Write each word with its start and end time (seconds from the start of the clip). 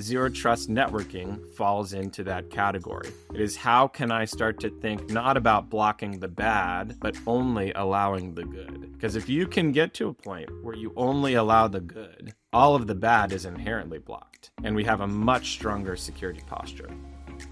zero 0.00 0.28
trust 0.28 0.68
networking 0.68 1.38
falls 1.54 1.92
into 1.92 2.22
that 2.24 2.50
category. 2.50 3.10
It 3.34 3.40
is 3.40 3.56
how 3.56 3.88
can 3.88 4.10
I 4.10 4.24
start 4.24 4.60
to 4.60 4.70
think 4.70 5.10
not 5.10 5.36
about 5.36 5.70
blocking 5.70 6.18
the 6.18 6.28
bad, 6.28 6.96
but 7.00 7.16
only 7.26 7.72
allowing 7.72 8.34
the 8.34 8.44
good? 8.44 8.92
Because 8.92 9.16
if 9.16 9.28
you 9.28 9.46
can 9.46 9.72
get 9.72 9.94
to 9.94 10.08
a 10.08 10.14
point 10.14 10.48
where 10.62 10.76
you 10.76 10.92
only 10.96 11.34
allow 11.34 11.68
the 11.68 11.80
good, 11.80 12.34
all 12.52 12.74
of 12.74 12.86
the 12.86 12.94
bad 12.94 13.32
is 13.32 13.44
inherently 13.44 13.98
blocked, 13.98 14.50
and 14.64 14.74
we 14.74 14.84
have 14.84 15.00
a 15.00 15.06
much 15.06 15.52
stronger 15.52 15.96
security 15.96 16.42
posture. 16.46 16.90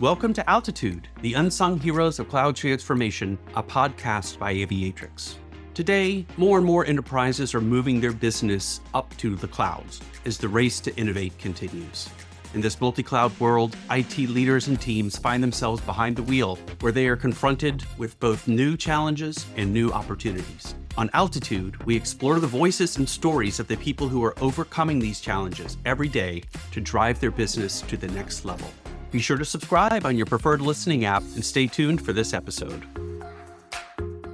Welcome 0.01 0.33
to 0.35 0.51
Altitude, 0.51 1.09
the 1.23 1.35
unsung 1.35 1.79
heroes 1.79 2.19
of 2.19 2.29
cloud 2.29 2.57
transformation, 2.57 3.39
a 3.55 3.63
podcast 3.63 4.39
by 4.39 4.55
Aviatrix. 4.55 5.37
Today, 5.75 6.27
more 6.39 6.57
and 6.57 6.67
more 6.67 6.87
enterprises 6.87 7.55
are 7.55 7.61
moving 7.61 8.01
their 8.01 8.13
business 8.13 8.81
up 8.95 9.15
to 9.19 9.37
the 9.37 9.47
clouds 9.47 10.01
as 10.25 10.39
the 10.39 10.49
race 10.49 10.81
to 10.81 10.97
innovate 10.97 11.39
continues. 11.39 12.09
In 12.55 12.61
this 12.61 12.81
multi 12.81 13.03
cloud 13.03 13.39
world, 13.39 13.77
IT 13.91 14.17
leaders 14.19 14.69
and 14.69 14.81
teams 14.81 15.19
find 15.19 15.43
themselves 15.43 15.83
behind 15.83 16.17
the 16.17 16.23
wheel 16.23 16.57
where 16.81 16.93
they 16.93 17.07
are 17.09 17.17
confronted 17.17 17.85
with 17.99 18.19
both 18.21 18.49
new 18.49 18.77
challenges 18.77 19.47
and 19.57 19.73
new 19.73 19.91
opportunities. 19.91 20.75
On 20.97 21.11
Altitude, 21.13 21.85
we 21.85 21.95
explore 21.95 22.41
the 22.41 22.47
voices 22.47 22.97
and 22.97 23.09
stories 23.09 23.61
of 23.61 23.69
the 23.69 23.77
people 23.77 24.09
who 24.09 24.25
are 24.25 24.35
overcoming 24.41 24.99
these 24.99 25.21
challenges 25.21 25.77
every 25.85 26.09
day 26.09 26.43
to 26.73 26.81
drive 26.81 27.21
their 27.21 27.31
business 27.31 27.83
to 27.83 27.97
the 27.97 28.09
next 28.09 28.45
level. 28.45 28.71
Be 29.11 29.19
sure 29.19 29.37
to 29.37 29.45
subscribe 29.45 30.07
on 30.07 30.17
your 30.17 30.27
preferred 30.27 30.63
listening 30.63 31.05
app 31.05 31.23
and 31.35 31.45
stay 31.45 31.67
tuned 31.67 32.01
for 32.01 32.13
this 32.15 32.33
episode. 32.33 32.87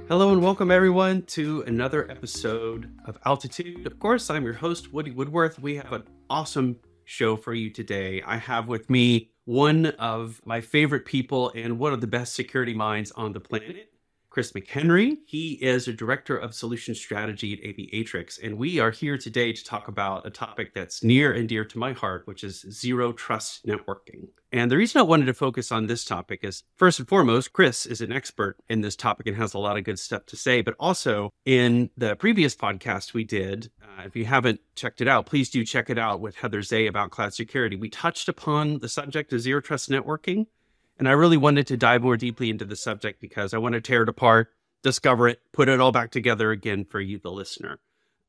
Hello 0.07 0.31
and 0.31 0.41
welcome 0.41 0.71
everyone 0.71 1.23
to 1.23 1.63
another 1.67 2.09
episode 2.09 2.89
of 3.05 3.17
Altitude. 3.25 3.85
Of 3.85 3.99
course, 3.99 4.29
I'm 4.29 4.45
your 4.45 4.53
host, 4.53 4.93
Woody 4.93 5.11
Woodworth. 5.11 5.59
We 5.59 5.75
have 5.75 5.91
an 5.91 6.03
awesome 6.29 6.77
show 7.05 7.35
for 7.35 7.53
you 7.53 7.69
today. 7.69 8.21
I 8.25 8.37
have 8.37 8.67
with 8.67 8.89
me 8.89 9.31
one 9.45 9.87
of 9.87 10.41
my 10.45 10.61
favorite 10.61 11.05
people 11.05 11.51
and 11.55 11.79
one 11.79 11.93
of 11.93 12.01
the 12.01 12.07
best 12.07 12.33
security 12.35 12.73
minds 12.73 13.11
on 13.11 13.33
the 13.33 13.39
planet. 13.39 13.92
Chris 14.33 14.53
McHenry. 14.53 15.17
He 15.27 15.51
is 15.61 15.87
a 15.87 15.93
director 15.93 16.35
of 16.35 16.55
solution 16.55 16.95
strategy 16.95 17.53
at 17.53 17.59
Aviatrix, 17.59 18.41
and 18.43 18.57
we 18.57 18.79
are 18.79 18.89
here 18.89 19.15
today 19.15 19.53
to 19.53 19.63
talk 19.63 19.87
about 19.87 20.25
a 20.25 20.31
topic 20.31 20.73
that's 20.73 21.03
near 21.03 21.31
and 21.31 21.47
dear 21.47 21.63
to 21.63 21.77
my 21.77 21.93
heart, 21.93 22.25
which 22.25 22.43
is 22.43 22.65
zero 22.71 23.13
trust 23.13 23.63
networking. 23.67 24.29
And 24.51 24.71
the 24.71 24.77
reason 24.77 24.97
I 24.97 25.03
wanted 25.03 25.27
to 25.27 25.35
focus 25.35 25.71
on 25.71 25.85
this 25.85 26.03
topic 26.03 26.39
is 26.41 26.63
first 26.77 26.97
and 26.97 27.07
foremost, 27.07 27.53
Chris 27.53 27.85
is 27.85 28.01
an 28.01 28.11
expert 28.11 28.57
in 28.69 28.81
this 28.81 28.95
topic 28.95 29.27
and 29.27 29.37
has 29.37 29.53
a 29.53 29.59
lot 29.59 29.77
of 29.77 29.83
good 29.83 29.99
stuff 29.99 30.25
to 30.25 30.35
say. 30.35 30.61
But 30.61 30.75
also 30.79 31.29
in 31.45 31.91
the 31.95 32.15
previous 32.15 32.55
podcast 32.55 33.13
we 33.13 33.25
did, 33.25 33.69
uh, 33.83 34.03
if 34.05 34.15
you 34.15 34.25
haven't 34.25 34.61
checked 34.75 34.99
it 34.99 35.07
out, 35.07 35.27
please 35.27 35.51
do 35.51 35.63
check 35.63 35.91
it 35.91 35.99
out 35.99 36.21
with 36.21 36.37
Heather 36.37 36.63
Zay 36.63 36.87
about 36.87 37.11
cloud 37.11 37.35
security. 37.35 37.75
We 37.75 37.89
touched 37.89 38.27
upon 38.27 38.79
the 38.79 38.89
subject 38.89 39.31
of 39.31 39.41
zero 39.41 39.61
trust 39.61 39.91
networking 39.91 40.47
and 40.97 41.07
I 41.07 41.11
really 41.11 41.37
wanted 41.37 41.67
to 41.67 41.77
dive 41.77 42.03
more 42.03 42.17
deeply 42.17 42.49
into 42.49 42.65
the 42.65 42.75
subject 42.75 43.19
because 43.19 43.53
I 43.53 43.57
want 43.57 43.73
to 43.73 43.81
tear 43.81 44.03
it 44.03 44.09
apart, 44.09 44.51
discover 44.81 45.27
it, 45.27 45.41
put 45.51 45.69
it 45.69 45.79
all 45.79 45.91
back 45.91 46.11
together 46.11 46.51
again 46.51 46.85
for 46.85 46.99
you, 46.99 47.19
the 47.19 47.31
listener. 47.31 47.79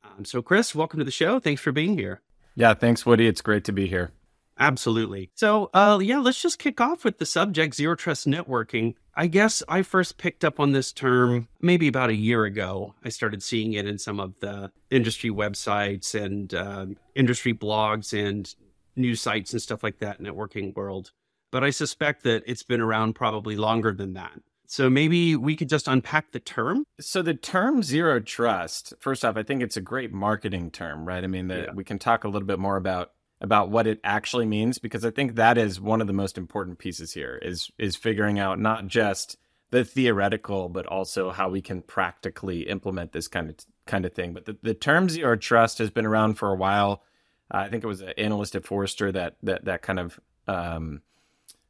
Um, 0.03 0.25
so, 0.25 0.43
Chris, 0.43 0.75
welcome 0.75 0.99
to 0.99 1.05
the 1.05 1.11
show. 1.11 1.39
Thanks 1.39 1.61
for 1.61 1.73
being 1.73 1.99
here. 1.99 2.21
Yeah, 2.55 2.75
thanks, 2.75 3.05
Woody. 3.05 3.27
It's 3.27 3.41
great 3.41 3.65
to 3.65 3.73
be 3.73 3.87
here. 3.87 4.13
Absolutely. 4.59 5.31
So, 5.35 5.69
uh, 5.75 5.99
yeah, 6.01 6.19
let's 6.19 6.41
just 6.41 6.61
kick 6.61 6.81
off 6.81 7.05
with 7.05 7.19
the 7.19 7.27
subject 7.27 7.75
zero 7.75 7.97
trust 7.97 8.27
networking. 8.27 8.95
I 9.17 9.27
guess 9.27 9.63
I 9.69 9.83
first 9.83 10.17
picked 10.17 10.45
up 10.45 10.61
on 10.61 10.73
this 10.73 10.93
term 10.93 11.49
maybe 11.61 11.89
about 11.89 12.11
a 12.11 12.15
year 12.15 12.45
ago. 12.45 12.95
I 13.05 13.09
started 13.09 13.43
seeing 13.43 13.73
it 13.73 13.87
in 13.87 13.99
some 13.99 14.21
of 14.21 14.39
the 14.41 14.71
industry 14.91 15.31
websites 15.31 16.15
and 16.15 16.55
uh, 16.55 16.87
industry 17.17 17.53
blogs 17.53 18.13
and 18.17 18.53
news 18.95 19.21
sites 19.21 19.53
and 19.53 19.61
stuff 19.61 19.83
like 19.83 19.99
that, 19.99 20.21
networking 20.21 20.75
world 20.75 21.11
but 21.55 21.63
I 21.63 21.71
suspect 21.71 22.25
that 22.25 22.43
it's 22.49 22.65
been 22.65 22.81
around 22.81 23.13
probably 23.13 23.55
longer 23.55 23.93
than 23.93 24.15
that. 24.15 24.41
So 24.67 24.91
maybe 24.91 25.37
we 25.37 25.55
could 25.55 25.69
just 25.69 25.87
unpack 25.87 26.33
the 26.33 26.41
term. 26.41 26.83
So 26.99 27.23
the 27.23 27.35
term 27.35 27.85
zero 27.85 28.19
trust, 28.19 28.93
first 28.99 29.25
off, 29.25 29.37
I 29.37 29.45
think 29.45 29.63
it's 29.63 29.77
a 29.77 29.81
great 29.81 30.13
marketing 30.13 30.73
term, 30.73 31.07
right? 31.07 31.23
I 31.23 31.29
mean, 31.29 31.47
the, 31.47 31.59
yeah. 31.59 31.73
we 31.73 31.85
can 31.85 32.01
talk 32.01 32.25
a 32.25 32.29
little 32.29 32.49
bit 32.49 32.59
more 32.59 32.77
about 32.77 33.13
about 33.41 33.71
what 33.71 33.87
it 33.87 34.01
actually 34.03 34.47
means 34.47 34.81
because 34.81 35.05
I 35.05 35.13
think 35.13 35.37
that 35.37 35.57
is 35.57 35.81
one 35.81 36.01
of 36.01 36.09
the 36.09 36.13
most 36.13 36.37
important 36.37 36.81
pieces 36.81 37.13
here 37.13 37.39
is 37.41 37.71
is 37.79 37.95
figuring 37.95 38.41
out 38.41 38.59
not 38.59 38.89
just 38.89 39.37
the 39.71 39.85
theoretical 39.85 40.69
but 40.69 40.87
also 40.87 41.31
how 41.31 41.51
we 41.51 41.63
can 41.63 41.83
practically 41.83 42.63
implement 42.63 43.13
this 43.13 43.29
kind 43.29 43.49
of 43.51 43.57
kind 43.87 44.05
of 44.05 44.13
thing. 44.13 44.33
But 44.33 44.47
the, 44.47 44.59
the 44.61 44.75
term 44.75 45.09
zero 45.09 45.37
trust 45.37 45.79
has 45.79 45.91
been 45.91 46.07
around 46.07 46.35
for 46.35 46.51
a 46.51 46.57
while. 46.57 47.05
Uh, 47.49 47.59
I 47.59 47.69
think 47.69 47.85
it 47.85 47.87
was 47.89 48.01
an 48.01 48.15
analyst 48.19 48.57
at 48.57 48.67
Forrester 48.67 49.13
that 49.13 49.37
that 49.45 49.67
that 49.67 49.83
kind 49.83 50.01
of 50.01 50.19
um, 50.49 51.01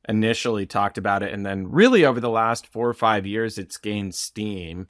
initially 0.09 0.67
talked 0.67 0.99
about 0.99 1.23
it. 1.23 1.33
And 1.33 1.45
then, 1.45 1.71
really, 1.71 2.05
over 2.05 2.21
the 2.21 2.31
last 2.31 2.67
four 2.67 2.89
or 2.89 2.95
five 2.95 3.27
years, 3.27 3.59
it's 3.59 3.77
gained 3.77 4.15
steam. 4.15 4.89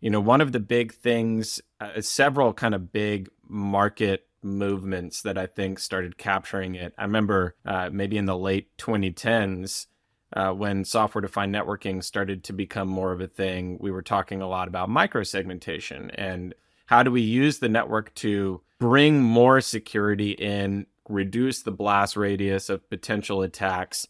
You 0.00 0.10
know, 0.10 0.20
one 0.20 0.40
of 0.40 0.52
the 0.52 0.60
big 0.60 0.92
things, 0.92 1.60
uh, 1.80 2.00
several 2.00 2.52
kind 2.52 2.74
of 2.74 2.92
big 2.92 3.28
market 3.48 4.26
movements 4.42 5.22
that 5.22 5.36
I 5.36 5.46
think 5.46 5.78
started 5.78 6.18
capturing 6.18 6.74
it. 6.74 6.94
I 6.96 7.02
remember 7.02 7.56
uh, 7.64 7.90
maybe 7.92 8.16
in 8.16 8.26
the 8.26 8.38
late 8.38 8.76
2010s. 8.78 9.86
Uh, 10.32 10.50
when 10.50 10.84
software 10.84 11.22
defined 11.22 11.54
networking 11.54 12.02
started 12.02 12.42
to 12.44 12.52
become 12.52 12.88
more 12.88 13.12
of 13.12 13.20
a 13.20 13.28
thing, 13.28 13.78
we 13.80 13.92
were 13.92 14.02
talking 14.02 14.42
a 14.42 14.48
lot 14.48 14.66
about 14.66 14.88
microsegmentation 14.88 16.10
and 16.14 16.52
how 16.86 17.02
do 17.02 17.10
we 17.10 17.20
use 17.20 17.58
the 17.58 17.68
network 17.68 18.12
to 18.14 18.60
bring 18.78 19.22
more 19.22 19.60
security 19.60 20.32
in, 20.32 20.86
reduce 21.08 21.62
the 21.62 21.70
blast 21.70 22.16
radius 22.16 22.68
of 22.68 22.88
potential 22.90 23.42
attacks, 23.42 24.06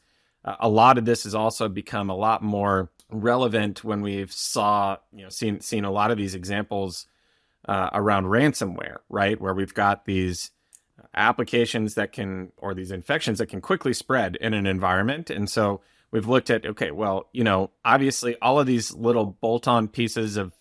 a 0.60 0.68
lot 0.68 0.98
of 0.98 1.04
this 1.04 1.24
has 1.24 1.34
also 1.34 1.68
become 1.68 2.10
a 2.10 2.16
lot 2.16 2.42
more 2.42 2.90
relevant 3.10 3.84
when 3.84 4.00
we've 4.00 4.32
saw 4.32 4.96
you 5.12 5.22
know 5.22 5.28
seen 5.28 5.60
seen 5.60 5.84
a 5.84 5.90
lot 5.90 6.10
of 6.10 6.16
these 6.16 6.34
examples 6.34 7.06
uh, 7.66 7.90
around 7.92 8.24
ransomware, 8.26 8.98
right? 9.08 9.40
Where 9.40 9.54
we've 9.54 9.74
got 9.74 10.04
these 10.04 10.50
applications 11.14 11.94
that 11.94 12.12
can 12.12 12.52
or 12.56 12.74
these 12.74 12.90
infections 12.90 13.38
that 13.38 13.46
can 13.46 13.60
quickly 13.60 13.92
spread 13.92 14.36
in 14.36 14.54
an 14.54 14.66
environment, 14.66 15.30
and 15.30 15.50
so 15.50 15.80
we've 16.10 16.28
looked 16.28 16.50
at 16.50 16.64
okay, 16.64 16.90
well, 16.90 17.28
you 17.32 17.44
know, 17.44 17.70
obviously 17.84 18.36
all 18.40 18.60
of 18.60 18.66
these 18.66 18.94
little 18.94 19.26
bolt-on 19.26 19.88
pieces 19.88 20.36
of 20.36 20.52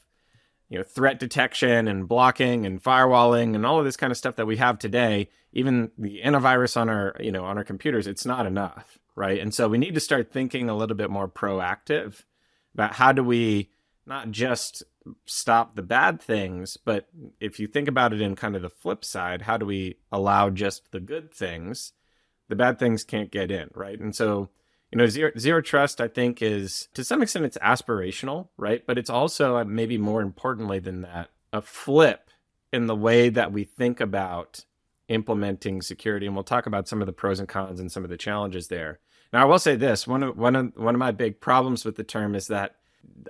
you 0.69 0.77
know 0.77 0.83
threat 0.83 1.19
detection 1.19 1.87
and 1.87 2.07
blocking 2.07 2.65
and 2.65 2.81
firewalling 2.83 3.55
and 3.55 3.65
all 3.65 3.79
of 3.79 3.85
this 3.85 3.97
kind 3.97 4.11
of 4.11 4.17
stuff 4.17 4.35
that 4.35 4.47
we 4.47 4.57
have 4.57 4.79
today 4.79 5.29
even 5.53 5.91
the 5.97 6.21
antivirus 6.25 6.75
on 6.75 6.89
our 6.89 7.15
you 7.19 7.31
know 7.31 7.45
on 7.45 7.57
our 7.57 7.63
computers 7.63 8.07
it's 8.07 8.25
not 8.25 8.45
enough 8.45 8.97
right? 9.15 9.39
And 9.39 9.53
so 9.53 9.67
we 9.67 9.77
need 9.77 9.95
to 9.95 9.99
start 9.99 10.31
thinking 10.31 10.69
a 10.69 10.75
little 10.75 10.95
bit 10.95 11.09
more 11.09 11.27
proactive 11.27 12.23
about 12.73 12.93
how 12.93 13.11
do 13.11 13.23
we 13.23 13.69
not 14.05 14.31
just 14.31 14.83
stop 15.25 15.75
the 15.75 15.81
bad 15.81 16.21
things, 16.21 16.77
but 16.77 17.07
if 17.39 17.59
you 17.59 17.67
think 17.67 17.87
about 17.87 18.13
it 18.13 18.21
in 18.21 18.35
kind 18.35 18.55
of 18.55 18.61
the 18.61 18.69
flip 18.69 19.05
side, 19.05 19.43
how 19.43 19.57
do 19.57 19.65
we 19.65 19.97
allow 20.11 20.49
just 20.49 20.91
the 20.91 20.99
good 20.99 21.33
things? 21.33 21.93
The 22.49 22.55
bad 22.55 22.77
things 22.77 23.03
can't 23.03 23.31
get 23.31 23.51
in, 23.51 23.69
right? 23.73 23.99
And 23.99 24.15
so, 24.15 24.49
you 24.91 24.97
know, 24.97 25.07
zero, 25.07 25.31
zero 25.37 25.61
trust, 25.61 26.01
I 26.01 26.07
think, 26.07 26.41
is 26.41 26.89
to 26.93 27.03
some 27.03 27.21
extent 27.21 27.45
it's 27.45 27.57
aspirational, 27.57 28.49
right? 28.57 28.85
But 28.85 28.97
it's 28.97 29.09
also, 29.09 29.57
uh, 29.57 29.63
maybe 29.63 29.97
more 29.97 30.21
importantly 30.21 30.79
than 30.79 31.01
that, 31.01 31.29
a 31.51 31.61
flip 31.61 32.29
in 32.71 32.87
the 32.87 32.95
way 32.95 33.29
that 33.29 33.51
we 33.51 33.63
think 33.63 33.99
about 33.99 34.65
implementing 35.07 35.81
security. 35.81 36.25
And 36.25 36.35
we'll 36.35 36.43
talk 36.43 36.65
about 36.65 36.87
some 36.87 37.01
of 37.01 37.05
the 37.05 37.13
pros 37.13 37.39
and 37.39 37.47
cons 37.47 37.79
and 37.79 37.91
some 37.91 38.03
of 38.03 38.09
the 38.09 38.17
challenges 38.17 38.67
there. 38.67 38.99
Now, 39.33 39.41
I 39.41 39.45
will 39.45 39.59
say 39.59 39.75
this: 39.75 40.07
one 40.07 40.23
of 40.23 40.37
one 40.37 40.55
of 40.55 40.73
one 40.75 40.95
of 40.95 40.99
my 40.99 41.11
big 41.11 41.41
problems 41.41 41.85
with 41.85 41.95
the 41.95 42.03
term 42.03 42.35
is 42.35 42.47
that 42.47 42.75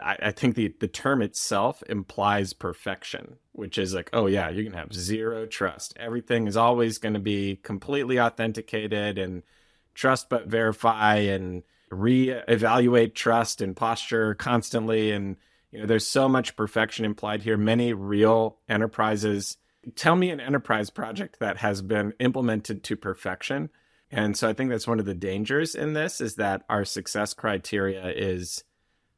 I, 0.01 0.17
I 0.21 0.31
think 0.31 0.55
the 0.55 0.73
the 0.79 0.87
term 0.87 1.21
itself 1.21 1.83
implies 1.89 2.53
perfection, 2.53 3.37
which 3.53 3.77
is 3.77 3.93
like, 3.93 4.09
oh 4.13 4.27
yeah, 4.27 4.49
you 4.49 4.63
can 4.63 4.73
have 4.73 4.93
zero 4.93 5.45
trust. 5.45 5.93
Everything 5.97 6.47
is 6.47 6.57
always 6.57 6.97
going 6.97 7.13
to 7.13 7.19
be 7.19 7.57
completely 7.57 8.19
authenticated 8.19 9.17
and 9.17 9.43
trust 9.93 10.29
but 10.29 10.47
verify 10.47 11.15
and 11.15 11.63
re-evaluate 11.89 13.15
trust 13.15 13.61
and 13.61 13.75
posture 13.75 14.35
constantly 14.35 15.11
and 15.11 15.37
you 15.71 15.79
know 15.79 15.85
there's 15.85 16.05
so 16.07 16.27
much 16.27 16.55
perfection 16.55 17.05
implied 17.05 17.43
here 17.43 17.57
many 17.57 17.93
real 17.93 18.57
enterprises 18.67 19.57
tell 19.95 20.15
me 20.15 20.29
an 20.29 20.39
enterprise 20.39 20.89
project 20.89 21.39
that 21.39 21.57
has 21.57 21.81
been 21.81 22.13
implemented 22.19 22.83
to 22.83 22.95
perfection 22.95 23.69
and 24.11 24.37
so 24.37 24.47
I 24.47 24.53
think 24.53 24.69
that's 24.69 24.87
one 24.87 24.99
of 24.99 25.05
the 25.05 25.13
dangers 25.13 25.75
in 25.75 25.93
this 25.93 26.21
is 26.21 26.35
that 26.35 26.63
our 26.69 26.85
success 26.85 27.33
criteria 27.33 28.07
is 28.07 28.63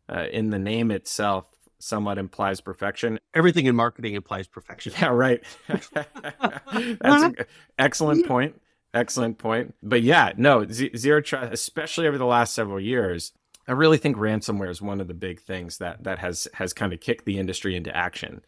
uh, 0.10 0.26
in 0.32 0.50
the 0.50 0.60
name 0.60 0.92
itself 0.92 1.48
somewhat 1.80 2.18
implies 2.18 2.62
perfection. 2.62 3.20
Everything 3.34 3.66
in 3.66 3.76
marketing 3.76 4.16
implies 4.16 4.48
perfection. 4.48 4.94
Yeah, 5.00 5.10
right. 5.10 5.44
that's 5.68 7.24
an 7.24 7.36
excellent 7.78 8.26
point. 8.26 8.60
Excellent 8.94 9.38
point. 9.38 9.76
But 9.84 10.02
yeah, 10.02 10.32
no, 10.38 10.66
z- 10.66 10.96
zero 10.96 11.22
trust, 11.22 11.54
especially 11.54 12.08
over 12.08 12.18
the 12.18 12.26
last 12.26 12.56
several 12.56 12.80
years. 12.80 13.34
I 13.68 13.74
really 13.74 13.98
think 13.98 14.16
ransomware 14.16 14.70
is 14.70 14.82
one 14.82 15.02
of 15.02 15.08
the 15.10 15.14
big 15.14 15.42
things 15.42 15.78
that 15.80 16.06
that 16.06 16.20
has 16.20 16.48
has 16.54 16.74
kind 16.74 16.94
of 16.94 17.02
kicked 17.02 17.26
the 17.26 17.38
industry 17.38 17.76
into 17.76 17.96
action. 17.96 18.42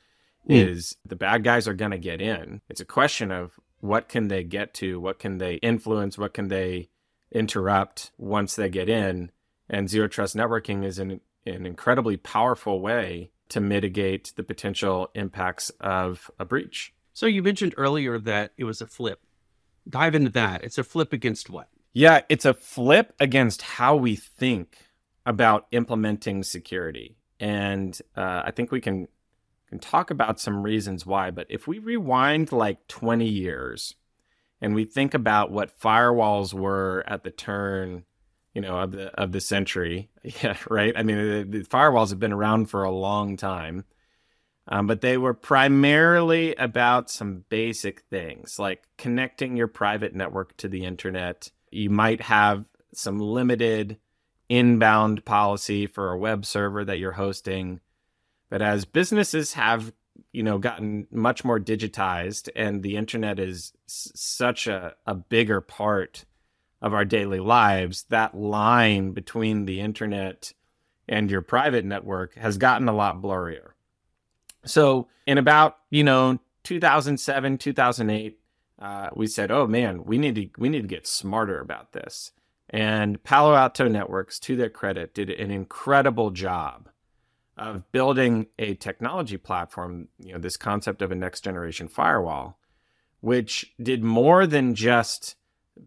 Mm. 0.49 0.69
Is 0.69 0.95
the 1.05 1.15
bad 1.15 1.43
guys 1.43 1.67
are 1.67 1.73
going 1.73 1.91
to 1.91 1.99
get 1.99 2.21
in? 2.21 2.61
It's 2.69 2.81
a 2.81 2.85
question 2.85 3.31
of 3.31 3.59
what 3.81 4.09
can 4.09 4.27
they 4.27 4.43
get 4.43 4.73
to 4.73 4.99
what 4.99 5.19
can 5.19 5.37
they 5.37 5.55
influence 5.55 6.17
what 6.17 6.33
can 6.33 6.49
they 6.49 6.89
interrupt 7.31 8.11
once 8.17 8.55
they 8.55 8.69
get 8.69 8.89
in. 8.89 9.31
And 9.69 9.89
zero 9.89 10.07
trust 10.07 10.35
networking 10.35 10.83
is 10.83 10.99
an, 10.99 11.21
an 11.45 11.65
incredibly 11.65 12.17
powerful 12.17 12.81
way 12.81 13.31
to 13.49 13.59
mitigate 13.59 14.33
the 14.35 14.43
potential 14.43 15.09
impacts 15.15 15.69
of 15.79 16.29
a 16.39 16.45
breach. 16.45 16.93
So 17.13 17.25
you 17.25 17.43
mentioned 17.43 17.73
earlier 17.77 18.19
that 18.19 18.53
it 18.57 18.63
was 18.63 18.81
a 18.81 18.87
flip. 18.87 19.21
Dive 19.87 20.15
into 20.15 20.29
that. 20.31 20.63
It's 20.63 20.77
a 20.77 20.83
flip 20.83 21.13
against 21.13 21.49
what? 21.49 21.67
Yeah, 21.93 22.21
it's 22.29 22.45
a 22.45 22.53
flip 22.53 23.13
against 23.19 23.61
how 23.61 23.95
we 23.95 24.15
think 24.15 24.77
about 25.25 25.67
implementing 25.71 26.43
security. 26.43 27.17
And 27.39 27.99
uh, 28.15 28.43
I 28.45 28.51
think 28.51 28.71
we 28.71 28.81
can 28.81 29.07
can 29.69 29.79
talk 29.79 30.09
about 30.11 30.39
some 30.39 30.63
reasons 30.63 31.05
why. 31.05 31.31
But 31.31 31.47
if 31.49 31.67
we 31.67 31.79
rewind 31.79 32.51
like 32.51 32.87
20 32.87 33.25
years 33.25 33.95
and 34.59 34.75
we 34.75 34.85
think 34.85 35.13
about 35.13 35.51
what 35.51 35.79
firewalls 35.79 36.53
were 36.53 37.03
at 37.07 37.23
the 37.23 37.31
turn, 37.31 38.03
you 38.53 38.61
know, 38.61 38.79
of 38.79 38.91
the 38.91 39.07
of 39.19 39.31
the 39.31 39.39
century, 39.39 40.09
yeah, 40.23 40.57
right. 40.69 40.93
I 40.97 41.03
mean, 41.03 41.17
the, 41.17 41.59
the 41.59 41.65
firewalls 41.65 42.09
have 42.09 42.19
been 42.19 42.33
around 42.33 42.65
for 42.67 42.83
a 42.83 42.91
long 42.91 43.37
time, 43.37 43.85
um, 44.67 44.87
but 44.87 45.01
they 45.01 45.17
were 45.17 45.33
primarily 45.35 46.55
about 46.55 47.09
some 47.09 47.45
basic 47.49 48.01
things 48.09 48.57
like 48.59 48.83
connecting 48.97 49.55
your 49.55 49.67
private 49.67 50.15
network 50.15 50.57
to 50.57 50.67
the 50.67 50.83
internet. 50.83 51.51
You 51.71 51.89
might 51.89 52.21
have 52.21 52.65
some 52.93 53.19
limited 53.19 53.97
inbound 54.49 55.23
policy 55.25 55.85
for 55.85 56.11
a 56.11 56.17
web 56.17 56.45
server 56.45 56.83
that 56.83 56.97
you're 56.97 57.11
hosting. 57.11 57.79
But 58.49 58.61
as 58.61 58.85
businesses 58.85 59.53
have, 59.53 59.93
you 60.31 60.43
know, 60.43 60.57
gotten 60.57 61.07
much 61.11 61.43
more 61.43 61.59
digitized 61.59 62.49
and 62.55 62.81
the 62.81 62.95
internet 62.95 63.39
is 63.39 63.73
s- 63.87 64.11
such 64.15 64.67
a, 64.67 64.95
a 65.05 65.13
bigger 65.15 65.61
part 65.61 66.25
of 66.81 66.93
our 66.93 67.05
daily 67.05 67.39
lives, 67.39 68.03
that 68.09 68.35
line 68.35 69.11
between 69.11 69.65
the 69.65 69.79
internet 69.79 70.53
and 71.07 71.29
your 71.29 71.41
private 71.41 71.85
network 71.85 72.35
has 72.35 72.57
gotten 72.57 72.87
a 72.87 72.93
lot 72.93 73.21
blurrier. 73.21 73.71
So 74.65 75.07
in 75.25 75.37
about, 75.37 75.77
you 75.89 76.03
know, 76.03 76.39
2007, 76.63 77.57
2008, 77.57 78.39
uh, 78.79 79.09
we 79.15 79.27
said, 79.27 79.51
"Oh 79.51 79.67
man, 79.67 80.05
we 80.05 80.17
need 80.17 80.35
to 80.35 80.49
we 80.57 80.69
need 80.69 80.83
to 80.83 80.87
get 80.87 81.05
smarter 81.05 81.59
about 81.59 81.91
this." 81.91 82.31
And 82.69 83.21
Palo 83.23 83.55
Alto 83.55 83.87
Networks, 83.87 84.39
to 84.41 84.55
their 84.55 84.69
credit, 84.69 85.13
did 85.13 85.29
an 85.29 85.51
incredible 85.51 86.29
job 86.29 86.89
of 87.59 87.91
building 87.91 88.47
a 88.57 88.73
technology 88.75 89.37
platform, 89.37 90.07
you 90.17 90.31
know, 90.31 90.39
this 90.39 90.57
concept 90.57 91.01
of 91.01 91.11
a 91.11 91.15
next 91.15 91.41
generation 91.41 91.87
firewall, 91.87 92.57
which 93.19 93.73
did 93.81 94.03
more 94.03 94.47
than 94.47 94.73
just 94.73 95.35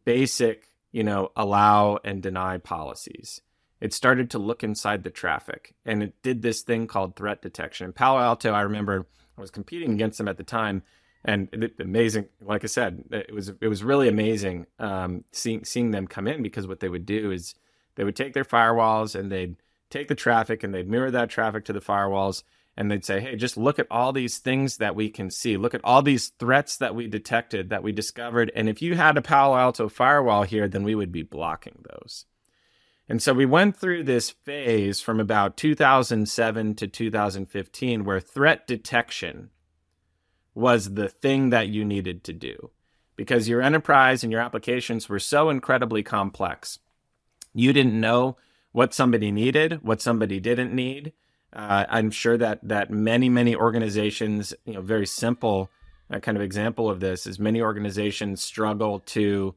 basic, 0.05 0.69
you 0.93 1.03
know, 1.03 1.33
allow 1.35 1.99
and 2.05 2.23
deny 2.23 2.59
policies. 2.59 3.41
It 3.81 3.95
started 3.95 4.31
to 4.31 4.39
look 4.39 4.63
inside 4.63 5.03
the 5.03 5.11
traffic 5.11 5.75
and 5.85 6.03
it 6.03 6.23
did 6.23 6.43
this 6.43 6.61
thing 6.61 6.87
called 6.87 7.17
threat 7.17 7.41
detection. 7.41 7.93
Palo 7.93 8.21
Alto, 8.21 8.53
I 8.53 8.61
remember 8.61 9.07
I 9.37 9.41
was 9.41 9.51
competing 9.51 9.95
against 9.95 10.19
them 10.19 10.29
at 10.29 10.37
the 10.37 10.45
time 10.45 10.83
and 11.25 11.71
amazing. 11.81 12.27
Like 12.43 12.65
I 12.65 12.69
said, 12.69 13.05
it 13.11 13.33
was 13.33 13.49
it 13.61 13.69
was 13.69 13.83
really 13.83 14.09
amazing 14.09 14.67
um, 14.79 15.25
seeing 15.33 15.65
seeing 15.65 15.91
them 15.91 16.07
come 16.07 16.29
in 16.29 16.43
because 16.43 16.67
what 16.67 16.81
they 16.81 16.89
would 16.89 17.07
do 17.07 17.31
is 17.31 17.55
they 17.95 18.05
would 18.05 18.17
take 18.17 18.35
their 18.35 18.45
firewalls 18.45 19.19
and 19.19 19.33
they'd 19.33 19.57
take 19.93 20.09
the 20.09 20.15
traffic 20.15 20.63
and 20.63 20.75
they'd 20.75 20.89
mirror 20.89 21.11
that 21.11 21.31
traffic 21.31 21.65
to 21.67 21.73
the 21.73 21.81
firewalls 21.81 22.43
and 22.77 22.91
they'd 22.91 23.05
say, 23.05 23.21
"Hey, 23.21 23.37
just 23.37 23.57
look 23.57 23.79
at 23.79 23.87
all 23.91 24.13
these 24.13 24.39
things 24.39 24.79
that 24.79 24.97
we 24.97 25.11
can 25.11 25.31
see. 25.31 25.57
Look 25.57 25.75
at 25.75 25.85
all 25.85 26.03
these 26.03 26.29
threats 26.29 26.77
that 26.79 26.95
we 26.95 27.07
detected, 27.07 27.69
that 27.69 27.83
we 27.83 27.93
discovered, 27.93 28.51
and 28.55 28.69
if 28.69 28.81
you 28.81 28.97
had 28.97 29.19
a 29.19 29.23
Palo 29.23 29.57
Alto 29.57 29.89
firewall 29.89 30.45
here, 30.45 30.67
then 30.67 30.83
we 30.83 30.95
would 30.95 31.13
be 31.13 31.23
blocking 31.23 31.85
those." 31.91 32.25
And 33.09 33.23
so 33.23 33.35
we 33.35 33.45
went 33.45 33.77
through 33.77 34.05
this 34.05 34.31
phase 34.31 35.01
from 35.01 35.21
about 35.21 35.57
2007 35.59 36.75
to 36.77 36.87
2015 36.89 38.05
where 38.05 38.21
threat 38.21 38.67
detection 38.67 39.51
was 40.55 40.95
the 40.95 41.09
thing 41.09 41.51
that 41.51 41.69
you 41.69 41.85
needed 41.85 42.25
to 42.25 42.33
do 42.33 42.71
because 43.17 43.49
your 43.49 43.61
enterprise 43.61 44.23
and 44.23 44.33
your 44.33 44.41
applications 44.41 45.09
were 45.09 45.19
so 45.19 45.51
incredibly 45.51 46.03
complex. 46.03 46.79
You 47.53 47.73
didn't 47.73 48.01
know 48.01 48.39
what 48.73 48.93
somebody 48.93 49.31
needed, 49.31 49.81
what 49.83 50.01
somebody 50.03 50.41
didn't 50.41 50.75
need. 50.75 51.13
Uh, 51.53 51.85
I'm 51.89 52.11
sure 52.11 52.39
that 52.39 52.61
that 52.63 52.91
many 52.91 53.29
many 53.29 53.55
organizations, 53.55 54.55
you 54.65 54.75
know, 54.75 54.81
very 54.81 55.07
simple 55.07 55.71
uh, 56.11 56.19
kind 56.19 56.37
of 56.37 56.43
example 56.43 56.91
of 56.91 57.01
this 57.01 57.27
is 57.27 57.39
many 57.39 57.61
organizations 57.61 58.43
struggle 58.43 59.01
to 59.01 59.55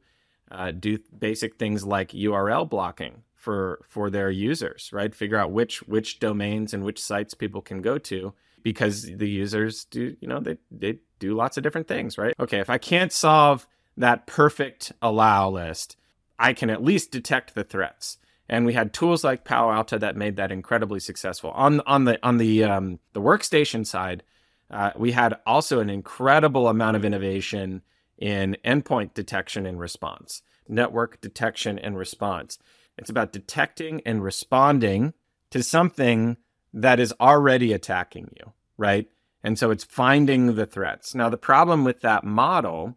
uh, 0.50 0.70
do 0.70 0.98
basic 1.18 1.56
things 1.56 1.84
like 1.84 2.10
URL 2.10 2.68
blocking 2.68 3.22
for 3.34 3.84
for 3.88 4.10
their 4.10 4.30
users, 4.30 4.90
right? 4.92 5.14
Figure 5.14 5.36
out 5.38 5.50
which 5.50 5.82
which 5.84 6.18
domains 6.18 6.74
and 6.74 6.84
which 6.84 7.02
sites 7.02 7.34
people 7.34 7.62
can 7.62 7.80
go 7.80 7.98
to 7.98 8.34
because 8.62 9.02
the 9.02 9.28
users 9.28 9.84
do, 9.84 10.16
you 10.20 10.26
know, 10.26 10.40
they, 10.40 10.58
they 10.72 10.98
do 11.20 11.36
lots 11.36 11.56
of 11.56 11.62
different 11.62 11.86
things, 11.86 12.18
right? 12.18 12.34
Okay, 12.40 12.58
if 12.58 12.68
I 12.68 12.78
can't 12.78 13.12
solve 13.12 13.68
that 13.96 14.26
perfect 14.26 14.90
allow 15.00 15.48
list, 15.48 15.96
I 16.36 16.52
can 16.52 16.68
at 16.68 16.82
least 16.82 17.12
detect 17.12 17.54
the 17.54 17.62
threats. 17.62 18.18
And 18.48 18.64
we 18.64 18.74
had 18.74 18.92
tools 18.92 19.24
like 19.24 19.44
Palo 19.44 19.72
Alto 19.72 19.98
that 19.98 20.16
made 20.16 20.36
that 20.36 20.52
incredibly 20.52 21.00
successful. 21.00 21.50
On 21.50 21.80
on 21.80 22.04
the 22.04 22.18
on 22.22 22.38
the 22.38 22.64
um, 22.64 22.98
the 23.12 23.20
workstation 23.20 23.84
side, 23.84 24.22
uh, 24.70 24.92
we 24.96 25.12
had 25.12 25.36
also 25.46 25.80
an 25.80 25.90
incredible 25.90 26.68
amount 26.68 26.96
of 26.96 27.04
innovation 27.04 27.82
in 28.18 28.56
endpoint 28.64 29.14
detection 29.14 29.66
and 29.66 29.78
response, 29.78 30.42
network 30.68 31.20
detection 31.20 31.78
and 31.78 31.98
response. 31.98 32.58
It's 32.96 33.10
about 33.10 33.32
detecting 33.32 34.00
and 34.06 34.22
responding 34.22 35.12
to 35.50 35.62
something 35.62 36.36
that 36.72 37.00
is 37.00 37.14
already 37.20 37.72
attacking 37.72 38.34
you, 38.38 38.52
right? 38.76 39.08
And 39.42 39.58
so 39.58 39.70
it's 39.70 39.84
finding 39.84 40.54
the 40.54 40.66
threats. 40.66 41.14
Now, 41.14 41.28
the 41.28 41.36
problem 41.36 41.84
with 41.84 42.00
that 42.00 42.24
model, 42.24 42.96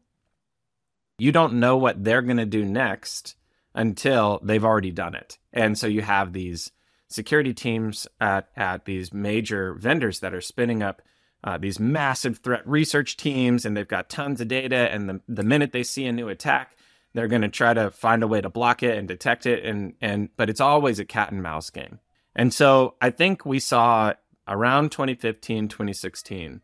you 1.17 1.31
don't 1.31 1.59
know 1.59 1.77
what 1.77 2.03
they're 2.03 2.21
going 2.21 2.37
to 2.37 2.45
do 2.45 2.65
next 2.65 3.35
until 3.79 4.41
they've 4.43 4.65
already 4.65 4.91
done 4.91 5.15
it. 5.15 5.37
And 5.53 5.77
so 5.77 5.87
you 5.87 6.01
have 6.01 6.33
these 6.33 6.69
security 7.07 7.53
teams 7.53 8.07
at, 8.19 8.49
at 8.57 8.83
these 8.83 9.13
major 9.13 9.73
vendors 9.73 10.19
that 10.19 10.33
are 10.33 10.41
spinning 10.41 10.83
up 10.83 11.01
uh, 11.41 11.57
these 11.57 11.79
massive 11.79 12.39
threat 12.39 12.67
research 12.67 13.15
teams, 13.15 13.65
and 13.65 13.77
they've 13.77 13.87
got 13.87 14.09
tons 14.09 14.41
of 14.41 14.49
data. 14.49 14.91
And 14.91 15.07
the, 15.07 15.21
the 15.29 15.43
minute 15.43 15.71
they 15.71 15.83
see 15.83 16.05
a 16.05 16.11
new 16.11 16.27
attack, 16.27 16.75
they're 17.13 17.29
going 17.29 17.41
to 17.41 17.47
try 17.47 17.73
to 17.73 17.89
find 17.89 18.21
a 18.21 18.27
way 18.27 18.41
to 18.41 18.49
block 18.49 18.83
it 18.83 18.97
and 18.97 19.07
detect 19.07 19.45
it. 19.45 19.63
And, 19.63 19.93
and 20.01 20.27
but 20.35 20.49
it's 20.49 20.59
always 20.59 20.99
a 20.99 21.05
cat 21.05 21.31
and 21.31 21.41
mouse 21.41 21.69
game. 21.69 21.99
And 22.35 22.53
so 22.53 22.95
I 22.99 23.11
think 23.11 23.45
we 23.45 23.59
saw 23.59 24.13
around 24.45 24.91
2015, 24.91 25.69
2016, 25.69 26.59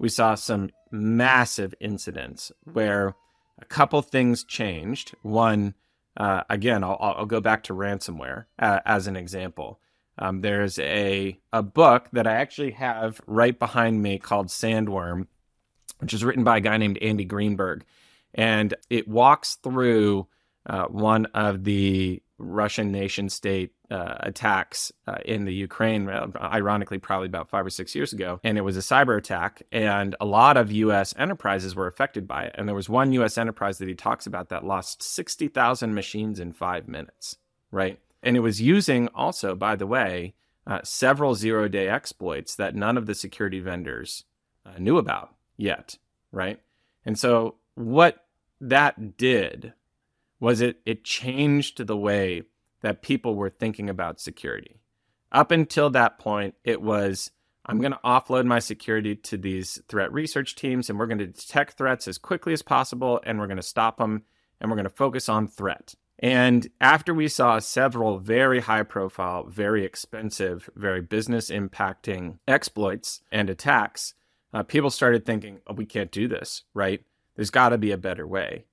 we 0.00 0.08
saw 0.08 0.34
some 0.34 0.70
massive 0.90 1.72
incidents 1.78 2.50
where 2.64 3.14
a 3.60 3.64
couple 3.64 4.02
things 4.02 4.42
changed. 4.42 5.14
One, 5.22 5.74
uh, 6.16 6.42
again, 6.48 6.82
I'll, 6.82 6.96
I'll, 7.00 7.26
go 7.26 7.40
back 7.40 7.64
to 7.64 7.74
ransomware 7.74 8.46
uh, 8.58 8.80
as 8.86 9.06
an 9.06 9.16
example. 9.16 9.80
Um, 10.18 10.40
there's 10.40 10.78
a, 10.78 11.38
a 11.52 11.62
book 11.62 12.08
that 12.12 12.26
I 12.26 12.34
actually 12.36 12.70
have 12.72 13.20
right 13.26 13.58
behind 13.58 14.02
me 14.02 14.18
called 14.18 14.48
Sandworm, 14.48 15.26
which 15.98 16.14
is 16.14 16.24
written 16.24 16.42
by 16.42 16.56
a 16.56 16.60
guy 16.60 16.78
named 16.78 16.98
Andy 17.02 17.24
Greenberg. 17.24 17.84
And 18.32 18.74
it 18.88 19.08
walks 19.08 19.56
through 19.56 20.26
uh, 20.64 20.86
one 20.86 21.26
of 21.26 21.64
the 21.64 22.22
Russian 22.38 22.92
nation 22.92 23.28
state 23.28 23.72
uh, 23.90 24.16
attacks 24.20 24.92
uh, 25.06 25.18
in 25.24 25.44
the 25.44 25.54
Ukraine, 25.54 26.08
uh, 26.08 26.28
ironically, 26.40 26.98
probably 26.98 27.26
about 27.26 27.48
five 27.48 27.64
or 27.64 27.70
six 27.70 27.94
years 27.94 28.12
ago. 28.12 28.40
And 28.44 28.58
it 28.58 28.62
was 28.62 28.76
a 28.76 28.80
cyber 28.80 29.16
attack, 29.16 29.62
and 29.72 30.14
a 30.20 30.26
lot 30.26 30.56
of 30.56 30.70
U.S. 30.72 31.14
enterprises 31.16 31.74
were 31.74 31.86
affected 31.86 32.26
by 32.28 32.44
it. 32.44 32.54
And 32.56 32.68
there 32.68 32.74
was 32.74 32.88
one 32.88 33.12
U.S. 33.14 33.38
enterprise 33.38 33.78
that 33.78 33.88
he 33.88 33.94
talks 33.94 34.26
about 34.26 34.50
that 34.50 34.64
lost 34.64 35.02
60,000 35.02 35.94
machines 35.94 36.40
in 36.40 36.52
five 36.52 36.88
minutes, 36.88 37.36
right? 37.70 37.98
And 38.22 38.36
it 38.36 38.40
was 38.40 38.60
using 38.60 39.08
also, 39.14 39.54
by 39.54 39.76
the 39.76 39.86
way, 39.86 40.34
uh, 40.66 40.80
several 40.82 41.34
zero 41.34 41.68
day 41.68 41.88
exploits 41.88 42.56
that 42.56 42.74
none 42.74 42.96
of 42.96 43.06
the 43.06 43.14
security 43.14 43.60
vendors 43.60 44.24
uh, 44.66 44.72
knew 44.78 44.98
about 44.98 45.34
yet, 45.56 45.96
right? 46.32 46.60
And 47.04 47.18
so 47.18 47.54
what 47.76 48.24
that 48.60 49.16
did 49.16 49.72
was 50.40 50.60
it 50.60 50.80
it 50.84 51.04
changed 51.04 51.86
the 51.86 51.96
way 51.96 52.42
that 52.82 53.02
people 53.02 53.34
were 53.34 53.50
thinking 53.50 53.88
about 53.88 54.20
security. 54.20 54.76
Up 55.32 55.50
until 55.50 55.90
that 55.90 56.18
point, 56.18 56.54
it 56.64 56.80
was 56.80 57.30
I'm 57.64 57.80
going 57.80 57.92
to 57.92 58.00
offload 58.04 58.46
my 58.46 58.60
security 58.60 59.16
to 59.16 59.36
these 59.36 59.80
threat 59.88 60.12
research 60.12 60.54
teams 60.54 60.88
and 60.88 60.98
we're 60.98 61.08
going 61.08 61.18
to 61.18 61.26
detect 61.26 61.76
threats 61.76 62.06
as 62.06 62.16
quickly 62.16 62.52
as 62.52 62.62
possible 62.62 63.20
and 63.24 63.38
we're 63.38 63.48
going 63.48 63.56
to 63.56 63.62
stop 63.62 63.98
them 63.98 64.22
and 64.60 64.70
we're 64.70 64.76
going 64.76 64.84
to 64.84 64.90
focus 64.90 65.28
on 65.28 65.48
threat. 65.48 65.94
And 66.18 66.68
after 66.80 67.12
we 67.12 67.28
saw 67.28 67.58
several 67.58 68.18
very 68.18 68.60
high 68.60 68.84
profile, 68.84 69.44
very 69.44 69.84
expensive, 69.84 70.70
very 70.74 71.02
business 71.02 71.50
impacting 71.50 72.38
exploits 72.48 73.20
and 73.30 73.50
attacks, 73.50 74.14
uh, 74.54 74.62
people 74.62 74.90
started 74.90 75.26
thinking, 75.26 75.60
oh, 75.66 75.74
we 75.74 75.84
can't 75.84 76.10
do 76.10 76.28
this, 76.28 76.62
right? 76.72 77.02
There's 77.34 77.50
got 77.50 77.70
to 77.70 77.78
be 77.78 77.90
a 77.90 77.98
better 77.98 78.26
way. 78.26 78.64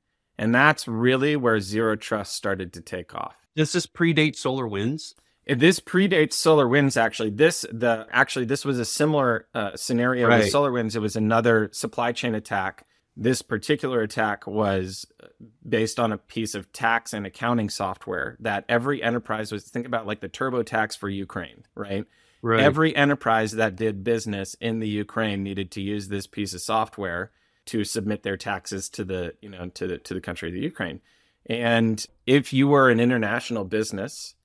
And 0.44 0.54
that's 0.54 0.90
really 0.90 1.38
where 1.38 1.62
zero 1.62 1.96
trust 1.96 2.34
started 2.34 2.74
to 2.74 2.82
take 2.82 3.16
off. 3.16 3.38
Does 3.56 3.72
this 3.72 3.88
predate 3.88 4.34
SolarWinds? 4.34 5.14
This 5.48 5.80
predates 5.80 6.34
SolarWinds. 6.34 6.98
Actually, 6.98 7.30
this 7.30 7.66
the 7.72 8.06
actually 8.12 8.44
this 8.44 8.66
was 8.66 8.78
a 8.78 8.84
similar 8.84 9.48
uh, 9.54 9.78
scenario 9.78 10.28
right. 10.28 10.44
with 10.44 10.52
SolarWinds. 10.52 10.98
It 10.98 11.00
was 11.00 11.16
another 11.16 11.70
supply 11.72 12.12
chain 12.12 12.36
attack. 12.36 12.86
This 13.16 13.42
particular 13.42 14.02
attack 14.02 14.46
was 14.46 15.08
uh, 15.24 15.28
based 15.66 15.98
on 15.98 16.12
a 16.12 16.18
piece 16.18 16.56
of 16.56 16.74
tax 16.74 17.14
and 17.14 17.26
accounting 17.26 17.70
software 17.70 18.36
that 18.42 18.66
every 18.68 19.02
enterprise 19.02 19.50
was 19.50 19.64
think 19.64 19.86
about 19.86 20.06
like 20.06 20.20
the 20.20 20.28
TurboTax 20.28 20.98
for 20.98 21.08
Ukraine, 21.08 21.64
right? 21.74 22.06
Right. 22.42 22.60
Every 22.60 22.94
enterprise 22.94 23.54
that 23.54 23.78
did 23.78 24.04
business 24.04 24.58
in 24.60 24.80
the 24.80 24.90
Ukraine 24.90 25.42
needed 25.42 25.72
to 25.72 25.82
use 25.82 26.10
this 26.10 26.28
piece 26.28 26.54
of 26.54 26.60
software 26.60 27.32
to 27.66 27.84
submit 27.84 28.24
their 28.24 28.38
taxes 28.38 28.90
to 28.90 29.04
the 29.04 29.34
you 29.42 29.50
know 29.50 29.70
to 29.70 29.88
the 29.88 29.98
to 30.00 30.14
the 30.14 30.22
country 30.22 30.50
of 30.50 30.54
the 30.54 30.62
Ukraine. 30.62 31.02
And 31.46 32.06
if 32.26 32.54
you 32.54 32.68
were 32.68 32.90
an 32.90 33.00
international 33.00 33.66
business 33.66 34.36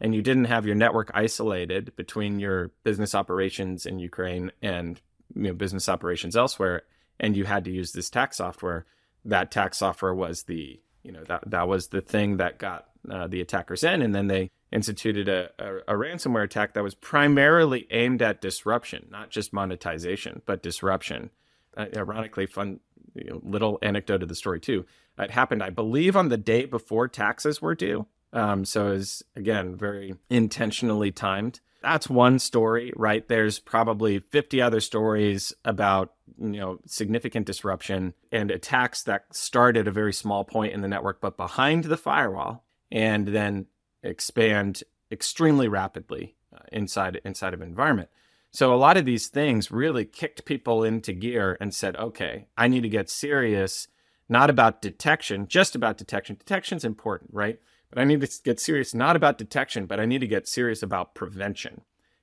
and 0.00 0.14
you 0.14 0.22
didn't 0.22 0.44
have 0.44 0.66
your 0.66 0.74
network 0.74 1.10
isolated 1.14 1.94
between 1.96 2.38
your 2.38 2.70
business 2.84 3.14
operations 3.14 3.86
in 3.86 3.98
Ukraine 3.98 4.52
and 4.62 5.00
you 5.34 5.42
know, 5.44 5.54
business 5.54 5.88
operations 5.88 6.36
elsewhere, 6.36 6.82
and 7.18 7.36
you 7.36 7.44
had 7.44 7.64
to 7.64 7.70
use 7.70 7.92
this 7.92 8.10
tax 8.10 8.36
software, 8.36 8.86
that 9.24 9.50
tax 9.50 9.78
software 9.78 10.14
was 10.14 10.44
the 10.44 10.80
you 11.02 11.12
know 11.12 11.24
that 11.24 11.50
that 11.50 11.68
was 11.68 11.88
the 11.88 12.00
thing 12.00 12.38
that 12.38 12.58
got 12.58 12.88
uh, 13.10 13.26
the 13.26 13.40
attackers 13.40 13.84
in, 13.84 14.02
and 14.02 14.14
then 14.14 14.26
they 14.26 14.50
instituted 14.72 15.28
a, 15.28 15.50
a, 15.58 15.76
a, 15.88 15.96
ransomware 15.96 16.42
attack 16.42 16.74
that 16.74 16.82
was 16.82 16.94
primarily 16.96 17.86
aimed 17.90 18.20
at 18.20 18.40
disruption, 18.40 19.06
not 19.10 19.30
just 19.30 19.52
monetization, 19.52 20.42
but 20.46 20.62
disruption. 20.62 21.30
Uh, 21.76 21.86
ironically, 21.96 22.46
fun 22.46 22.80
you 23.14 23.24
know, 23.24 23.40
little 23.42 23.78
anecdote 23.82 24.22
of 24.22 24.28
the 24.28 24.34
story 24.34 24.60
too. 24.60 24.84
It 25.18 25.30
happened, 25.30 25.62
I 25.62 25.70
believe, 25.70 26.16
on 26.16 26.28
the 26.28 26.36
day 26.36 26.64
before 26.64 27.08
taxes 27.08 27.62
were 27.62 27.74
due. 27.74 28.06
Um, 28.32 28.64
so 28.64 28.92
it's 28.92 29.22
again 29.36 29.76
very 29.76 30.14
intentionally 30.28 31.12
timed. 31.12 31.60
That's 31.82 32.08
one 32.08 32.38
story, 32.38 32.92
right? 32.96 33.26
There's 33.28 33.58
probably 33.58 34.18
50 34.18 34.60
other 34.60 34.80
stories 34.80 35.52
about 35.64 36.14
you 36.38 36.58
know 36.58 36.78
significant 36.86 37.46
disruption 37.46 38.14
and 38.32 38.50
attacks 38.50 39.02
that 39.04 39.26
start 39.34 39.76
at 39.76 39.86
a 39.86 39.92
very 39.92 40.12
small 40.12 40.44
point 40.44 40.72
in 40.72 40.80
the 40.80 40.88
network, 40.88 41.20
but 41.20 41.36
behind 41.36 41.84
the 41.84 41.96
firewall, 41.96 42.64
and 42.90 43.28
then 43.28 43.66
expand 44.02 44.82
extremely 45.12 45.68
rapidly 45.68 46.34
uh, 46.52 46.58
inside 46.72 47.20
inside 47.24 47.54
of 47.54 47.62
environment. 47.62 48.08
So 48.54 48.72
a 48.72 48.76
lot 48.76 48.96
of 48.96 49.04
these 49.04 49.26
things 49.26 49.72
really 49.72 50.04
kicked 50.04 50.44
people 50.44 50.84
into 50.84 51.12
gear 51.12 51.58
and 51.60 51.74
said, 51.74 51.96
"Okay, 51.96 52.46
I 52.56 52.68
need 52.68 52.82
to 52.82 52.88
get 52.88 53.10
serious." 53.10 53.88
Not 54.28 54.48
about 54.48 54.80
detection, 54.80 55.48
just 55.48 55.74
about 55.74 55.98
detection. 55.98 56.36
Detection's 56.36 56.84
important, 56.84 57.34
right? 57.34 57.58
But 57.90 57.98
I 57.98 58.04
need 58.04 58.20
to 58.20 58.42
get 58.44 58.60
serious 58.60 58.94
not 58.94 59.16
about 59.16 59.38
detection, 59.38 59.86
but 59.86 59.98
I 59.98 60.06
need 60.06 60.20
to 60.20 60.28
get 60.28 60.46
serious 60.46 60.84
about 60.84 61.16
prevention. 61.16 61.80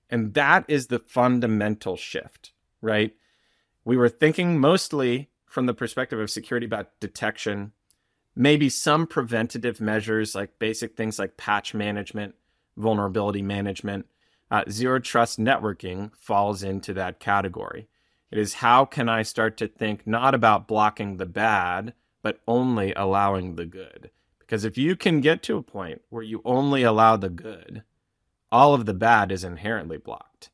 And 0.09 0.33
that 0.33 0.63
is 0.69 0.87
the 0.87 0.99
fundamental 0.99 1.97
shift, 1.97 2.53
right? 2.81 3.13
We 3.83 3.97
were 3.97 4.07
thinking 4.07 4.57
mostly 4.57 5.31
from 5.45 5.65
the 5.65 5.73
perspective 5.73 6.17
of 6.19 6.29
security 6.29 6.65
about 6.65 6.97
detection, 7.01 7.73
maybe 8.37 8.69
some 8.69 9.05
preventative 9.05 9.81
measures 9.81 10.33
like 10.33 10.59
basic 10.59 10.95
things 10.95 11.19
like 11.19 11.35
patch 11.35 11.73
management, 11.73 12.35
vulnerability 12.77 13.41
management. 13.41 14.05
Uh, 14.51 14.65
zero 14.69 14.99
trust 14.99 15.39
networking 15.39 16.11
falls 16.13 16.61
into 16.61 16.93
that 16.93 17.21
category. 17.21 17.87
It 18.29 18.37
is 18.37 18.55
how 18.55 18.83
can 18.83 19.07
I 19.07 19.23
start 19.23 19.55
to 19.57 19.67
think 19.67 20.05
not 20.05 20.35
about 20.35 20.67
blocking 20.67 21.15
the 21.17 21.25
bad, 21.25 21.93
but 22.21 22.41
only 22.47 22.93
allowing 22.93 23.55
the 23.55 23.65
good. 23.65 24.11
Because 24.39 24.65
if 24.65 24.77
you 24.77 24.97
can 24.97 25.21
get 25.21 25.41
to 25.43 25.55
a 25.55 25.63
point 25.63 26.01
where 26.09 26.21
you 26.21 26.41
only 26.43 26.83
allow 26.83 27.15
the 27.15 27.29
good, 27.29 27.83
all 28.51 28.73
of 28.73 28.85
the 28.85 28.93
bad 28.93 29.31
is 29.31 29.45
inherently 29.45 29.97
blocked. 29.97 30.49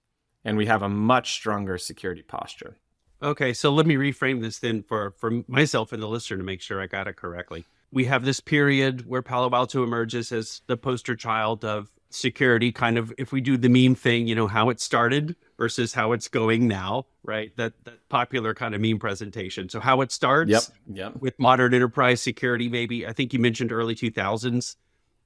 And 0.46 0.58
we 0.58 0.68
have 0.68 0.84
a 0.84 0.90
much 0.90 1.34
stronger 1.34 1.80
security 1.80 2.22
posture. 2.22 2.78
Okay, 3.22 3.52
so 3.52 3.72
let 3.72 3.88
me 3.88 3.96
reframe 3.96 4.42
this 4.42 4.60
then 4.60 4.84
for, 4.84 5.16
for 5.18 5.42
myself 5.48 5.92
and 5.92 6.04
the 6.04 6.08
listener 6.08 6.38
to 6.38 6.44
make 6.44 6.62
sure 6.62 6.80
I 6.80 6.86
got 6.86 7.08
it 7.08 7.16
correctly. 7.16 7.66
We 7.92 8.06
have 8.06 8.24
this 8.24 8.40
period 8.40 9.08
where 9.08 9.24
Palo 9.24 9.50
Alto 9.52 9.84
emerges 9.84 10.32
as 10.32 10.62
the 10.68 10.78
poster 10.78 11.16
child 11.16 11.66
of 11.66 11.90
security, 12.10 12.72
kind 12.72 12.98
of 12.98 13.14
if 13.18 13.32
we 13.32 13.42
do 13.42 13.58
the 13.58 13.70
meme 13.70 13.96
thing, 13.96 14.28
you 14.28 14.36
know, 14.36 14.48
how 14.48 14.70
it 14.70 14.80
started 14.80 15.36
versus 15.58 15.94
how 15.94 16.12
it's 16.12 16.28
going 16.28 16.68
now, 16.68 17.06
right? 17.24 17.56
That 17.58 17.74
that 17.86 18.08
popular 18.10 18.54
kind 18.54 18.76
of 18.76 18.82
meme 18.82 19.00
presentation. 19.00 19.70
So 19.70 19.80
how 19.80 20.02
it 20.02 20.12
starts 20.12 20.50
yep, 20.50 20.64
yep. 20.92 21.16
with 21.20 21.38
modern 21.40 21.74
enterprise 21.74 22.22
security, 22.22 22.70
maybe. 22.70 23.06
I 23.06 23.14
think 23.14 23.34
you 23.34 23.40
mentioned 23.40 23.72
early 23.72 23.96
2000s. 23.96 24.76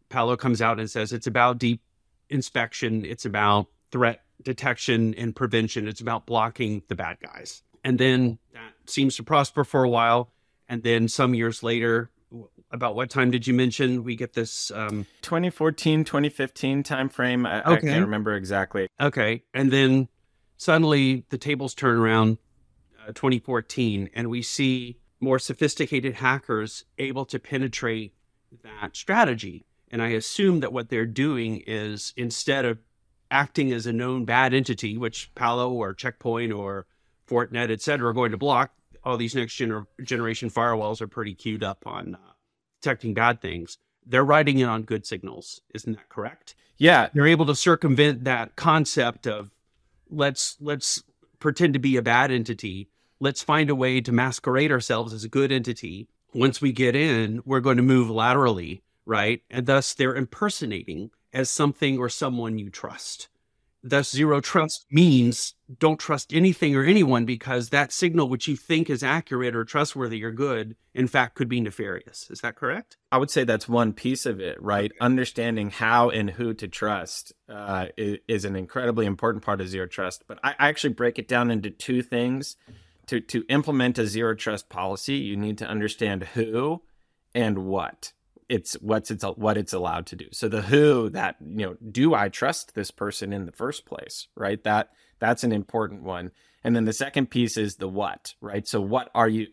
Palo 0.09 0.35
comes 0.35 0.61
out 0.61 0.79
and 0.79 0.89
says 0.89 1.13
it's 1.13 1.27
about 1.27 1.57
deep 1.57 1.81
inspection, 2.29 3.05
it's 3.05 3.25
about 3.25 3.67
threat 3.91 4.23
detection 4.41 5.13
and 5.15 5.35
prevention, 5.35 5.87
it's 5.87 6.01
about 6.01 6.25
blocking 6.25 6.81
the 6.87 6.95
bad 6.95 7.17
guys. 7.21 7.63
And 7.83 7.97
then 7.97 8.37
that 8.53 8.73
seems 8.85 9.15
to 9.17 9.23
prosper 9.23 9.63
for 9.63 9.83
a 9.83 9.89
while. 9.89 10.31
And 10.67 10.83
then 10.83 11.07
some 11.07 11.33
years 11.33 11.63
later, 11.63 12.09
about 12.71 12.95
what 12.95 13.09
time 13.09 13.31
did 13.31 13.45
you 13.47 13.53
mention 13.53 14.03
we 14.03 14.15
get 14.15 14.33
this 14.33 14.71
um 14.71 15.05
2014 15.21 16.03
2015 16.03 16.83
timeframe. 16.83 17.47
I, 17.47 17.59
okay. 17.61 17.87
I 17.87 17.91
can't 17.91 18.05
remember 18.05 18.35
exactly. 18.35 18.87
Okay. 18.99 19.43
And 19.53 19.71
then 19.71 20.07
suddenly 20.57 21.25
the 21.29 21.37
tables 21.37 21.73
turn 21.73 21.97
around 21.97 22.37
uh, 23.07 23.11
2014 23.13 24.09
and 24.13 24.29
we 24.29 24.41
see 24.41 24.97
more 25.19 25.39
sophisticated 25.39 26.15
hackers 26.15 26.85
able 26.97 27.25
to 27.25 27.39
penetrate 27.39 28.13
that 28.63 28.95
strategy. 28.95 29.65
And 29.89 30.01
i 30.01 30.09
assume 30.09 30.61
that 30.61 30.71
what 30.73 30.89
they're 30.89 31.05
doing 31.05 31.63
is 31.67 32.13
instead 32.15 32.65
of 32.65 32.79
acting 33.29 33.71
as 33.71 33.85
a 33.85 33.93
known 33.93 34.25
bad 34.25 34.53
entity 34.53 34.97
which 34.97 35.33
palo 35.35 35.71
or 35.71 35.93
checkpoint 35.93 36.51
or 36.51 36.85
fortinet 37.29 37.71
et 37.71 37.81
cetera 37.81 38.09
are 38.09 38.13
going 38.13 38.31
to 38.31 38.37
block 38.37 38.73
all 39.03 39.17
these 39.17 39.35
next 39.35 39.53
gener- 39.53 39.87
generation 40.03 40.49
firewalls 40.49 41.01
are 41.01 41.07
pretty 41.07 41.33
queued 41.33 41.63
up 41.63 41.85
on 41.85 42.15
uh, 42.15 42.30
detecting 42.81 43.13
bad 43.13 43.41
things, 43.41 43.77
they're 44.05 44.25
riding 44.25 44.59
in 44.59 44.67
on 44.67 44.83
good 44.83 45.05
signals. 45.05 45.61
Isn't 45.73 45.93
that 45.93 46.09
correct? 46.09 46.55
Yeah. 46.77 47.09
They're 47.13 47.27
able 47.27 47.45
to 47.45 47.55
circumvent 47.55 48.23
that 48.23 48.55
concept 48.55 49.27
of 49.27 49.51
let's 50.09 50.57
let's 50.59 51.03
pretend 51.39 51.73
to 51.73 51.79
be 51.79 51.97
a 51.97 52.01
bad 52.01 52.31
entity. 52.31 52.89
Let's 53.19 53.43
find 53.43 53.69
a 53.69 53.75
way 53.75 54.01
to 54.01 54.11
masquerade 54.11 54.71
ourselves 54.71 55.13
as 55.13 55.23
a 55.23 55.29
good 55.29 55.51
entity. 55.51 56.07
Once 56.33 56.61
we 56.61 56.71
get 56.71 56.95
in, 56.95 57.41
we're 57.45 57.59
going 57.59 57.77
to 57.77 57.83
move 57.83 58.09
laterally, 58.09 58.81
right? 59.05 59.41
And 59.49 59.65
thus 59.65 59.93
they're 59.93 60.15
impersonating 60.15 61.11
as 61.33 61.49
something 61.49 61.99
or 61.99 62.09
someone 62.09 62.57
you 62.57 62.69
trust. 62.69 63.27
Thus, 63.83 64.11
zero 64.11 64.41
trust 64.41 64.85
means 64.91 65.55
don't 65.79 65.99
trust 65.99 66.33
anything 66.33 66.75
or 66.75 66.83
anyone 66.83 67.25
because 67.25 67.69
that 67.69 67.91
signal, 67.91 68.29
which 68.29 68.47
you 68.47 68.55
think 68.55 68.89
is 68.89 69.01
accurate 69.01 69.55
or 69.55 69.65
trustworthy 69.65 70.23
or 70.23 70.31
good, 70.31 70.75
in 70.93 71.07
fact, 71.07 71.35
could 71.35 71.49
be 71.49 71.59
nefarious. 71.59 72.29
Is 72.29 72.41
that 72.41 72.55
correct? 72.55 72.97
I 73.11 73.17
would 73.17 73.31
say 73.31 73.43
that's 73.43 73.67
one 73.67 73.93
piece 73.93 74.27
of 74.27 74.39
it, 74.39 74.61
right? 74.61 74.91
Okay. 74.91 74.97
Understanding 75.01 75.71
how 75.71 76.09
and 76.09 76.29
who 76.29 76.53
to 76.53 76.67
trust 76.67 77.33
uh, 77.49 77.87
is, 77.97 78.19
is, 78.27 78.45
an 78.45 78.55
incredibly 78.55 79.07
important 79.07 79.43
part 79.43 79.61
of 79.61 79.67
zero 79.67 79.87
trust. 79.87 80.25
But 80.27 80.39
I, 80.43 80.51
I 80.59 80.69
actually 80.69 80.93
break 80.93 81.17
it 81.17 81.27
down 81.27 81.49
into 81.49 81.71
two 81.71 82.03
things. 82.03 82.57
To, 83.07 83.19
to 83.19 83.43
implement 83.49 83.97
a 83.97 84.07
zero 84.07 84.35
trust 84.35 84.69
policy, 84.69 85.15
you 85.15 85.35
need 85.35 85.57
to 85.57 85.67
understand 85.67 86.23
who 86.23 86.81
and 87.33 87.65
what 87.65 88.13
it's 88.51 88.73
what's 88.81 89.09
it's 89.09 89.23
what 89.23 89.57
it's 89.57 89.71
allowed 89.71 90.05
to 90.07 90.15
do. 90.17 90.25
So 90.33 90.49
the 90.49 90.61
who 90.61 91.09
that 91.11 91.37
you 91.39 91.65
know, 91.65 91.77
do 91.89 92.13
I 92.13 92.27
trust 92.27 92.75
this 92.75 92.91
person 92.91 93.31
in 93.31 93.45
the 93.45 93.51
first 93.53 93.85
place, 93.85 94.27
right? 94.35 94.61
That 94.65 94.89
that's 95.19 95.45
an 95.45 95.53
important 95.53 96.03
one. 96.03 96.31
And 96.63 96.75
then 96.75 96.83
the 96.83 96.93
second 96.93 97.31
piece 97.31 97.55
is 97.55 97.77
the 97.77 97.87
what, 97.87 98.35
right? 98.41 98.67
So 98.67 98.81
what 98.81 99.09
are 99.15 99.29
you 99.29 99.47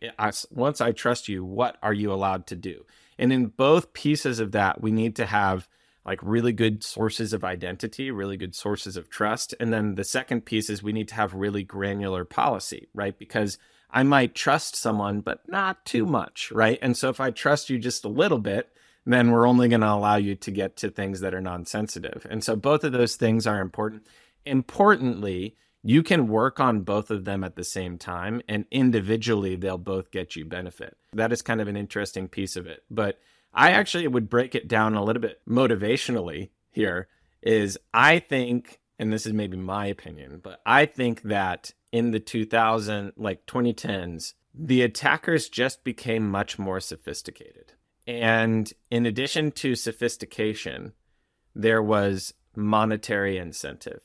once 0.50 0.80
I 0.80 0.90
trust 0.90 1.28
you, 1.28 1.44
what 1.44 1.76
are 1.80 1.92
you 1.92 2.12
allowed 2.12 2.48
to 2.48 2.56
do? 2.56 2.84
And 3.18 3.32
in 3.32 3.46
both 3.46 3.92
pieces 3.92 4.40
of 4.40 4.50
that, 4.52 4.80
we 4.82 4.90
need 4.90 5.14
to 5.16 5.26
have 5.26 5.68
like 6.04 6.18
really 6.22 6.52
good 6.52 6.82
sources 6.82 7.32
of 7.32 7.44
identity, 7.44 8.10
really 8.10 8.36
good 8.36 8.54
sources 8.56 8.96
of 8.96 9.08
trust. 9.08 9.54
And 9.60 9.72
then 9.72 9.94
the 9.94 10.04
second 10.04 10.44
piece 10.44 10.70
is 10.70 10.82
we 10.82 10.92
need 10.92 11.08
to 11.08 11.14
have 11.14 11.34
really 11.34 11.62
granular 11.62 12.24
policy, 12.24 12.88
right? 12.94 13.16
Because 13.16 13.58
I 13.90 14.02
might 14.02 14.34
trust 14.34 14.74
someone, 14.74 15.20
but 15.20 15.48
not 15.48 15.84
too 15.84 16.04
much, 16.04 16.50
right? 16.50 16.78
And 16.82 16.96
so 16.96 17.10
if 17.10 17.20
I 17.20 17.30
trust 17.30 17.70
you 17.70 17.78
just 17.78 18.04
a 18.04 18.08
little 18.08 18.38
bit, 18.38 18.72
then 19.12 19.30
we're 19.30 19.48
only 19.48 19.68
going 19.68 19.80
to 19.80 19.90
allow 19.90 20.16
you 20.16 20.34
to 20.34 20.50
get 20.50 20.76
to 20.76 20.90
things 20.90 21.20
that 21.20 21.34
are 21.34 21.40
non 21.40 21.64
sensitive. 21.64 22.26
And 22.28 22.44
so 22.44 22.54
both 22.56 22.84
of 22.84 22.92
those 22.92 23.16
things 23.16 23.46
are 23.46 23.60
important. 23.60 24.06
Importantly, 24.44 25.56
you 25.82 26.02
can 26.02 26.28
work 26.28 26.60
on 26.60 26.80
both 26.80 27.10
of 27.10 27.24
them 27.24 27.42
at 27.42 27.56
the 27.56 27.64
same 27.64 27.96
time, 27.96 28.42
and 28.48 28.66
individually, 28.70 29.56
they'll 29.56 29.78
both 29.78 30.10
get 30.10 30.36
you 30.36 30.44
benefit. 30.44 30.96
That 31.14 31.32
is 31.32 31.40
kind 31.40 31.60
of 31.60 31.68
an 31.68 31.76
interesting 31.76 32.28
piece 32.28 32.56
of 32.56 32.66
it. 32.66 32.82
But 32.90 33.18
I 33.54 33.70
actually 33.70 34.06
would 34.08 34.28
break 34.28 34.54
it 34.54 34.68
down 34.68 34.94
a 34.94 35.02
little 35.02 35.22
bit 35.22 35.40
motivationally 35.48 36.50
here 36.70 37.08
is 37.40 37.78
I 37.94 38.18
think, 38.18 38.80
and 38.98 39.12
this 39.12 39.24
is 39.24 39.32
maybe 39.32 39.56
my 39.56 39.86
opinion, 39.86 40.40
but 40.42 40.60
I 40.66 40.84
think 40.84 41.22
that 41.22 41.72
in 41.92 42.10
the 42.10 42.20
2000, 42.20 43.12
like 43.16 43.46
2010s, 43.46 44.34
the 44.52 44.82
attackers 44.82 45.48
just 45.48 45.84
became 45.84 46.28
much 46.28 46.58
more 46.58 46.80
sophisticated 46.80 47.72
And 48.08 48.72
in 48.90 49.04
addition 49.04 49.52
to 49.52 49.74
sophistication, 49.74 50.94
there 51.54 51.82
was 51.82 52.32
monetary 52.56 53.36
incentive. 53.36 54.00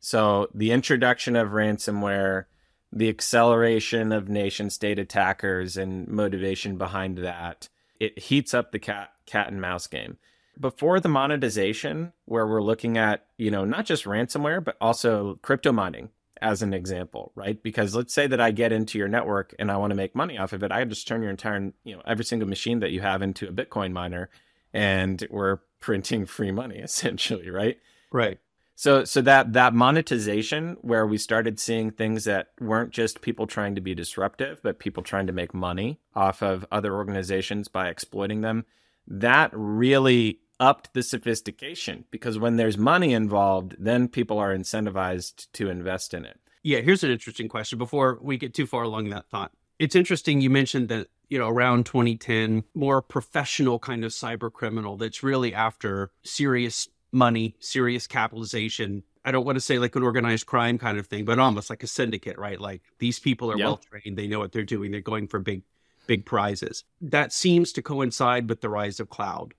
So 0.00 0.48
the 0.54 0.70
introduction 0.70 1.34
of 1.34 1.48
ransomware, 1.48 2.44
the 2.92 3.08
acceleration 3.08 4.12
of 4.12 4.28
nation 4.28 4.68
state 4.68 4.98
attackers 4.98 5.78
and 5.78 6.06
motivation 6.08 6.76
behind 6.76 7.18
that, 7.18 7.70
it 7.98 8.18
heats 8.18 8.52
up 8.52 8.70
the 8.70 8.78
cat 8.78 9.12
cat 9.24 9.48
and 9.48 9.62
mouse 9.62 9.86
game. 9.86 10.18
Before 10.60 11.00
the 11.00 11.08
monetization, 11.08 12.12
where 12.26 12.46
we're 12.46 12.60
looking 12.60 12.98
at, 12.98 13.24
you 13.38 13.50
know, 13.50 13.64
not 13.64 13.86
just 13.86 14.04
ransomware, 14.04 14.62
but 14.62 14.76
also 14.78 15.38
crypto 15.40 15.72
mining 15.72 16.10
as 16.42 16.60
an 16.62 16.74
example, 16.74 17.32
right? 17.34 17.62
Because 17.62 17.94
let's 17.94 18.12
say 18.12 18.26
that 18.26 18.40
I 18.40 18.50
get 18.50 18.72
into 18.72 18.98
your 18.98 19.08
network 19.08 19.54
and 19.58 19.70
I 19.70 19.76
want 19.76 19.92
to 19.92 19.96
make 19.96 20.14
money 20.14 20.36
off 20.36 20.52
of 20.52 20.62
it. 20.62 20.72
I 20.72 20.84
just 20.84 21.08
turn 21.08 21.22
your 21.22 21.30
entire, 21.30 21.72
you 21.84 21.96
know, 21.96 22.02
every 22.06 22.24
single 22.24 22.48
machine 22.48 22.80
that 22.80 22.90
you 22.90 23.00
have 23.00 23.22
into 23.22 23.48
a 23.48 23.52
Bitcoin 23.52 23.92
miner 23.92 24.28
and 24.74 25.26
we're 25.30 25.60
printing 25.80 26.26
free 26.26 26.50
money 26.50 26.78
essentially, 26.78 27.48
right? 27.48 27.78
Right. 28.10 28.38
So 28.74 29.04
so 29.04 29.20
that 29.22 29.52
that 29.52 29.74
monetization 29.74 30.76
where 30.80 31.06
we 31.06 31.18
started 31.18 31.60
seeing 31.60 31.90
things 31.90 32.24
that 32.24 32.48
weren't 32.60 32.90
just 32.90 33.20
people 33.20 33.46
trying 33.46 33.74
to 33.74 33.80
be 33.80 33.94
disruptive, 33.94 34.60
but 34.62 34.78
people 34.78 35.02
trying 35.02 35.26
to 35.28 35.32
make 35.32 35.54
money 35.54 36.00
off 36.14 36.42
of 36.42 36.66
other 36.72 36.94
organizations 36.94 37.68
by 37.68 37.88
exploiting 37.88 38.40
them, 38.40 38.64
that 39.06 39.50
really 39.52 40.40
upped 40.60 40.94
the 40.94 41.02
sophistication 41.02 42.04
because 42.10 42.38
when 42.38 42.56
there's 42.56 42.78
money 42.78 43.12
involved, 43.12 43.76
then 43.78 44.08
people 44.08 44.38
are 44.38 44.54
incentivized 44.54 45.46
to 45.52 45.68
invest 45.68 46.14
in 46.14 46.24
it. 46.24 46.38
Yeah, 46.62 46.80
here's 46.80 47.02
an 47.02 47.10
interesting 47.10 47.48
question 47.48 47.78
before 47.78 48.18
we 48.22 48.36
get 48.36 48.54
too 48.54 48.66
far 48.66 48.84
along 48.84 49.10
that 49.10 49.28
thought. 49.28 49.52
It's 49.78 49.96
interesting 49.96 50.40
you 50.40 50.50
mentioned 50.50 50.88
that, 50.90 51.08
you 51.28 51.38
know, 51.38 51.48
around 51.48 51.86
2010, 51.86 52.62
more 52.74 53.02
professional 53.02 53.78
kind 53.78 54.04
of 54.04 54.12
cyber 54.12 54.52
criminal 54.52 54.96
that's 54.96 55.22
really 55.22 55.54
after 55.54 56.10
serious 56.22 56.88
money, 57.10 57.56
serious 57.58 58.06
capitalization. 58.06 59.02
I 59.24 59.32
don't 59.32 59.44
want 59.44 59.56
to 59.56 59.60
say 59.60 59.78
like 59.78 59.96
an 59.96 60.02
organized 60.02 60.46
crime 60.46 60.78
kind 60.78 60.98
of 60.98 61.06
thing, 61.06 61.24
but 61.24 61.38
almost 61.38 61.70
like 61.70 61.82
a 61.82 61.88
syndicate, 61.88 62.38
right? 62.38 62.60
Like 62.60 62.82
these 62.98 63.18
people 63.18 63.50
are 63.50 63.58
yep. 63.58 63.66
well 63.66 63.76
trained, 63.78 64.16
they 64.16 64.28
know 64.28 64.38
what 64.38 64.52
they're 64.52 64.62
doing, 64.62 64.92
they're 64.92 65.00
going 65.00 65.26
for 65.26 65.40
big 65.40 65.62
big 66.06 66.26
prizes. 66.26 66.84
That 67.00 67.32
seems 67.32 67.72
to 67.72 67.82
coincide 67.82 68.48
with 68.48 68.60
the 68.60 68.68
rise 68.68 69.00
of 69.00 69.08
cloud. 69.08 69.54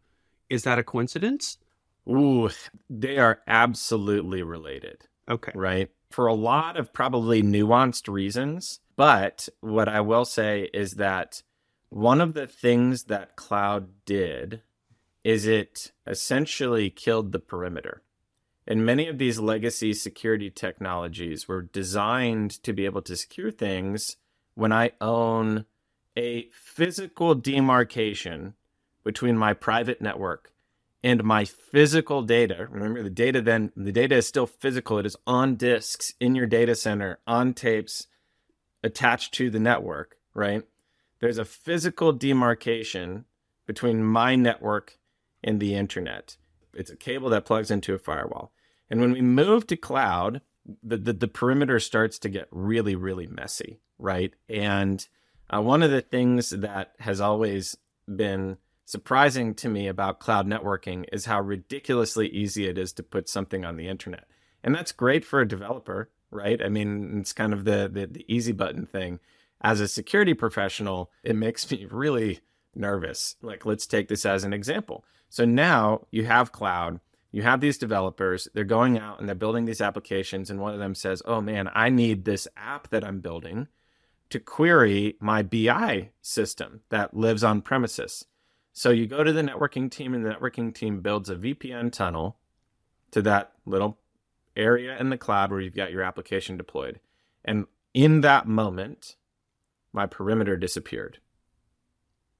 Is 0.49 0.63
that 0.63 0.79
a 0.79 0.83
coincidence? 0.83 1.57
Ooh, 2.07 2.49
they 2.89 3.17
are 3.17 3.41
absolutely 3.47 4.43
related. 4.43 5.07
Okay. 5.29 5.51
Right? 5.55 5.89
For 6.11 6.27
a 6.27 6.33
lot 6.33 6.77
of 6.77 6.93
probably 6.93 7.41
nuanced 7.41 8.11
reasons. 8.11 8.79
But 8.95 9.49
what 9.61 9.87
I 9.87 10.01
will 10.01 10.25
say 10.25 10.69
is 10.73 10.93
that 10.93 11.41
one 11.89 12.21
of 12.21 12.33
the 12.33 12.47
things 12.47 13.03
that 13.03 13.35
cloud 13.35 13.87
did 14.05 14.61
is 15.23 15.47
it 15.47 15.91
essentially 16.05 16.89
killed 16.89 17.31
the 17.31 17.39
perimeter. 17.39 18.03
And 18.67 18.85
many 18.85 19.07
of 19.07 19.17
these 19.17 19.39
legacy 19.39 19.93
security 19.93 20.49
technologies 20.49 21.47
were 21.47 21.61
designed 21.61 22.51
to 22.63 22.73
be 22.73 22.85
able 22.85 23.01
to 23.03 23.15
secure 23.15 23.51
things 23.51 24.17
when 24.55 24.71
I 24.71 24.91
own 25.01 25.65
a 26.15 26.49
physical 26.51 27.35
demarcation 27.35 28.53
between 29.03 29.37
my 29.37 29.53
private 29.53 30.01
network 30.01 30.51
and 31.03 31.23
my 31.23 31.45
physical 31.45 32.21
data. 32.21 32.67
Remember, 32.69 33.03
the 33.03 33.09
data 33.09 33.41
then, 33.41 33.71
the 33.75 33.91
data 33.91 34.15
is 34.15 34.27
still 34.27 34.47
physical. 34.47 34.97
It 34.97 35.05
is 35.05 35.17
on 35.27 35.55
disks 35.55 36.13
in 36.19 36.35
your 36.35 36.47
data 36.47 36.75
center, 36.75 37.19
on 37.27 37.53
tapes 37.53 38.07
attached 38.83 39.33
to 39.35 39.49
the 39.49 39.59
network, 39.59 40.17
right? 40.33 40.63
There's 41.19 41.37
a 41.37 41.45
physical 41.45 42.11
demarcation 42.13 43.25
between 43.65 44.03
my 44.03 44.35
network 44.35 44.97
and 45.43 45.59
the 45.59 45.75
internet. 45.75 46.37
It's 46.73 46.91
a 46.91 46.95
cable 46.95 47.29
that 47.29 47.45
plugs 47.45 47.71
into 47.71 47.93
a 47.93 47.99
firewall. 47.99 48.51
And 48.89 48.99
when 48.99 49.11
we 49.11 49.21
move 49.21 49.67
to 49.67 49.77
cloud, 49.77 50.41
the, 50.81 50.97
the, 50.97 51.13
the 51.13 51.27
perimeter 51.27 51.79
starts 51.79 52.17
to 52.19 52.29
get 52.29 52.47
really, 52.51 52.95
really 52.95 53.27
messy, 53.27 53.79
right? 53.97 54.33
And 54.49 55.05
uh, 55.49 55.61
one 55.61 55.83
of 55.83 55.91
the 55.91 56.01
things 56.01 56.49
that 56.49 56.93
has 56.99 57.21
always 57.21 57.77
been 58.13 58.57
surprising 58.85 59.53
to 59.55 59.69
me 59.69 59.87
about 59.87 60.19
cloud 60.19 60.47
networking 60.47 61.05
is 61.11 61.25
how 61.25 61.41
ridiculously 61.41 62.27
easy 62.29 62.67
it 62.67 62.77
is 62.77 62.93
to 62.93 63.03
put 63.03 63.29
something 63.29 63.65
on 63.65 63.77
the 63.77 63.87
internet. 63.87 64.25
And 64.63 64.73
that's 64.73 64.91
great 64.91 65.25
for 65.25 65.41
a 65.41 65.47
developer, 65.47 66.09
right? 66.31 66.61
I 66.63 66.69
mean, 66.69 67.19
it's 67.19 67.33
kind 67.33 67.53
of 67.53 67.65
the, 67.65 67.89
the, 67.91 68.07
the 68.07 68.25
easy 68.27 68.51
button 68.51 68.85
thing. 68.85 69.19
As 69.61 69.79
a 69.79 69.87
security 69.87 70.33
professional, 70.33 71.11
it 71.23 71.35
makes 71.35 71.69
me 71.71 71.85
really 71.89 72.41
nervous. 72.75 73.35
Like, 73.41 73.65
let's 73.65 73.87
take 73.87 74.07
this 74.07 74.25
as 74.25 74.43
an 74.43 74.53
example. 74.53 75.05
So 75.29 75.45
now 75.45 76.05
you 76.11 76.25
have 76.25 76.51
cloud, 76.51 76.99
you 77.31 77.41
have 77.41 77.59
these 77.59 77.79
developers, 77.79 78.47
they're 78.53 78.63
going 78.63 78.99
out 78.99 79.19
and 79.19 79.27
they're 79.27 79.35
building 79.35 79.65
these 79.65 79.81
applications, 79.81 80.51
and 80.51 80.59
one 80.59 80.73
of 80.73 80.79
them 80.79 80.93
says, 80.93 81.23
Oh 81.25 81.41
man, 81.41 81.69
I 81.73 81.89
need 81.89 82.23
this 82.23 82.47
app 82.55 82.89
that 82.89 83.03
I'm 83.03 83.19
building 83.19 83.67
to 84.29 84.39
query 84.39 85.15
my 85.19 85.41
BI 85.41 86.11
system 86.21 86.81
that 86.89 87.15
lives 87.15 87.43
on 87.43 87.61
premises. 87.61 88.25
So 88.73 88.89
you 88.89 89.05
go 89.05 89.23
to 89.23 89.31
the 89.31 89.43
networking 89.43 89.89
team, 89.89 90.15
and 90.15 90.25
the 90.25 90.31
networking 90.31 90.73
team 90.73 91.01
builds 91.01 91.29
a 91.29 91.35
VPN 91.35 91.91
tunnel 91.91 92.37
to 93.11 93.21
that 93.21 93.53
little 93.65 93.99
area 94.57 94.97
in 94.99 95.09
the 95.09 95.17
cloud 95.17 95.51
where 95.51 95.61
you've 95.61 95.75
got 95.75 95.91
your 95.91 96.01
application 96.01 96.57
deployed. 96.57 96.99
And 97.45 97.67
in 97.93 98.21
that 98.21 98.47
moment, 98.47 99.15
my 99.93 100.07
perimeter 100.07 100.57
disappeared. 100.57 101.19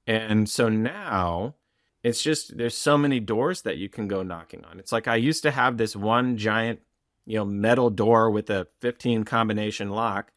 And 0.08 0.48
so 0.48 0.68
now 0.68 1.54
it's 2.02 2.22
just 2.22 2.58
there's 2.58 2.76
so 2.76 2.98
many 2.98 3.20
doors 3.20 3.62
that 3.62 3.78
you 3.78 3.88
can 3.88 4.08
go 4.08 4.22
knocking 4.22 4.64
on. 4.64 4.80
It's 4.80 4.92
like 4.92 5.06
I 5.06 5.16
used 5.16 5.44
to 5.44 5.52
have 5.52 5.76
this 5.76 5.94
one 5.94 6.36
giant, 6.36 6.80
you 7.24 7.38
know, 7.38 7.44
metal 7.44 7.90
door 7.90 8.28
with 8.30 8.50
a 8.50 8.66
15 8.80 9.24
combination 9.24 9.90
lock. 9.90 10.32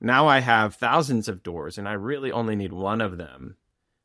Now 0.00 0.26
I 0.26 0.40
have 0.40 0.74
thousands 0.74 1.28
of 1.28 1.44
doors 1.44 1.78
and 1.78 1.88
I 1.88 1.92
really 1.92 2.32
only 2.32 2.56
need 2.56 2.72
one 2.72 3.00
of 3.00 3.16
them 3.16 3.56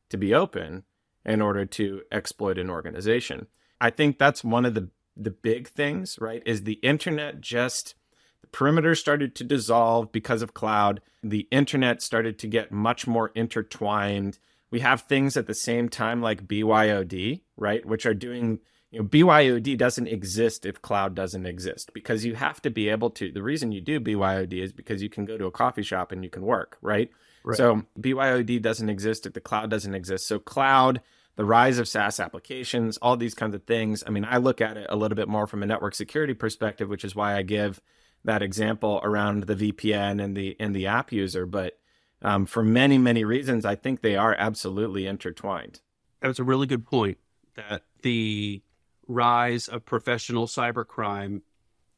to 0.10 0.18
be 0.18 0.34
open 0.34 0.84
in 1.26 1.42
order 1.42 1.66
to 1.66 2.02
exploit 2.12 2.58
an 2.58 2.70
organization. 2.70 3.48
I 3.80 3.90
think 3.90 4.18
that's 4.18 4.44
one 4.44 4.66
of 4.66 4.74
the 4.74 4.90
the 5.18 5.32
big 5.32 5.68
things, 5.68 6.18
right? 6.22 6.42
Is 6.46 6.64
the 6.64 6.80
internet 6.82 7.42
just 7.42 7.96
the 8.42 8.48
perimeter 8.48 8.96
started 8.96 9.36
to 9.36 9.44
dissolve 9.44 10.12
because 10.12 10.42
of 10.42 10.54
cloud. 10.54 11.02
The 11.22 11.48
internet 11.52 12.02
started 12.02 12.40
to 12.40 12.48
get 12.48 12.72
much 12.72 13.08
more 13.08 13.32
intertwined. 13.36 14.40
We 14.72 14.80
have 14.80 15.02
things 15.02 15.38
at 15.38 15.48
the 15.48 15.54
same 15.54 15.90
time 15.90 16.22
like 16.22 16.48
BYOD, 16.48 17.42
right? 17.58 17.86
Which 17.86 18.06
are 18.06 18.14
doing, 18.14 18.60
you 18.90 19.00
know, 19.00 19.06
BYOD 19.06 19.78
doesn't 19.78 20.08
exist 20.08 20.66
if 20.66 20.82
cloud 20.82 21.14
doesn't 21.14 21.46
exist 21.46 21.94
because 21.94 22.26
you 22.26 22.36
have 22.36 22.62
to 22.62 22.70
be 22.70 22.90
able 22.90 23.10
to. 23.12 23.32
The 23.32 23.44
reason 23.44 23.72
you 23.72 23.82
do 23.82 24.00
BYOD 24.00 24.54
is 24.54 24.72
because 24.72 25.04
you 25.04 25.10
can 25.10 25.26
go 25.26 25.38
to 25.38 25.46
a 25.46 25.52
coffee 25.52 25.84
shop 25.84 26.12
and 26.12 26.24
you 26.24 26.30
can 26.30 26.44
work, 26.44 26.78
right? 26.82 27.12
Right. 27.44 27.58
So 27.58 27.84
BYOD 28.00 28.62
doesn't 28.62 28.90
exist 28.90 29.26
if 29.26 29.34
the 29.34 29.42
cloud 29.42 29.70
doesn't 29.70 29.96
exist. 29.96 30.28
So 30.28 30.40
cloud, 30.40 31.02
the 31.36 31.46
rise 31.46 31.80
of 31.80 31.88
SaaS 31.88 32.20
applications, 32.20 32.98
all 32.98 33.18
these 33.18 33.34
kinds 33.34 33.56
of 33.56 33.64
things. 33.64 34.04
I 34.06 34.10
mean, 34.10 34.26
I 34.26 34.38
look 34.38 34.62
at 34.62 34.78
it 34.78 34.88
a 34.90 34.96
little 34.96 35.16
bit 35.16 35.28
more 35.28 35.48
from 35.48 35.64
a 35.64 35.66
network 35.66 35.96
security 35.96 36.34
perspective, 36.34 36.90
which 36.90 37.04
is 37.04 37.16
why 37.16 37.36
I 37.36 37.42
give 37.42 37.82
that 38.24 38.42
example 38.42 39.00
around 39.04 39.44
the 39.44 39.56
VPN 39.56 40.24
and 40.24 40.36
the 40.38 40.56
and 40.60 40.76
the 40.76 40.88
app 40.88 41.12
user. 41.12 41.46
But 41.46 41.80
um, 42.22 42.46
for 42.46 42.64
many 42.64 42.98
many 42.98 43.24
reasons, 43.24 43.66
I 43.66 43.76
think 43.76 44.02
they 44.02 44.16
are 44.16 44.36
absolutely 44.38 45.08
intertwined. 45.08 45.82
That 46.22 46.28
was 46.28 46.40
a 46.40 46.44
really 46.44 46.68
good 46.68 46.86
point. 46.86 47.18
That 47.56 47.84
the 48.04 48.62
rise 49.08 49.68
of 49.68 49.86
professional 49.86 50.48
cybercrime 50.48 51.42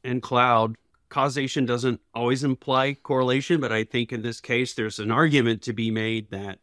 and 0.02 0.22
cloud 0.22 0.76
causation 1.14 1.64
doesn't 1.64 2.00
always 2.12 2.42
imply 2.42 2.92
correlation, 2.92 3.60
but 3.60 3.70
I 3.70 3.84
think 3.84 4.12
in 4.12 4.22
this 4.22 4.40
case, 4.40 4.74
there's 4.74 4.98
an 4.98 5.12
argument 5.12 5.62
to 5.62 5.72
be 5.72 5.88
made 5.92 6.32
that 6.32 6.58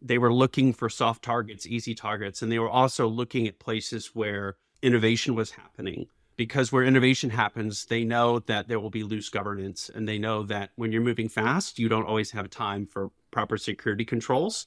they 0.00 0.18
were 0.18 0.32
looking 0.32 0.72
for 0.72 0.88
soft 0.88 1.22
targets, 1.22 1.68
easy 1.68 1.94
targets, 1.94 2.42
and 2.42 2.50
they 2.50 2.58
were 2.58 2.68
also 2.68 3.06
looking 3.06 3.46
at 3.46 3.60
places 3.60 4.10
where 4.12 4.56
innovation 4.82 5.36
was 5.36 5.52
happening. 5.52 6.06
Because 6.36 6.72
where 6.72 6.82
innovation 6.82 7.30
happens, 7.30 7.84
they 7.84 8.02
know 8.02 8.40
that 8.40 8.66
there 8.66 8.80
will 8.80 8.90
be 8.90 9.04
loose 9.04 9.28
governance, 9.28 9.88
and 9.94 10.08
they 10.08 10.18
know 10.18 10.42
that 10.42 10.70
when 10.74 10.90
you're 10.90 11.00
moving 11.00 11.28
fast, 11.28 11.78
you 11.78 11.88
don't 11.88 12.06
always 12.06 12.32
have 12.32 12.50
time 12.50 12.88
for 12.88 13.12
proper 13.30 13.56
security 13.56 14.04
controls. 14.04 14.66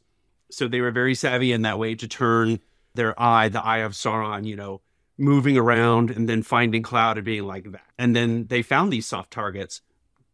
So 0.49 0.69
they 0.69 0.79
were 0.79 0.91
very 0.91 1.13
savvy 1.13 1.51
in 1.51 1.63
that 1.63 1.77
way 1.77 1.95
to 1.95 2.07
turn 2.07 2.61
their 2.93 3.19
eye, 3.21 3.49
the 3.49 3.61
eye 3.61 3.79
of 3.79 3.91
Sauron, 3.91 4.45
you 4.45 4.55
know, 4.55 4.79
moving 5.17 5.58
around 5.58 6.12
and 6.12 6.28
then 6.28 6.43
finding 6.43 6.84
cloud 6.84 7.17
and 7.17 7.25
being 7.25 7.43
like 7.43 7.71
that. 7.71 7.86
And 7.97 8.15
then 8.15 8.47
they 8.47 8.62
found 8.62 8.91
these 8.91 9.06
soft 9.06 9.32
targets, 9.32 9.82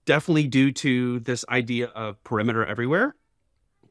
definitely 0.06 0.48
due 0.48 0.72
to 0.72 1.20
this 1.20 1.46
idea 1.50 1.88
of 1.88 2.24
perimeter 2.24 2.66
everywhere. 2.66 3.16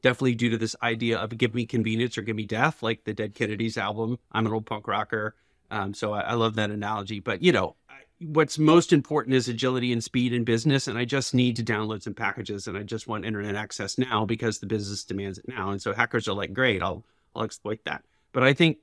Definitely 0.01 0.35
due 0.35 0.49
to 0.49 0.57
this 0.57 0.75
idea 0.81 1.19
of 1.19 1.37
give 1.37 1.53
me 1.53 1.65
convenience 1.65 2.17
or 2.17 2.23
give 2.23 2.35
me 2.35 2.45
death, 2.45 2.81
like 2.81 3.03
the 3.03 3.13
Dead 3.13 3.35
Kennedys 3.35 3.77
album. 3.77 4.17
I'm 4.31 4.47
an 4.47 4.53
old 4.53 4.65
punk 4.65 4.87
rocker. 4.87 5.35
Um, 5.69 5.93
so 5.93 6.13
I, 6.13 6.21
I 6.21 6.33
love 6.33 6.55
that 6.55 6.71
analogy. 6.71 7.19
But, 7.19 7.43
you 7.43 7.51
know, 7.51 7.75
what's 8.19 8.59
most 8.59 8.91
important 8.91 9.35
is 9.35 9.47
agility 9.47 9.93
and 9.93 10.03
speed 10.03 10.33
in 10.33 10.43
business. 10.43 10.87
And 10.87 10.97
I 10.97 11.05
just 11.05 11.33
need 11.33 11.55
to 11.57 11.63
download 11.63 12.01
some 12.01 12.13
packages 12.13 12.67
and 12.67 12.77
I 12.77 12.83
just 12.83 13.07
want 13.07 13.25
internet 13.25 13.55
access 13.55 13.97
now 13.97 14.25
because 14.25 14.59
the 14.59 14.65
business 14.65 15.03
demands 15.03 15.37
it 15.37 15.47
now. 15.47 15.69
And 15.69 15.81
so 15.81 15.93
hackers 15.93 16.27
are 16.27 16.33
like, 16.33 16.51
great, 16.51 16.81
I'll, 16.81 17.05
I'll 17.35 17.43
exploit 17.43 17.79
that. 17.85 18.03
But 18.33 18.43
I 18.43 18.53
think 18.53 18.77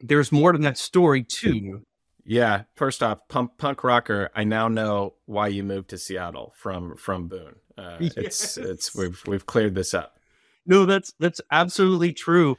there's 0.00 0.32
more 0.32 0.52
to 0.52 0.58
that 0.58 0.78
story 0.78 1.22
too. 1.22 1.82
Yeah. 2.24 2.62
First 2.74 3.02
off, 3.02 3.26
punk, 3.28 3.52
punk 3.58 3.84
rocker. 3.84 4.30
I 4.34 4.44
now 4.44 4.68
know 4.68 5.14
why 5.26 5.48
you 5.48 5.62
moved 5.62 5.90
to 5.90 5.98
Seattle 5.98 6.52
from 6.56 6.96
from 6.96 7.28
Boone. 7.28 7.56
Uh, 7.76 7.96
yes. 8.00 8.16
It's 8.16 8.56
it's 8.56 8.94
we've 8.94 9.22
we've 9.26 9.46
cleared 9.46 9.74
this 9.74 9.94
up. 9.94 10.18
No, 10.66 10.86
that's 10.86 11.12
that's 11.18 11.40
absolutely 11.50 12.12
true. 12.12 12.56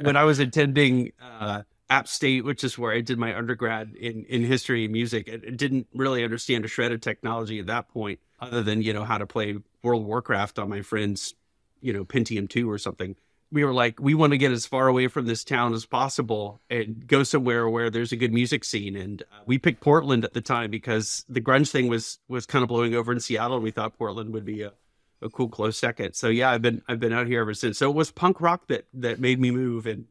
when 0.00 0.16
I 0.16 0.24
was 0.24 0.38
attending 0.38 1.12
uh, 1.20 1.62
App 1.90 2.08
State, 2.08 2.44
which 2.44 2.64
is 2.64 2.78
where 2.78 2.92
I 2.92 3.02
did 3.02 3.18
my 3.18 3.36
undergrad 3.36 3.94
in 3.94 4.24
in 4.24 4.44
history 4.44 4.84
and 4.84 4.92
music, 4.92 5.28
I 5.30 5.50
didn't 5.50 5.86
really 5.94 6.24
understand 6.24 6.64
a 6.64 6.68
shred 6.68 6.92
of 6.92 7.02
technology 7.02 7.58
at 7.58 7.66
that 7.66 7.88
point, 7.88 8.20
other 8.40 8.62
than 8.62 8.80
you 8.80 8.94
know 8.94 9.04
how 9.04 9.18
to 9.18 9.26
play 9.26 9.56
World 9.82 10.06
Warcraft 10.06 10.58
on 10.58 10.70
my 10.70 10.80
friend's 10.80 11.34
you 11.82 11.92
know 11.92 12.04
Pentium 12.04 12.48
two 12.48 12.70
or 12.70 12.78
something 12.78 13.16
we 13.52 13.64
were 13.64 13.72
like, 13.72 13.98
we 14.00 14.14
want 14.14 14.32
to 14.32 14.38
get 14.38 14.52
as 14.52 14.66
far 14.66 14.86
away 14.86 15.08
from 15.08 15.26
this 15.26 15.42
town 15.42 15.74
as 15.74 15.84
possible 15.84 16.60
and 16.70 17.06
go 17.06 17.22
somewhere 17.22 17.68
where 17.68 17.90
there's 17.90 18.12
a 18.12 18.16
good 18.16 18.32
music 18.32 18.64
scene. 18.64 18.96
And 18.96 19.22
uh, 19.22 19.42
we 19.46 19.58
picked 19.58 19.80
Portland 19.80 20.24
at 20.24 20.34
the 20.34 20.40
time 20.40 20.70
because 20.70 21.24
the 21.28 21.40
grunge 21.40 21.70
thing 21.70 21.88
was 21.88 22.18
was 22.28 22.46
kind 22.46 22.62
of 22.62 22.68
blowing 22.68 22.94
over 22.94 23.12
in 23.12 23.20
Seattle, 23.20 23.56
and 23.56 23.64
we 23.64 23.70
thought 23.70 23.98
Portland 23.98 24.32
would 24.32 24.44
be 24.44 24.62
a, 24.62 24.72
a 25.20 25.28
cool 25.28 25.48
close 25.48 25.76
second. 25.76 26.14
So 26.14 26.28
yeah, 26.28 26.50
I've 26.50 26.62
been 26.62 26.82
I've 26.88 27.00
been 27.00 27.12
out 27.12 27.26
here 27.26 27.40
ever 27.40 27.54
since. 27.54 27.78
So 27.78 27.90
it 27.90 27.96
was 27.96 28.10
punk 28.10 28.40
rock 28.40 28.68
that 28.68 28.86
that 28.94 29.18
made 29.20 29.40
me 29.40 29.50
move 29.50 29.86
and 29.86 30.06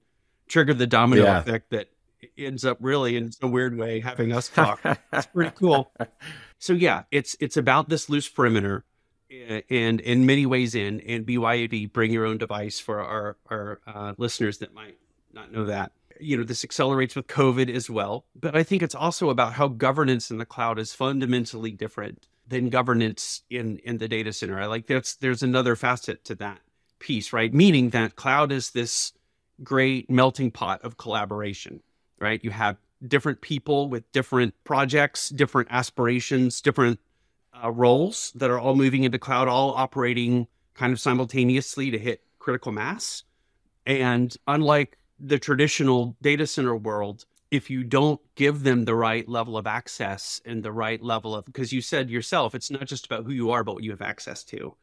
triggered 0.48 0.78
the 0.78 0.88
domino 0.88 1.24
yeah. 1.24 1.40
effect 1.40 1.70
that 1.70 1.90
ends 2.38 2.66
up 2.66 2.78
really 2.82 3.16
in 3.16 3.32
a 3.42 3.48
weird 3.48 3.78
way 3.78 4.02
having 4.02 4.34
us 4.34 4.50
talk. 4.50 4.82
it's 5.14 5.28
pretty 5.28 5.52
cool. 5.56 5.92
So 6.58 6.74
yeah, 6.74 7.04
it's 7.12 7.38
it's 7.40 7.56
about 7.56 7.88
this 7.88 8.10
loose 8.10 8.28
perimeter 8.28 8.84
and 9.30 10.00
in 10.02 10.26
many 10.26 10.46
ways 10.46 10.76
in 10.76 11.02
and 11.02 11.26
BYOD 11.26 11.92
bring 11.94 12.12
your 12.12 12.26
own 12.26 12.38
device 12.38 12.80
for 12.80 13.00
our 13.02 13.38
our 13.50 13.80
uh, 13.88 14.14
listeners 14.18 14.58
that 14.60 14.74
might 14.74 14.98
not 15.34 15.52
know 15.52 15.66
that. 15.66 15.92
You 16.20 16.38
know, 16.38 16.44
this 16.44 16.66
accelerates 16.66 17.16
with 17.16 17.28
COVID 17.28 17.74
as 17.74 17.90
well, 17.90 18.26
but 18.36 18.56
I 18.56 18.64
think 18.64 18.84
it's 18.84 18.96
also 18.96 19.30
about 19.30 19.54
how 19.54 19.70
governance 19.70 20.30
in 20.32 20.38
the 20.38 20.46
cloud 20.46 20.78
is 20.78 20.94
fundamentally 20.94 21.72
different 21.72 22.28
than 22.48 22.70
governance 22.70 23.44
in 23.50 23.78
in 23.80 24.00
the 24.00 24.08
data 24.08 24.34
center. 24.34 24.60
I 24.60 24.66
like 24.66 24.88
that's 24.88 25.16
there's 25.16 25.44
another 25.44 25.76
facet 25.76 26.26
to 26.26 26.36
that 26.36 26.60
piece, 27.00 27.32
right? 27.32 27.54
Meaning 27.54 27.92
that 27.92 28.16
cloud 28.16 28.52
is 28.52 28.72
this 28.72 29.14
great 29.64 30.10
melting 30.10 30.52
pot 30.52 30.82
of 30.82 30.98
collaboration, 30.98 31.82
right? 32.20 32.44
You 32.44 32.52
have 32.52 32.78
different 33.08 33.42
people 33.42 33.90
with 33.90 34.12
different 34.12 34.54
projects, 34.64 35.30
different 35.30 35.70
aspirations, 35.72 36.60
different 36.62 37.00
uh, 37.54 37.72
roles 37.72 38.32
that 38.36 38.50
are 38.50 38.60
all 38.60 38.76
moving 38.76 39.04
into 39.04 39.20
cloud, 39.20 39.48
all 39.48 39.74
operating 39.74 40.48
kind 40.74 40.94
of 40.94 41.00
simultaneously 41.00 41.92
to 41.92 42.00
hit 42.00 42.24
critical 42.40 42.72
mass. 42.72 43.24
And 43.86 44.36
unlike 44.48 44.98
the 45.20 45.40
traditional 45.40 46.16
data 46.22 46.48
center 46.48 46.76
world, 46.76 47.26
if 47.52 47.70
you 47.70 47.84
don't 47.84 48.22
give 48.36 48.64
them 48.64 48.86
the 48.86 48.96
right 48.96 49.28
level 49.28 49.58
of 49.58 49.66
access 49.66 50.42
and 50.46 50.62
the 50.64 50.72
right 50.72 51.02
level 51.02 51.36
of, 51.36 51.46
because 51.46 51.74
you 51.74 51.82
said 51.82 52.10
yourself, 52.10 52.54
it's 52.54 52.70
not 52.70 52.86
just 52.86 53.06
about 53.06 53.26
who 53.26 53.32
you 53.32 53.52
are, 53.52 53.64
but 53.64 53.74
what 53.74 53.84
you 53.84 53.92
have 53.92 54.02
access 54.02 54.44
to. 54.46 54.76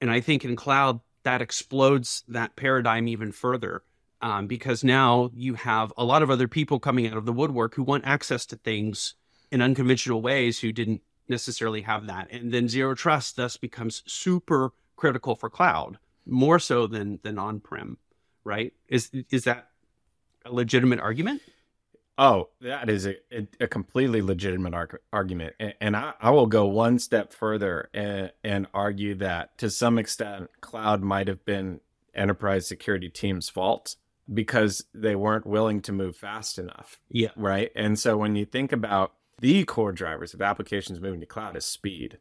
And 0.00 0.10
I 0.10 0.20
think 0.20 0.44
in 0.44 0.56
cloud, 0.56 1.00
that 1.22 1.42
explodes 1.42 2.24
that 2.28 2.56
paradigm 2.56 3.06
even 3.06 3.30
further 3.30 3.82
um, 4.22 4.46
because 4.46 4.82
now 4.82 5.30
you 5.34 5.54
have 5.54 5.92
a 5.96 6.04
lot 6.04 6.22
of 6.22 6.30
other 6.30 6.48
people 6.48 6.80
coming 6.80 7.06
out 7.06 7.16
of 7.16 7.26
the 7.26 7.32
woodwork 7.32 7.74
who 7.74 7.82
want 7.82 8.06
access 8.06 8.46
to 8.46 8.56
things 8.56 9.14
in 9.50 9.62
unconventional 9.62 10.22
ways 10.22 10.60
who 10.60 10.72
didn't 10.72 11.02
necessarily 11.30 11.82
have 11.82 12.06
that. 12.06 12.30
And 12.30 12.52
then 12.52 12.68
zero 12.68 12.94
trust 12.94 13.36
thus 13.36 13.56
becomes 13.56 14.02
super 14.06 14.72
critical 14.96 15.34
for 15.34 15.48
cloud, 15.48 15.98
more 16.26 16.58
so 16.58 16.86
than 16.86 17.20
than 17.22 17.38
on-prem, 17.38 17.96
right? 18.44 18.74
Is 18.88 19.10
is 19.30 19.44
that 19.44 19.70
a 20.44 20.52
legitimate 20.52 21.00
argument? 21.00 21.40
Oh, 22.18 22.50
that 22.60 22.90
is 22.90 23.06
a, 23.06 23.16
a 23.60 23.66
completely 23.66 24.20
legitimate 24.20 24.74
arg- 24.74 25.00
argument. 25.10 25.54
And, 25.58 25.74
and 25.80 25.96
I, 25.96 26.12
I, 26.20 26.28
will 26.30 26.46
go 26.46 26.66
one 26.66 26.98
step 26.98 27.32
further 27.32 27.88
and, 27.94 28.30
and 28.44 28.66
argue 28.74 29.14
that 29.14 29.56
to 29.58 29.70
some 29.70 29.98
extent, 29.98 30.50
cloud 30.60 31.02
might 31.02 31.28
have 31.28 31.42
been 31.46 31.80
enterprise 32.14 32.66
security 32.68 33.08
team's 33.08 33.48
fault 33.48 33.96
because 34.32 34.84
they 34.92 35.16
weren't 35.16 35.46
willing 35.46 35.80
to 35.82 35.92
move 35.92 36.14
fast 36.14 36.58
enough. 36.58 37.00
Yeah. 37.08 37.30
Right. 37.36 37.70
And 37.74 37.98
so 37.98 38.18
when 38.18 38.36
you 38.36 38.44
think 38.44 38.72
about 38.72 39.14
the 39.40 39.64
core 39.64 39.92
drivers 39.92 40.34
of 40.34 40.42
applications 40.42 41.00
moving 41.00 41.20
to 41.20 41.26
cloud 41.26 41.56
is 41.56 41.64
speed, 41.64 42.18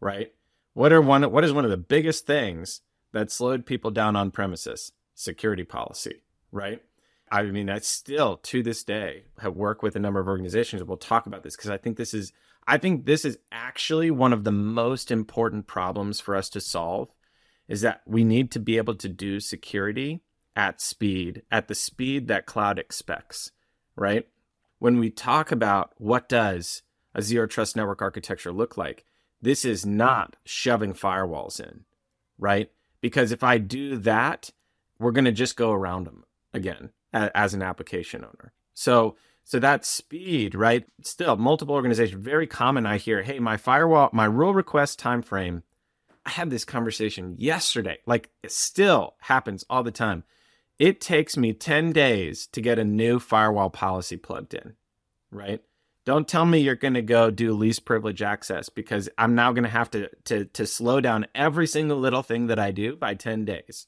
right? 0.00 0.32
What 0.74 0.92
are 0.92 1.02
one 1.02 1.30
what 1.30 1.44
is 1.44 1.52
one 1.52 1.64
of 1.64 1.70
the 1.70 1.76
biggest 1.76 2.26
things 2.26 2.80
that 3.12 3.30
slowed 3.30 3.66
people 3.66 3.90
down 3.90 4.16
on 4.16 4.30
premises? 4.30 4.92
Security 5.14 5.64
policy, 5.64 6.22
right? 6.50 6.80
I 7.30 7.42
mean, 7.44 7.68
I 7.68 7.78
still 7.80 8.36
to 8.38 8.62
this 8.62 8.84
day 8.84 9.24
have 9.38 9.56
worked 9.56 9.82
with 9.82 9.96
a 9.96 10.00
number 10.00 10.20
of 10.20 10.28
organizations 10.28 10.82
we'll 10.84 10.96
talk 10.96 11.26
about 11.26 11.42
this 11.42 11.56
because 11.56 11.70
I 11.70 11.76
think 11.76 11.96
this 11.96 12.14
is 12.14 12.32
I 12.66 12.78
think 12.78 13.04
this 13.04 13.24
is 13.24 13.38
actually 13.50 14.10
one 14.10 14.32
of 14.32 14.44
the 14.44 14.52
most 14.52 15.10
important 15.10 15.66
problems 15.66 16.20
for 16.20 16.36
us 16.36 16.48
to 16.50 16.60
solve 16.60 17.08
is 17.68 17.80
that 17.80 18.02
we 18.06 18.22
need 18.24 18.50
to 18.52 18.60
be 18.60 18.76
able 18.76 18.94
to 18.96 19.08
do 19.08 19.40
security 19.40 20.20
at 20.54 20.80
speed, 20.80 21.42
at 21.50 21.68
the 21.68 21.74
speed 21.74 22.28
that 22.28 22.46
cloud 22.46 22.78
expects, 22.78 23.50
right? 23.96 24.28
When 24.82 24.98
we 24.98 25.10
talk 25.10 25.52
about 25.52 25.92
what 25.98 26.28
does 26.28 26.82
a 27.14 27.22
zero 27.22 27.46
trust 27.46 27.76
network 27.76 28.02
architecture 28.02 28.50
look 28.50 28.76
like, 28.76 29.04
this 29.40 29.64
is 29.64 29.86
not 29.86 30.34
shoving 30.44 30.92
firewalls 30.92 31.60
in, 31.60 31.84
right? 32.36 32.68
Because 33.00 33.30
if 33.30 33.44
I 33.44 33.58
do 33.58 33.96
that, 33.98 34.50
we're 34.98 35.12
going 35.12 35.26
to 35.26 35.30
just 35.30 35.54
go 35.54 35.70
around 35.70 36.08
them 36.08 36.24
again 36.52 36.90
as 37.12 37.54
an 37.54 37.62
application 37.62 38.24
owner. 38.24 38.54
So 38.74 39.14
so 39.44 39.60
that 39.60 39.84
speed, 39.84 40.56
right? 40.56 40.84
Still, 41.00 41.36
multiple 41.36 41.76
organizations, 41.76 42.20
very 42.20 42.48
common. 42.48 42.84
I 42.84 42.96
hear, 42.96 43.22
hey, 43.22 43.38
my 43.38 43.56
firewall, 43.56 44.10
my 44.12 44.24
rule 44.24 44.52
request 44.52 44.98
time 44.98 45.22
frame. 45.22 45.62
I 46.26 46.30
had 46.30 46.50
this 46.50 46.64
conversation 46.64 47.36
yesterday. 47.38 47.98
Like 48.04 48.30
it 48.42 48.50
still 48.50 49.14
happens 49.20 49.64
all 49.70 49.84
the 49.84 49.92
time. 49.92 50.24
It 50.78 51.00
takes 51.00 51.36
me 51.36 51.52
10 51.52 51.92
days 51.92 52.46
to 52.48 52.60
get 52.60 52.78
a 52.78 52.84
new 52.84 53.18
firewall 53.18 53.70
policy 53.70 54.16
plugged 54.16 54.54
in, 54.54 54.74
right? 55.30 55.62
Don't 56.04 56.26
tell 56.26 56.44
me 56.44 56.58
you're 56.58 56.74
going 56.74 56.94
to 56.94 57.02
go 57.02 57.30
do 57.30 57.52
least 57.52 57.84
privilege 57.84 58.22
access 58.22 58.68
because 58.68 59.08
I'm 59.16 59.34
now 59.34 59.52
going 59.52 59.64
to 59.64 59.70
have 59.70 59.90
to, 59.92 60.10
to 60.24 60.46
to 60.46 60.66
slow 60.66 61.00
down 61.00 61.26
every 61.34 61.66
single 61.66 61.98
little 61.98 62.22
thing 62.22 62.48
that 62.48 62.58
I 62.58 62.72
do 62.72 62.96
by 62.96 63.14
10 63.14 63.44
days. 63.44 63.86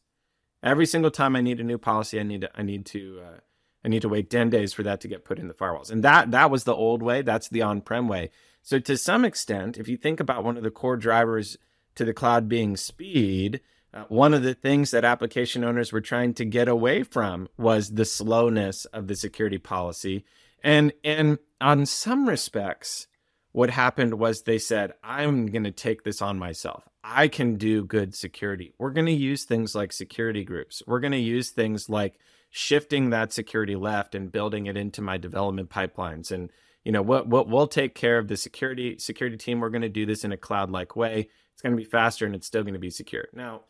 Every 0.62 0.87
single 0.87 1.11
time 1.11 1.35
I 1.35 1.40
need 1.40 1.59
a 1.59 1.64
new 1.64 1.79
policy, 1.79 2.20
I 2.20 2.23
need 2.23 2.42
to 2.42 2.51
I 2.55 2.62
need 2.62 2.87
to 2.87 3.20
uh, 3.20 3.40
I 3.85 3.88
need 3.88 4.03
to 4.03 4.09
wait 4.09 4.31
10 4.31 4.49
days 4.49 4.73
for 4.73 4.85
that 4.85 5.01
to 5.01 5.09
get 5.09 5.25
put 5.25 5.40
in 5.40 5.49
the 5.49 5.55
firewalls. 5.55 5.90
And 5.90 6.05
that 6.05 6.31
that 6.31 6.51
was 6.51 6.62
the 6.64 6.75
old 6.75 7.03
way, 7.03 7.23
that's 7.23 7.49
the 7.49 7.62
on-prem 7.62 8.07
way. 8.07 8.31
So 8.62 8.79
to 8.79 8.97
some 8.97 9.25
extent, 9.25 9.77
if 9.77 9.88
you 9.88 9.97
think 9.97 10.20
about 10.20 10.44
one 10.44 10.57
of 10.57 10.62
the 10.62 10.70
core 10.70 10.97
drivers 10.97 11.59
to 11.97 12.05
the 12.05 12.14
cloud 12.14 12.49
being 12.49 12.77
speed, 12.77 13.61
uh, 13.94 14.04
one 14.09 14.35
of 14.35 14.42
the 14.42 14.54
things 14.54 14.90
that 14.90 15.04
application 15.04 15.62
owners 15.62 15.92
were 15.92 16.00
trying 16.00 16.35
to 16.35 16.44
get 16.44 16.68
away 16.68 17.04
from 17.04 17.48
was 17.57 17.90
the 17.90 18.04
slowness 18.04 18.85
of 18.87 19.07
the 19.07 19.14
security 19.14 19.59
policy. 19.59 20.24
And 20.62 20.92
and 21.04 21.38
on 21.61 21.87
some 21.87 22.28
respects, 22.28 23.07
what 23.52 23.70
happened 23.70 24.14
was 24.14 24.42
they 24.42 24.59
said, 24.59 24.94
I'm 25.04 25.46
going 25.46 25.64
to 25.64 25.70
take 25.70 26.02
this 26.02 26.20
on 26.20 26.38
myself. 26.38 26.88
I 27.04 27.28
can 27.28 27.54
do 27.54 27.85
good 27.85 28.14
security. 28.14 28.72
We're 28.78 28.90
going 28.90 29.07
to 29.07 29.12
use 29.12 29.44
things 29.44 29.74
like 29.74 29.92
security 29.92 30.42
groups. 30.42 30.83
We're 30.87 31.00
going 31.00 31.12
to 31.12 31.18
use 31.18 31.50
things 31.50 31.88
like 31.88 32.18
shifting 32.50 33.11
that 33.11 33.33
security 33.33 33.76
left 33.76 34.14
and 34.14 34.33
building 34.33 34.66
it 34.66 34.76
into 34.76 35.02
my 35.02 35.18
development 35.18 35.70
pipelines. 35.70 36.33
And 36.33 36.50
you 36.83 36.90
know 36.90 37.02
what, 37.02 37.28
what 37.28 37.48
we'll 37.48 37.68
take 37.68 37.94
care 37.94 38.18
of 38.18 38.26
the 38.26 38.37
security 38.37 38.98
security 38.98 39.37
team. 39.37 39.61
We're 39.61 39.70
going 39.70 39.83
to 39.83 39.88
do 39.88 40.07
this 40.07 40.24
in 40.24 40.33
a 40.33 40.37
cloud 40.37 40.70
like 40.70 40.96
way. 40.96 41.28
It's 41.52 41.62
going 41.62 41.76
to 41.76 41.80
be 41.80 41.88
faster 41.88 42.26
and 42.26 42.35
it's 42.35 42.46
still 42.46 42.62
going 42.62 42.74
to 42.74 42.80
be 42.80 42.90
secure. 42.90 43.28
Now, 43.33 43.61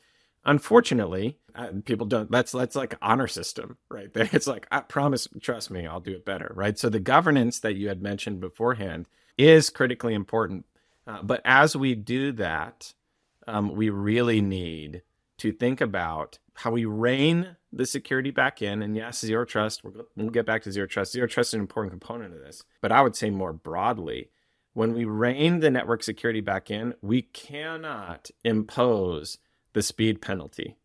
Unfortunately, 0.47 1.39
uh, 1.55 1.69
people 1.85 2.07
don't. 2.07 2.31
That's 2.31 2.53
that's 2.53 2.77
like 2.77 2.97
honor 3.01 3.29
system 3.29 3.79
right 3.91 4.13
there. 4.13 4.29
It's 4.33 4.47
like 4.47 4.67
I 4.71 4.81
promise, 4.81 5.29
trust 5.41 5.71
me, 5.71 5.87
I'll 5.87 6.01
do 6.01 6.13
it 6.13 6.25
better, 6.25 6.53
right? 6.55 6.79
So 6.79 6.89
the 6.89 7.01
governance 7.01 7.61
that 7.61 7.77
you 7.77 7.89
had 7.89 8.03
mentioned 8.03 8.41
beforehand 8.41 9.07
is 9.39 9.71
critically 9.71 10.15
important. 10.15 10.67
Uh, 11.07 11.23
but 11.23 11.41
as 11.45 11.77
we 11.77 11.95
do 11.95 12.33
that, 12.33 12.95
um, 13.47 13.75
we 13.75 13.91
really 13.91 14.41
need 14.41 15.03
to 15.39 15.53
think 15.53 15.81
about 15.81 16.39
how 16.55 16.71
we 16.71 16.85
rein 16.85 17.57
the 17.73 17.87
security 17.87 18.31
back 18.31 18.63
in. 18.63 18.83
And 18.83 18.97
yes, 18.97 19.21
zero 19.21 19.45
trust. 19.45 19.83
We'll, 19.85 20.07
we'll 20.17 20.31
get 20.31 20.47
back 20.47 20.63
to 20.63 20.73
zero 20.73 20.87
trust. 20.87 21.13
Zero 21.13 21.27
trust 21.27 21.51
is 21.51 21.55
an 21.55 21.61
important 21.61 21.93
component 21.93 22.35
of 22.35 22.41
this. 22.41 22.63
But 22.81 22.93
I 22.93 23.03
would 23.03 23.17
say 23.17 23.31
more 23.31 23.53
broadly, 23.53 24.31
when 24.73 24.95
we 24.95 25.05
rein 25.05 25.61
the 25.61 25.71
network 25.71 26.03
security 26.03 26.41
back 26.41 26.71
in, 26.71 26.95
we 27.01 27.23
cannot 27.23 28.31
impose 28.45 29.39
the 29.75 29.83
speed 29.83 30.23
penalty. 30.23 30.77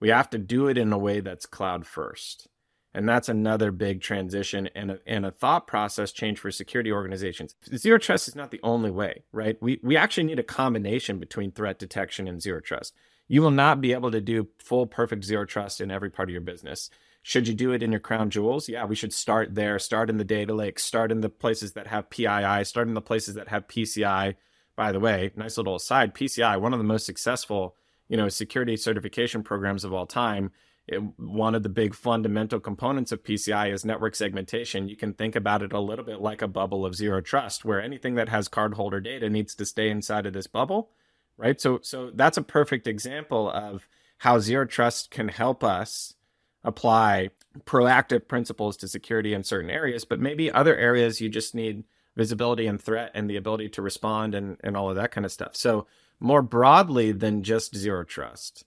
We 0.00 0.08
have 0.08 0.30
to 0.30 0.38
do 0.38 0.66
it 0.66 0.76
in 0.76 0.92
a 0.92 0.98
way 0.98 1.20
that's 1.20 1.46
cloud 1.46 1.86
first. 1.86 2.48
And 2.92 3.08
that's 3.08 3.28
another 3.28 3.70
big 3.70 4.00
transition 4.00 4.68
and 4.74 4.90
a, 4.90 4.98
and 5.06 5.24
a 5.24 5.30
thought 5.30 5.68
process 5.68 6.10
change 6.10 6.40
for 6.40 6.50
security 6.50 6.90
organizations. 6.90 7.54
Zero 7.76 7.98
trust 7.98 8.26
is 8.26 8.34
not 8.34 8.50
the 8.50 8.58
only 8.64 8.90
way, 8.90 9.22
right? 9.30 9.56
We, 9.60 9.78
we 9.82 9.96
actually 9.96 10.24
need 10.24 10.40
a 10.40 10.44
combination 10.44 11.18
between 11.18 11.52
threat 11.52 11.78
detection 11.78 12.26
and 12.26 12.42
zero 12.42 12.60
trust. 12.60 12.94
You 13.28 13.42
will 13.42 13.52
not 13.52 13.80
be 13.80 13.92
able 13.92 14.10
to 14.10 14.20
do 14.20 14.48
full 14.58 14.86
perfect 14.86 15.24
zero 15.24 15.44
trust 15.44 15.80
in 15.80 15.92
every 15.92 16.10
part 16.10 16.28
of 16.28 16.32
your 16.32 16.40
business. 16.40 16.90
Should 17.22 17.46
you 17.46 17.54
do 17.54 17.70
it 17.70 17.82
in 17.82 17.92
your 17.92 18.00
crown 18.00 18.28
jewels? 18.28 18.68
Yeah, 18.68 18.86
we 18.86 18.96
should 18.96 19.12
start 19.12 19.54
there. 19.54 19.78
Start 19.78 20.10
in 20.10 20.16
the 20.16 20.24
data 20.24 20.52
lake. 20.52 20.80
Start 20.80 21.12
in 21.12 21.20
the 21.20 21.28
places 21.28 21.74
that 21.74 21.86
have 21.86 22.10
PII. 22.10 22.64
Start 22.64 22.88
in 22.88 22.94
the 22.94 23.00
places 23.00 23.36
that 23.36 23.48
have 23.48 23.68
PCI. 23.68 24.34
By 24.74 24.90
the 24.90 25.00
way, 25.00 25.30
nice 25.36 25.58
little 25.58 25.76
aside: 25.76 26.14
PCI, 26.14 26.60
one 26.60 26.72
of 26.72 26.80
the 26.80 26.84
most 26.84 27.06
successful, 27.06 27.76
you 28.10 28.16
know, 28.16 28.28
security 28.28 28.76
certification 28.76 29.42
programs 29.42 29.84
of 29.84 29.94
all 29.94 30.04
time. 30.04 30.50
It, 30.88 31.00
one 31.16 31.54
of 31.54 31.62
the 31.62 31.68
big 31.68 31.94
fundamental 31.94 32.58
components 32.58 33.12
of 33.12 33.22
PCI 33.22 33.72
is 33.72 33.84
network 33.84 34.16
segmentation. 34.16 34.88
You 34.88 34.96
can 34.96 35.14
think 35.14 35.36
about 35.36 35.62
it 35.62 35.72
a 35.72 35.78
little 35.78 36.04
bit 36.04 36.20
like 36.20 36.42
a 36.42 36.48
bubble 36.48 36.84
of 36.84 36.96
zero 36.96 37.20
trust, 37.20 37.64
where 37.64 37.80
anything 37.80 38.16
that 38.16 38.28
has 38.28 38.48
cardholder 38.48 39.02
data 39.02 39.30
needs 39.30 39.54
to 39.54 39.64
stay 39.64 39.88
inside 39.88 40.26
of 40.26 40.32
this 40.32 40.48
bubble, 40.48 40.90
right? 41.36 41.60
So, 41.60 41.78
so 41.82 42.10
that's 42.12 42.36
a 42.36 42.42
perfect 42.42 42.88
example 42.88 43.48
of 43.48 43.88
how 44.18 44.40
zero 44.40 44.66
trust 44.66 45.12
can 45.12 45.28
help 45.28 45.62
us 45.62 46.14
apply 46.64 47.30
proactive 47.64 48.26
principles 48.26 48.76
to 48.78 48.88
security 48.88 49.34
in 49.34 49.44
certain 49.44 49.70
areas, 49.70 50.04
but 50.04 50.18
maybe 50.18 50.50
other 50.50 50.76
areas 50.76 51.20
you 51.20 51.28
just 51.28 51.54
need 51.54 51.84
visibility 52.16 52.66
and 52.66 52.80
threat 52.82 53.12
and 53.14 53.30
the 53.30 53.36
ability 53.36 53.68
to 53.68 53.82
respond 53.82 54.34
and, 54.34 54.56
and 54.64 54.76
all 54.76 54.90
of 54.90 54.96
that 54.96 55.12
kind 55.12 55.24
of 55.24 55.30
stuff. 55.30 55.54
So, 55.54 55.86
more 56.20 56.42
broadly 56.42 57.12
than 57.12 57.42
just 57.42 57.74
zero 57.74 58.04
trust, 58.04 58.64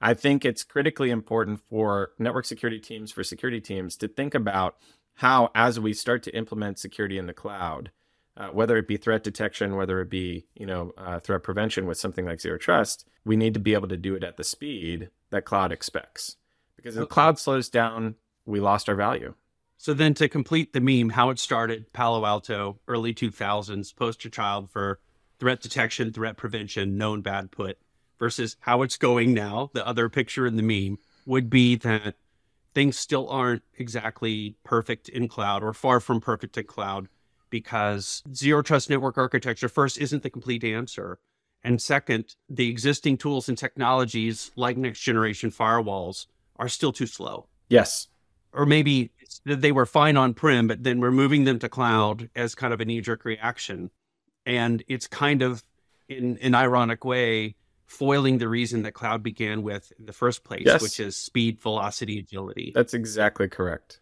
I 0.00 0.14
think 0.14 0.44
it's 0.44 0.64
critically 0.64 1.10
important 1.10 1.60
for 1.68 2.10
network 2.18 2.44
security 2.44 2.78
teams, 2.78 3.10
for 3.10 3.24
security 3.24 3.60
teams 3.60 3.96
to 3.96 4.08
think 4.08 4.34
about 4.34 4.76
how, 5.14 5.50
as 5.54 5.80
we 5.80 5.92
start 5.94 6.22
to 6.24 6.36
implement 6.36 6.78
security 6.78 7.18
in 7.18 7.26
the 7.26 7.32
cloud, 7.32 7.90
uh, 8.36 8.48
whether 8.48 8.76
it 8.76 8.88
be 8.88 8.96
threat 8.96 9.22
detection, 9.22 9.76
whether 9.76 10.00
it 10.00 10.10
be 10.10 10.46
you 10.54 10.66
know 10.66 10.92
uh, 10.96 11.20
threat 11.20 11.42
prevention 11.42 11.86
with 11.86 11.98
something 11.98 12.24
like 12.24 12.40
zero 12.40 12.58
trust, 12.58 13.06
we 13.24 13.36
need 13.36 13.54
to 13.54 13.60
be 13.60 13.74
able 13.74 13.88
to 13.88 13.96
do 13.96 14.14
it 14.14 14.24
at 14.24 14.36
the 14.36 14.44
speed 14.44 15.10
that 15.30 15.44
cloud 15.44 15.72
expects. 15.72 16.36
Because 16.76 16.96
if 16.96 17.00
the 17.00 17.06
cloud 17.06 17.38
slows 17.38 17.68
down, 17.68 18.16
we 18.44 18.58
lost 18.58 18.88
our 18.88 18.94
value. 18.94 19.34
So 19.76 19.94
then 19.94 20.14
to 20.14 20.28
complete 20.28 20.72
the 20.72 20.80
meme, 20.80 21.10
how 21.10 21.30
it 21.30 21.38
started, 21.38 21.92
Palo 21.92 22.24
Alto, 22.24 22.78
early 22.86 23.12
2000s, 23.12 23.94
poster 23.94 24.30
child 24.30 24.70
for 24.70 25.00
threat 25.42 25.60
detection, 25.60 26.12
threat 26.12 26.36
prevention, 26.36 26.96
known 26.96 27.20
bad 27.20 27.50
put, 27.50 27.76
versus 28.16 28.56
how 28.60 28.82
it's 28.82 28.96
going 28.96 29.34
now, 29.34 29.68
the 29.74 29.84
other 29.84 30.08
picture 30.08 30.46
in 30.46 30.54
the 30.54 30.62
meme 30.62 30.96
would 31.26 31.50
be 31.50 31.74
that 31.74 32.14
things 32.74 32.96
still 32.96 33.28
aren't 33.28 33.64
exactly 33.76 34.54
perfect 34.62 35.08
in 35.08 35.26
cloud 35.26 35.64
or 35.64 35.74
far 35.74 35.98
from 35.98 36.20
perfect 36.20 36.56
in 36.56 36.64
cloud 36.64 37.08
because 37.50 38.22
zero 38.32 38.62
trust 38.62 38.88
network 38.88 39.18
architecture 39.18 39.68
first 39.68 39.98
isn't 39.98 40.22
the 40.22 40.30
complete 40.30 40.62
answer. 40.62 41.18
And 41.64 41.82
second, 41.82 42.36
the 42.48 42.70
existing 42.70 43.16
tools 43.16 43.48
and 43.48 43.58
technologies 43.58 44.52
like 44.54 44.76
next 44.76 45.00
generation 45.00 45.50
firewalls 45.50 46.26
are 46.54 46.68
still 46.68 46.92
too 46.92 47.08
slow. 47.08 47.48
Yes. 47.68 48.06
Or 48.52 48.64
maybe 48.64 49.10
they 49.44 49.72
were 49.72 49.86
fine 49.86 50.16
on 50.16 50.34
prem, 50.34 50.68
but 50.68 50.84
then 50.84 51.00
we're 51.00 51.10
moving 51.10 51.42
them 51.42 51.58
to 51.58 51.68
cloud 51.68 52.30
as 52.36 52.54
kind 52.54 52.72
of 52.72 52.80
a 52.80 52.84
knee 52.84 53.00
jerk 53.00 53.24
reaction. 53.24 53.90
And 54.46 54.82
it's 54.88 55.06
kind 55.06 55.42
of 55.42 55.64
in 56.08 56.38
an 56.42 56.54
ironic 56.54 57.04
way 57.04 57.54
foiling 57.86 58.38
the 58.38 58.48
reason 58.48 58.82
that 58.82 58.92
cloud 58.92 59.22
began 59.22 59.62
with 59.62 59.92
in 59.98 60.06
the 60.06 60.12
first 60.12 60.44
place, 60.44 60.64
yes. 60.64 60.82
which 60.82 60.98
is 60.98 61.16
speed, 61.16 61.60
velocity, 61.60 62.18
agility. 62.18 62.72
That's 62.74 62.94
exactly 62.94 63.48
correct. 63.48 64.00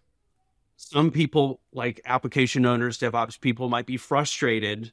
Some 0.76 1.10
people, 1.10 1.60
like 1.72 2.00
application 2.04 2.64
owners, 2.64 2.98
DevOps 2.98 3.38
people, 3.40 3.68
might 3.68 3.86
be 3.86 3.96
frustrated. 3.96 4.92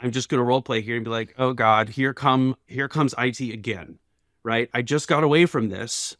I'm 0.00 0.12
just 0.12 0.28
going 0.28 0.38
to 0.38 0.44
role 0.44 0.62
play 0.62 0.82
here 0.82 0.96
and 0.96 1.04
be 1.04 1.10
like, 1.10 1.34
"Oh 1.36 1.52
God, 1.52 1.88
here 1.88 2.14
come 2.14 2.56
here 2.66 2.88
comes 2.88 3.14
IT 3.18 3.40
again." 3.40 3.98
Right? 4.42 4.70
I 4.72 4.82
just 4.82 5.08
got 5.08 5.24
away 5.24 5.46
from 5.46 5.68
this 5.68 6.16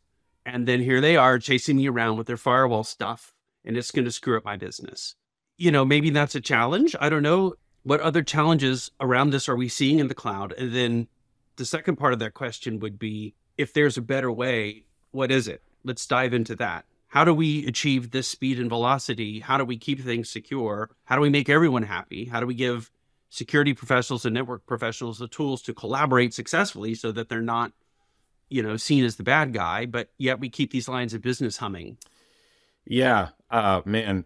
and 0.47 0.67
then 0.67 0.81
here 0.81 1.01
they 1.01 1.17
are 1.17 1.39
chasing 1.39 1.77
me 1.77 1.89
around 1.89 2.17
with 2.17 2.27
their 2.27 2.37
firewall 2.37 2.85
stuff, 2.85 3.35
and 3.65 3.77
it's 3.77 3.91
going 3.91 4.05
to 4.05 4.11
screw 4.11 4.37
up 4.37 4.45
my 4.45 4.57
business. 4.57 5.15
You 5.57 5.71
know, 5.71 5.85
maybe 5.85 6.11
that's 6.11 6.35
a 6.35 6.41
challenge. 6.41 6.97
I 7.01 7.09
don't 7.09 7.23
know. 7.23 7.55
What 7.83 8.01
other 8.01 8.23
challenges 8.23 8.91
around 9.01 9.31
this 9.31 9.49
are 9.49 9.57
we 9.57 9.69
seeing 9.69 9.99
in 9.99 10.09
the 10.09 10.15
cloud? 10.15 10.53
And 10.53 10.73
then 10.73 11.09
the 11.57 11.65
second 11.65 11.97
part 11.97 12.13
of 12.13 12.19
that 12.19 12.35
question 12.35 12.79
would 12.81 12.99
be 12.99 13.35
if 13.57 13.73
there's 13.73 13.97
a 13.97 14.03
better 14.03 14.31
way, 14.31 14.85
what 15.13 15.31
is 15.31 15.49
it? 15.49 15.63
Let's 15.85 16.07
dive 16.07 16.35
into 16.35 16.55
that. 16.57 16.85
How 17.09 17.25
do 17.25 17.35
we 17.35 17.67
achieve 17.67 18.11
this 18.11 18.29
speed 18.29 18.61
and 18.61 18.69
velocity? 18.69 19.41
How 19.41 19.59
do 19.59 19.65
we 19.65 19.77
keep 19.77 20.01
things 20.01 20.31
secure? 20.31 20.91
How 21.05 21.17
do 21.17 21.23
we 21.23 21.31
make 21.31 21.49
everyone 21.49 21.83
happy? 21.83 22.27
How 22.27 22.39
do 22.39 22.47
we 22.47 22.55
give 22.55 22.91
security 23.31 23.75
professionals 23.75 24.25
and 24.25 24.35
network 24.35 24.67
professionals 24.67 25.19
the 25.19 25.27
tools 25.29 25.63
to 25.63 25.75
collaborate 25.75 26.35
successfully 26.35 26.95
so 26.95 27.13
that 27.13 27.29
they're 27.29 27.41
not 27.41 27.73
you 28.51 28.63
know, 28.63 28.77
seen 28.77 29.05
as 29.05 29.17
the 29.17 29.23
bad 29.23 29.55
guy, 29.55 29.87
but 29.87 30.11
yet 30.19 30.41
we 30.41 30.51
keep 30.51 30.73
these 30.73 30.89
lines 30.89 31.15
of 31.15 31.23
business 31.23 31.57
humming? 31.57 31.97
Yeah, 32.85 33.29
uh, 33.51 33.83
man, 33.85 34.25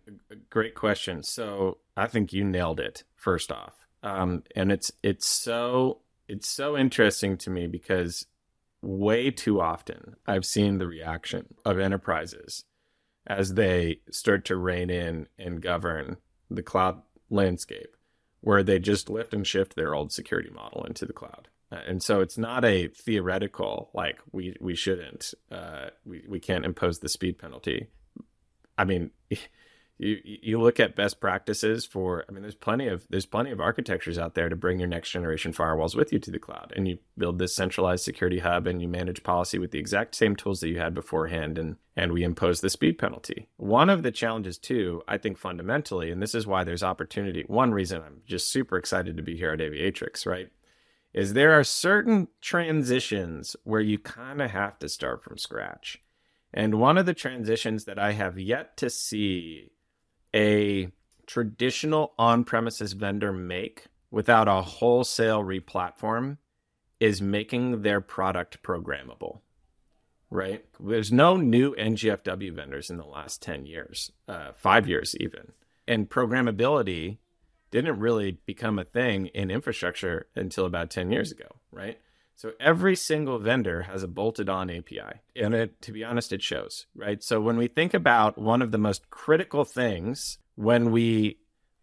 great 0.51 0.75
question. 0.75 1.23
So 1.23 1.79
I 1.97 2.07
think 2.07 2.33
you 2.33 2.45
nailed 2.45 2.81
it. 2.81 3.05
First 3.17 3.51
off, 3.51 3.87
um, 4.03 4.43
and 4.55 4.71
it's 4.71 4.93
it's 5.03 5.27
so 5.27 6.01
it's 6.29 6.49
so 6.49 6.77
interesting 6.77 7.37
to 7.39 7.51
me 7.51 7.67
because 7.67 8.27
way 8.83 9.31
too 9.31 9.61
often 9.61 10.17
I've 10.27 10.45
seen 10.45 10.79
the 10.79 10.87
reaction 10.87 11.55
of 11.65 11.79
enterprises 11.79 12.65
as 13.27 13.55
they 13.55 14.01
start 14.11 14.45
to 14.47 14.57
rein 14.57 14.91
in 14.91 15.27
and 15.39 15.63
govern 15.63 16.19
the 16.51 16.63
cloud 16.63 17.01
landscape, 17.31 17.97
where 18.43 18.63
they 18.63 18.79
just 18.79 19.09
lift 19.09 19.33
and 19.33 19.47
shift 19.47 19.75
their 19.75 19.95
old 19.95 20.13
security 20.13 20.51
model 20.51 20.85
into 20.85 21.07
the 21.07 21.15
cloud 21.15 21.49
and 21.87 22.03
so 22.03 22.21
it's 22.21 22.39
not 22.39 22.65
a 22.65 22.89
theoretical 22.89 23.91
like 23.95 24.19
we 24.33 24.57
we 24.61 24.75
shouldn't 24.75 25.35
uh, 25.51 25.87
we 26.05 26.25
we 26.29 26.41
can't 26.41 26.65
impose 26.65 26.99
the 26.99 27.09
speed 27.09 27.39
penalty. 27.39 27.89
I 28.77 28.85
mean, 28.85 29.11
you 29.99 30.19
you 30.25 30.61
look 30.61 30.81
at 30.81 30.97
best 30.97 31.21
practices 31.21 31.85
for. 31.85 32.25
I 32.29 32.33
mean, 32.33 32.43
there's 32.43 32.55
plenty 32.55 32.89
of 32.89 33.07
there's 33.11 33.27
plenty 33.27 33.51
of 33.51 33.61
architectures 33.61 34.19
out 34.19 34.35
there 34.35 34.49
to 34.49 34.57
bring 34.57 34.79
your 34.79 34.89
next 34.89 35.11
generation 35.11 35.53
firewalls 35.53 35.95
with 35.95 36.13
you 36.13 36.19
to 36.21 36.31
the 36.31 36.39
cloud, 36.39 36.73
and 36.75 36.89
you 36.89 36.99
build 37.17 37.39
this 37.39 37.55
centralized 37.55 38.05
security 38.05 38.41
hub, 38.41 38.67
and 38.67 38.83
you 38.83 38.89
manage 38.89 39.23
policy 39.23 39.59
with 39.59 39.71
the 39.71 39.79
exact 39.79 40.15
same 40.15 40.35
tools 40.35 40.61
that 40.61 40.69
you 40.69 40.79
had 40.79 40.95
beforehand, 40.95 41.59
and 41.59 41.77
and 41.97 42.13
we 42.13 42.25
impose 42.25 42.61
the 42.61 42.71
speed 42.71 42.99
penalty. 42.99 43.49
One 43.57 43.89
of 43.89 44.03
the 44.03 44.11
challenges 44.11 44.59
too, 44.59 45.03
I 45.07 45.19
think 45.19 45.39
fundamentally, 45.39 46.11
and 46.11 46.21
this 46.21 46.35
is 46.35 46.47
why 46.47 46.65
there's 46.65 46.83
opportunity. 46.83 47.45
One 47.47 47.73
reason 47.73 48.03
I'm 48.03 48.23
just 48.27 48.51
super 48.51 48.77
excited 48.77 49.17
to 49.17 49.23
be 49.23 49.37
here 49.37 49.53
at 49.53 49.61
Aviatrix, 49.61 50.27
right? 50.27 50.51
is 51.15 51.33
there 51.33 51.53
are 51.53 51.65
certain 51.65 52.27
transitions 52.43 53.55
where 53.63 53.81
you 53.81 53.99
kind 53.99 54.43
of 54.43 54.51
have 54.51 54.79
to 54.81 54.89
start 54.89 55.23
from 55.23 55.39
scratch. 55.39 56.03
And 56.57 56.77
one 56.77 56.97
of 56.97 57.05
the 57.05 57.15
transitions 57.15 57.85
that 57.85 57.99
I 57.99 58.13
have 58.13 58.39
yet 58.39 58.77
to 58.77 58.89
see 58.89 59.73
a 60.35 60.89
traditional 61.27 62.15
on 62.17 62.45
premises 62.45 62.93
vendor 62.93 63.33
make 63.33 63.87
without 64.13 64.47
a 64.47 64.63
wholesale 64.63 65.43
replatform 65.43 66.39
is 67.01 67.21
making 67.21 67.83
their 67.83 68.01
product 68.01 68.63
programmable. 68.63 69.41
Right? 70.31 70.65
There's 70.79 71.11
no 71.11 71.37
new 71.37 71.75
NGFW 71.75 72.55
vendors 72.55 72.89
in 72.89 72.99
the 72.99 73.05
last 73.05 73.43
10 73.43 73.67
years, 73.67 74.13
uh, 74.29 74.53
five 74.53 74.89
years 74.89 75.17
even. 75.19 75.53
And 75.89 76.09
programmability 76.09 77.19
didn't 77.73 77.99
really 77.99 78.39
become 78.47 78.79
a 78.79 78.85
thing 78.85 79.27
in 79.27 79.51
infrastructure 79.51 80.29
until 80.37 80.67
about 80.67 80.91
10 80.91 81.11
years 81.11 81.33
ago, 81.33 81.57
right? 81.73 81.99
So 82.37 82.53
every 82.59 82.97
single 82.97 83.39
vendor 83.39 83.83
has 83.83 84.03
a 84.03 84.09
bolted 84.09 84.49
on 84.49 84.71
API. 84.71 85.21
And 85.37 85.55
it, 85.55 85.81
to 85.83 85.93
be 85.93 86.05
honest, 86.05 86.33
it 86.33 86.43
shows, 86.43 86.87
right? 86.95 87.23
So 87.23 87.41
when 87.41 87.57
we 87.57 87.69
think 87.69 87.95
about 87.95 88.37
one 88.37 88.61
of 88.61 88.73
the 88.73 88.79
most 88.79 89.09
critical 89.11 89.65
things 89.65 90.39
when 90.57 90.91
we 90.91 91.39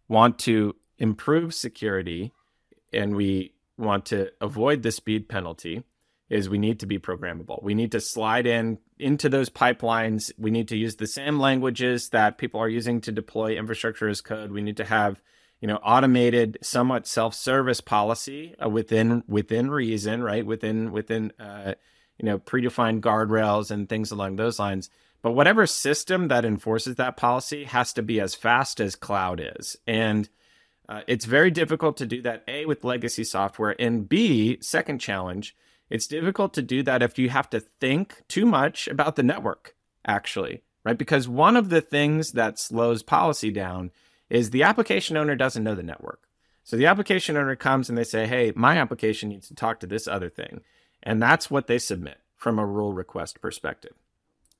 want 0.08 0.38
to 0.40 0.76
improve 0.98 1.54
security 1.54 2.32
and 2.92 3.16
we 3.16 3.54
want 3.78 4.06
to 4.06 4.30
avoid 4.40 4.82
the 4.82 4.92
speed 4.92 5.28
penalty 5.28 5.82
is 6.28 6.48
we 6.48 6.58
need 6.58 6.80
to 6.80 6.86
be 6.86 6.98
programmable. 6.98 7.62
We 7.62 7.74
need 7.74 7.92
to 7.92 8.00
slide 8.00 8.46
in 8.46 8.78
into 8.98 9.28
those 9.28 9.50
pipelines. 9.50 10.32
We 10.38 10.50
need 10.50 10.68
to 10.68 10.76
use 10.76 10.96
the 10.96 11.06
same 11.06 11.38
languages 11.38 12.08
that 12.10 12.38
people 12.38 12.60
are 12.60 12.68
using 12.68 13.00
to 13.02 13.12
deploy 13.12 13.56
infrastructure 13.56 14.08
as 14.08 14.20
code. 14.20 14.52
We 14.52 14.62
need 14.62 14.78
to 14.78 14.84
have 14.84 15.20
you 15.62 15.68
know 15.68 15.76
automated 15.76 16.58
somewhat 16.60 17.06
self-service 17.06 17.80
policy 17.80 18.54
uh, 18.62 18.68
within 18.68 19.24
within 19.26 19.70
reason 19.70 20.22
right? 20.22 20.44
Within 20.44 20.92
within 20.92 21.32
uh, 21.40 21.74
you 22.18 22.26
know 22.26 22.38
predefined 22.38 23.00
guardrails 23.00 23.70
and 23.70 23.88
things 23.88 24.10
along 24.10 24.36
those 24.36 24.58
lines. 24.58 24.90
But 25.22 25.32
whatever 25.32 25.66
system 25.66 26.28
that 26.28 26.44
enforces 26.44 26.96
that 26.96 27.16
policy 27.16 27.64
has 27.64 27.92
to 27.94 28.02
be 28.02 28.20
as 28.20 28.34
fast 28.34 28.80
as 28.80 28.96
cloud 28.96 29.40
is. 29.56 29.76
And 29.86 30.28
uh, 30.88 31.02
it's 31.06 31.26
very 31.26 31.52
difficult 31.52 31.96
to 31.98 32.06
do 32.06 32.20
that 32.22 32.42
a 32.48 32.66
with 32.66 32.84
legacy 32.84 33.24
software 33.24 33.74
and 33.80 34.08
b 34.08 34.58
second 34.60 34.98
challenge 34.98 35.56
it's 35.88 36.06
difficult 36.06 36.54
to 36.54 36.62
do 36.62 36.82
that 36.82 37.02
if 37.02 37.18
you 37.18 37.28
have 37.28 37.48
to 37.50 37.60
think 37.60 38.22
too 38.26 38.44
much 38.44 38.88
about 38.88 39.14
the 39.14 39.22
network 39.22 39.76
actually 40.04 40.62
right? 40.84 40.98
Because 40.98 41.28
one 41.28 41.56
of 41.56 41.68
the 41.68 41.80
things 41.80 42.32
that 42.32 42.58
slows 42.58 43.02
policy 43.02 43.50
down 43.50 43.90
is 44.32 44.48
the 44.48 44.62
application 44.62 45.18
owner 45.18 45.36
doesn't 45.36 45.62
know 45.62 45.74
the 45.74 45.82
network. 45.82 46.22
So 46.64 46.78
the 46.78 46.86
application 46.86 47.36
owner 47.36 47.54
comes 47.54 47.90
and 47.90 47.98
they 47.98 48.04
say, 48.04 48.26
"Hey, 48.26 48.50
my 48.56 48.78
application 48.78 49.28
needs 49.28 49.46
to 49.48 49.54
talk 49.54 49.78
to 49.80 49.86
this 49.86 50.08
other 50.08 50.30
thing." 50.30 50.62
And 51.02 51.22
that's 51.22 51.50
what 51.50 51.66
they 51.66 51.78
submit 51.78 52.18
from 52.34 52.58
a 52.58 52.64
rule 52.64 52.94
request 52.94 53.42
perspective. 53.42 53.92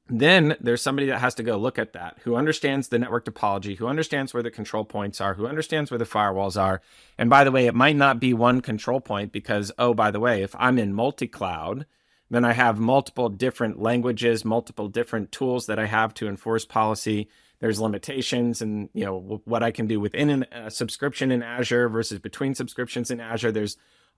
Then 0.09 0.57
there's 0.61 0.83
somebody 0.83 1.07
that 1.07 1.21
has 1.21 1.35
to 1.37 1.43
go 1.43 1.57
look 1.57 1.79
at 1.79 1.95
that, 1.95 2.19
who 2.25 2.35
understands 2.35 2.89
the 2.89 2.99
network 2.99 3.25
topology, 3.25 3.79
who 3.79 3.87
understands 3.87 4.35
where 4.35 4.43
the 4.43 4.51
control 4.51 4.85
points 4.85 5.23
are, 5.23 5.35
who 5.35 5.47
understands 5.47 5.91
where 5.91 5.99
the 5.99 6.05
firewalls 6.05 6.61
are. 6.61 6.83
And 7.17 7.31
by 7.31 7.43
the 7.43 7.53
way, 7.53 7.67
it 7.67 7.75
might 7.75 7.97
not 7.97 8.21
be 8.21 8.35
one 8.35 8.61
control 8.61 9.01
point 9.01 9.33
because, 9.33 9.73
oh, 9.79 9.95
by 9.95 10.11
the 10.11 10.21
way, 10.21 10.43
if 10.43 10.55
I'm 10.59 10.79
in 10.79 10.93
multi 10.93 11.29
cloud, 11.29 11.87
then 12.29 12.45
I 12.45 12.53
have 12.53 12.79
multiple 12.79 13.31
different 13.31 13.81
languages, 13.81 14.45
multiple 14.45 14.89
different 14.89 15.33
tools 15.33 15.65
that 15.67 15.79
I 15.79 15.87
have 15.87 16.13
to 16.15 16.29
enforce 16.29 16.67
policy. 16.67 17.29
There's 17.63 17.81
limitations 17.81 18.61
and 18.61 18.89
you 18.93 19.05
know 19.05 19.41
what 19.45 19.63
I 19.63 19.71
can 19.71 19.87
do 19.87 20.01
within 20.01 20.45
a 20.51 20.69
subscription 20.69 21.31
in 21.31 21.45
Azure 21.45 21.89
versus 21.89 22.19
between 22.19 22.57
subscriptions 22.57 23.09
in 23.09 23.21
Azure. 23.21 23.53
There's 23.53 23.77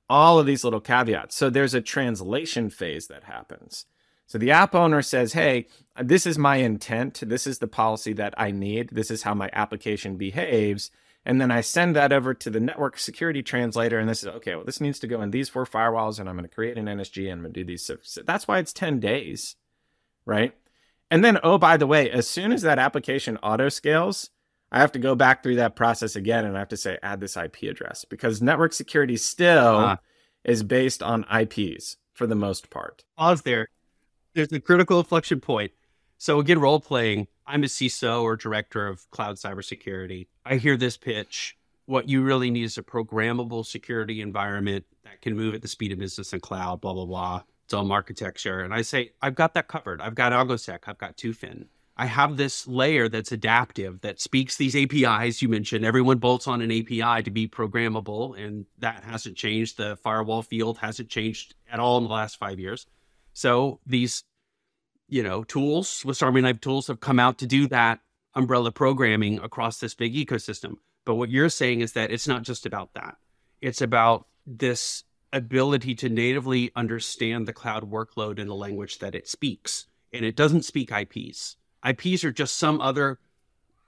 all 0.08 0.38
of 0.38 0.46
these 0.46 0.64
little 0.64 0.80
caveats. 0.80 1.36
So 1.36 1.50
there's 1.50 1.74
a 1.74 1.82
translation 1.82 2.70
phase 2.70 3.06
that 3.08 3.24
happens. 3.24 3.84
So 4.26 4.38
the 4.38 4.50
app 4.50 4.74
owner 4.74 5.02
says, 5.02 5.34
Hey, 5.34 5.66
this 6.02 6.24
is 6.24 6.38
my 6.38 6.56
intent. 6.56 7.22
This 7.26 7.46
is 7.46 7.58
the 7.58 7.66
policy 7.66 8.14
that 8.14 8.32
I 8.38 8.50
need. 8.50 8.88
This 8.92 9.10
is 9.10 9.24
how 9.24 9.34
my 9.34 9.50
application 9.52 10.16
behaves. 10.16 10.90
And 11.26 11.38
then 11.38 11.50
I 11.50 11.60
send 11.60 11.94
that 11.96 12.14
over 12.14 12.32
to 12.32 12.48
the 12.48 12.60
network 12.60 12.98
security 12.98 13.42
translator. 13.42 13.98
And 13.98 14.08
this 14.08 14.22
is 14.22 14.28
okay, 14.28 14.54
well, 14.54 14.64
this 14.64 14.80
needs 14.80 14.98
to 15.00 15.06
go 15.06 15.20
in 15.20 15.32
these 15.32 15.50
four 15.50 15.66
firewalls, 15.66 16.18
and 16.18 16.30
I'm 16.30 16.36
going 16.36 16.48
to 16.48 16.54
create 16.54 16.78
an 16.78 16.86
NSG 16.86 17.24
and 17.24 17.32
I'm 17.32 17.40
going 17.42 17.52
to 17.52 17.60
do 17.60 17.66
these. 17.66 17.84
So 17.84 18.22
that's 18.22 18.48
why 18.48 18.58
it's 18.58 18.72
10 18.72 19.00
days, 19.00 19.56
right? 20.24 20.54
And 21.10 21.24
then, 21.24 21.38
oh, 21.42 21.58
by 21.58 21.76
the 21.76 21.86
way, 21.86 22.10
as 22.10 22.28
soon 22.28 22.52
as 22.52 22.62
that 22.62 22.78
application 22.78 23.36
auto 23.38 23.68
scales, 23.68 24.30
I 24.72 24.80
have 24.80 24.92
to 24.92 24.98
go 24.98 25.14
back 25.14 25.42
through 25.42 25.56
that 25.56 25.76
process 25.76 26.16
again 26.16 26.44
and 26.44 26.56
I 26.56 26.58
have 26.58 26.68
to 26.68 26.76
say, 26.76 26.98
add 27.02 27.20
this 27.20 27.36
IP 27.36 27.62
address 27.64 28.04
because 28.04 28.42
network 28.42 28.72
security 28.72 29.16
still 29.16 29.76
uh, 29.76 29.96
is 30.42 30.62
based 30.62 31.02
on 31.02 31.24
IPs 31.32 31.96
for 32.14 32.26
the 32.26 32.34
most 32.34 32.70
part. 32.70 33.04
Pause 33.16 33.42
there 33.42 33.68
there's 34.34 34.52
a 34.52 34.60
critical 34.60 34.98
inflection 34.98 35.40
point. 35.40 35.72
So 36.18 36.38
again, 36.40 36.60
role 36.60 36.80
playing. 36.80 37.28
I'm 37.46 37.62
a 37.62 37.66
CISO 37.66 38.22
or 38.22 38.36
director 38.36 38.86
of 38.86 39.08
cloud 39.10 39.36
cybersecurity. 39.36 40.26
I 40.44 40.56
hear 40.56 40.76
this 40.76 40.96
pitch. 40.96 41.56
What 41.86 42.08
you 42.08 42.22
really 42.22 42.50
need 42.50 42.64
is 42.64 42.78
a 42.78 42.82
programmable 42.82 43.64
security 43.64 44.20
environment 44.20 44.84
that 45.04 45.20
can 45.20 45.36
move 45.36 45.54
at 45.54 45.62
the 45.62 45.68
speed 45.68 45.92
of 45.92 45.98
business 45.98 46.32
and 46.32 46.40
cloud. 46.40 46.80
Blah 46.80 46.94
blah 46.94 47.04
blah. 47.04 47.42
It's 47.64 47.74
all 47.74 47.90
architecture, 47.90 48.60
and 48.60 48.74
I 48.74 48.82
say 48.82 49.12
I've 49.22 49.34
got 49.34 49.54
that 49.54 49.68
covered. 49.68 50.00
I've 50.00 50.14
got 50.14 50.32
AlgoSec. 50.32 50.80
I've 50.86 50.98
got 50.98 51.16
Tufin. 51.16 51.66
I 51.96 52.06
have 52.06 52.36
this 52.36 52.66
layer 52.66 53.08
that's 53.08 53.30
adaptive 53.30 54.00
that 54.00 54.20
speaks 54.20 54.56
these 54.56 54.74
APIs 54.74 55.40
you 55.40 55.48
mentioned. 55.48 55.84
Everyone 55.84 56.18
bolts 56.18 56.48
on 56.48 56.60
an 56.60 56.72
API 56.72 57.22
to 57.22 57.30
be 57.30 57.46
programmable, 57.46 58.36
and 58.38 58.66
that 58.78 59.04
hasn't 59.04 59.36
changed. 59.36 59.76
The 59.76 59.96
firewall 59.96 60.42
field 60.42 60.78
hasn't 60.78 61.08
changed 61.08 61.54
at 61.70 61.78
all 61.78 61.98
in 61.98 62.04
the 62.04 62.10
last 62.10 62.36
five 62.36 62.58
years. 62.58 62.86
So 63.32 63.80
these, 63.86 64.24
you 65.08 65.22
know, 65.22 65.44
tools, 65.44 65.88
Swiss 65.88 66.20
Army 66.20 66.40
knife 66.40 66.60
tools 66.60 66.88
have 66.88 67.00
come 67.00 67.20
out 67.20 67.38
to 67.38 67.46
do 67.46 67.68
that 67.68 68.00
umbrella 68.34 68.72
programming 68.72 69.38
across 69.38 69.78
this 69.78 69.94
big 69.94 70.14
ecosystem. 70.14 70.74
But 71.04 71.14
what 71.14 71.30
you're 71.30 71.48
saying 71.48 71.80
is 71.80 71.92
that 71.92 72.10
it's 72.10 72.26
not 72.26 72.42
just 72.42 72.66
about 72.66 72.92
that. 72.94 73.16
It's 73.60 73.80
about 73.80 74.26
this 74.46 75.04
ability 75.34 75.94
to 75.96 76.08
natively 76.08 76.70
understand 76.76 77.46
the 77.46 77.52
cloud 77.52 77.90
workload 77.90 78.38
in 78.38 78.46
the 78.46 78.54
language 78.54 78.98
that 79.00 79.14
it 79.14 79.28
speaks. 79.28 79.86
And 80.12 80.24
it 80.24 80.36
doesn't 80.36 80.64
speak 80.64 80.90
IPs. 80.92 81.56
IPs 81.86 82.24
are 82.24 82.32
just 82.32 82.56
some 82.56 82.80
other, 82.80 83.18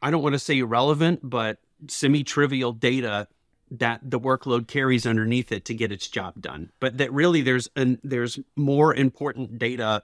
I 0.03 0.11
don't 0.11 0.23
want 0.23 0.35
to 0.35 0.39
say 0.39 0.59
irrelevant, 0.59 1.21
but 1.23 1.59
semi 1.89 2.25
trivial 2.25 2.73
data 2.73 3.29
that 3.71 4.01
the 4.03 4.21
workload 4.21 4.67
carries 4.67 5.07
underneath 5.07 5.51
it 5.53 5.65
to 5.67 5.75
get 5.75 5.93
its 5.93 6.09
job 6.09 6.35
done. 6.41 6.71
But 6.81 6.99
that 6.99 7.13
really 7.13 7.43
there's 7.43 7.69
an 7.77 7.99
there's 8.03 8.39
more 8.55 8.95
important 8.95 9.59
data 9.59 10.03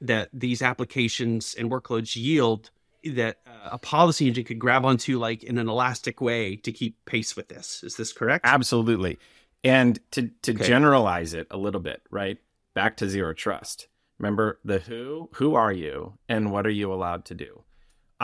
that 0.00 0.28
these 0.32 0.62
applications 0.62 1.54
and 1.54 1.70
workloads 1.70 2.16
yield 2.16 2.70
that 3.04 3.38
a 3.64 3.78
policy 3.78 4.28
engine 4.28 4.44
could 4.44 4.58
grab 4.58 4.84
onto 4.84 5.18
like 5.18 5.44
in 5.44 5.58
an 5.58 5.68
elastic 5.68 6.20
way 6.20 6.56
to 6.56 6.72
keep 6.72 6.96
pace 7.04 7.36
with 7.36 7.48
this. 7.48 7.82
Is 7.84 7.96
this 7.96 8.12
correct? 8.12 8.44
Absolutely. 8.46 9.18
And 9.64 9.98
to 10.12 10.30
to 10.42 10.52
okay. 10.52 10.64
generalize 10.66 11.34
it 11.34 11.46
a 11.50 11.56
little 11.56 11.80
bit, 11.80 12.02
right? 12.10 12.38
Back 12.74 12.98
to 12.98 13.08
zero 13.08 13.32
trust. 13.32 13.88
Remember 14.18 14.60
the 14.64 14.78
who, 14.78 15.28
who 15.34 15.54
are 15.54 15.72
you 15.72 16.18
and 16.28 16.52
what 16.52 16.66
are 16.66 16.70
you 16.70 16.92
allowed 16.92 17.24
to 17.26 17.34
do? 17.34 17.64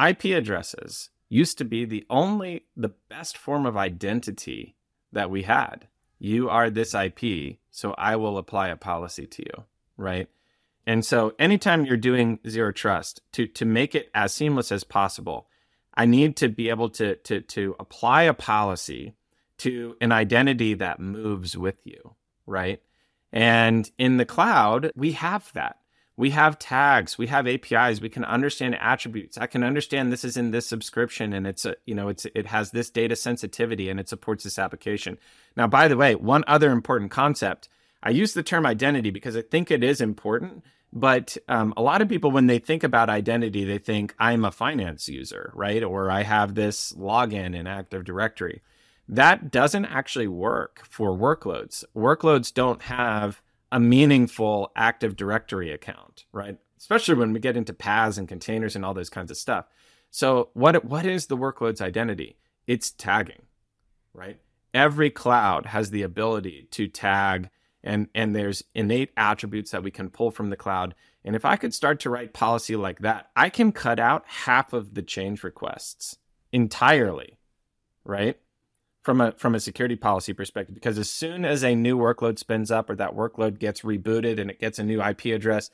IP 0.00 0.26
addresses 0.26 1.10
used 1.28 1.58
to 1.58 1.64
be 1.64 1.84
the 1.84 2.04
only 2.10 2.66
the 2.76 2.92
best 3.08 3.36
form 3.36 3.66
of 3.66 3.76
identity 3.76 4.76
that 5.12 5.30
we 5.30 5.42
had. 5.42 5.88
You 6.18 6.50
are 6.50 6.68
this 6.68 6.94
IP, 6.94 7.58
so 7.70 7.94
I 7.96 8.16
will 8.16 8.36
apply 8.36 8.68
a 8.68 8.76
policy 8.76 9.26
to 9.26 9.42
you, 9.42 9.64
right? 9.96 10.28
And 10.86 11.04
so 11.04 11.34
anytime 11.38 11.86
you're 11.86 11.96
doing 11.96 12.40
zero 12.48 12.72
trust, 12.72 13.22
to 13.32 13.46
to 13.46 13.64
make 13.64 13.94
it 13.94 14.10
as 14.14 14.34
seamless 14.34 14.70
as 14.70 14.84
possible, 14.84 15.48
I 15.94 16.04
need 16.04 16.36
to 16.38 16.48
be 16.48 16.68
able 16.68 16.90
to 16.90 17.16
to 17.16 17.40
to 17.40 17.76
apply 17.78 18.24
a 18.24 18.34
policy 18.34 19.14
to 19.60 19.96
an 20.00 20.12
identity 20.12 20.74
that 20.74 21.00
moves 21.00 21.56
with 21.56 21.78
you, 21.84 22.16
right? 22.46 22.82
And 23.32 23.90
in 23.98 24.16
the 24.16 24.24
cloud, 24.24 24.92
we 24.96 25.12
have 25.12 25.52
that. 25.52 25.76
We 26.16 26.30
have 26.30 26.58
tags 26.58 27.16
we 27.16 27.28
have 27.28 27.46
apis 27.46 28.02
we 28.02 28.10
can 28.10 28.26
understand 28.26 28.74
attributes. 28.78 29.38
I 29.38 29.46
can 29.46 29.64
understand 29.64 30.12
this 30.12 30.22
is 30.22 30.36
in 30.36 30.50
this 30.50 30.66
subscription 30.66 31.32
and 31.32 31.46
it's 31.46 31.64
a 31.64 31.76
you 31.86 31.94
know 31.94 32.08
it's 32.08 32.26
it 32.34 32.46
has 32.46 32.72
this 32.72 32.90
data 32.90 33.16
sensitivity 33.16 33.88
and 33.88 33.98
it 33.98 34.06
supports 34.06 34.44
this 34.44 34.58
application. 34.58 35.16
Now 35.56 35.66
by 35.66 35.88
the 35.88 35.96
way 35.96 36.14
one 36.14 36.44
other 36.46 36.72
important 36.72 37.10
concept 37.10 37.70
i 38.02 38.10
use 38.10 38.34
the 38.34 38.42
term 38.42 38.66
identity 38.66 39.08
because 39.10 39.34
i 39.34 39.40
think 39.40 39.70
it 39.70 39.82
is 39.82 40.02
important 40.02 40.62
but 40.92 41.38
um, 41.48 41.72
a 41.76 41.82
lot 41.82 42.02
of 42.02 42.08
people 42.08 42.30
when 42.30 42.48
they 42.48 42.58
think 42.58 42.84
about 42.84 43.08
identity 43.08 43.64
they 43.64 43.78
think 43.78 44.14
i'm 44.18 44.44
a 44.44 44.50
finance 44.50 45.08
user 45.08 45.52
right? 45.54 45.82
Or 45.82 46.10
i 46.10 46.22
have 46.22 46.54
this 46.54 46.92
login 46.92 47.56
in 47.56 47.66
active 47.66 48.04
directory 48.04 48.60
that 49.10 49.50
doesn't 49.50 49.86
actually 49.86 50.28
work 50.28 50.84
for 50.88 51.10
workloads 51.10 51.84
workloads 51.94 52.54
don't 52.54 52.82
have 52.82 53.42
a 53.72 53.80
meaningful 53.80 54.72
Active 54.74 55.16
Directory 55.16 55.72
account, 55.72 56.24
right? 56.32 56.58
Especially 56.78 57.14
when 57.14 57.32
we 57.32 57.40
get 57.40 57.56
into 57.56 57.72
PaaS 57.72 58.18
and 58.18 58.26
containers 58.26 58.74
and 58.74 58.84
all 58.84 58.94
those 58.94 59.10
kinds 59.10 59.30
of 59.30 59.36
stuff. 59.36 59.66
So 60.10 60.50
what 60.54 60.84
what 60.84 61.06
is 61.06 61.26
the 61.26 61.36
workload's 61.36 61.80
identity? 61.80 62.36
It's 62.66 62.90
tagging, 62.90 63.42
right? 64.12 64.38
Every 64.74 65.10
cloud 65.10 65.66
has 65.66 65.90
the 65.90 66.02
ability 66.02 66.68
to 66.72 66.88
tag 66.88 67.50
and 67.82 68.08
and 68.14 68.34
there's 68.34 68.64
innate 68.74 69.12
attributes 69.16 69.70
that 69.70 69.82
we 69.82 69.90
can 69.90 70.10
pull 70.10 70.30
from 70.30 70.50
the 70.50 70.56
cloud. 70.56 70.94
And 71.24 71.36
if 71.36 71.44
I 71.44 71.56
could 71.56 71.74
start 71.74 72.00
to 72.00 72.10
write 72.10 72.32
policy 72.32 72.76
like 72.76 73.00
that, 73.00 73.30
I 73.36 73.50
can 73.50 73.72
cut 73.72 74.00
out 74.00 74.24
half 74.26 74.72
of 74.72 74.94
the 74.94 75.02
change 75.02 75.44
requests 75.44 76.16
entirely, 76.50 77.38
right? 78.04 78.38
From 79.02 79.20
a 79.20 79.32
from 79.32 79.54
a 79.54 79.60
security 79.60 79.96
policy 79.96 80.32
perspective 80.32 80.74
because 80.74 80.98
as 80.98 81.08
soon 81.08 81.44
as 81.44 81.64
a 81.64 81.74
new 81.74 81.96
workload 81.96 82.38
spins 82.38 82.70
up 82.70 82.90
or 82.90 82.96
that 82.96 83.14
workload 83.14 83.58
gets 83.58 83.80
rebooted 83.80 84.38
and 84.38 84.50
it 84.50 84.60
gets 84.60 84.78
a 84.78 84.84
new 84.84 85.02
IP 85.02 85.26
address, 85.26 85.70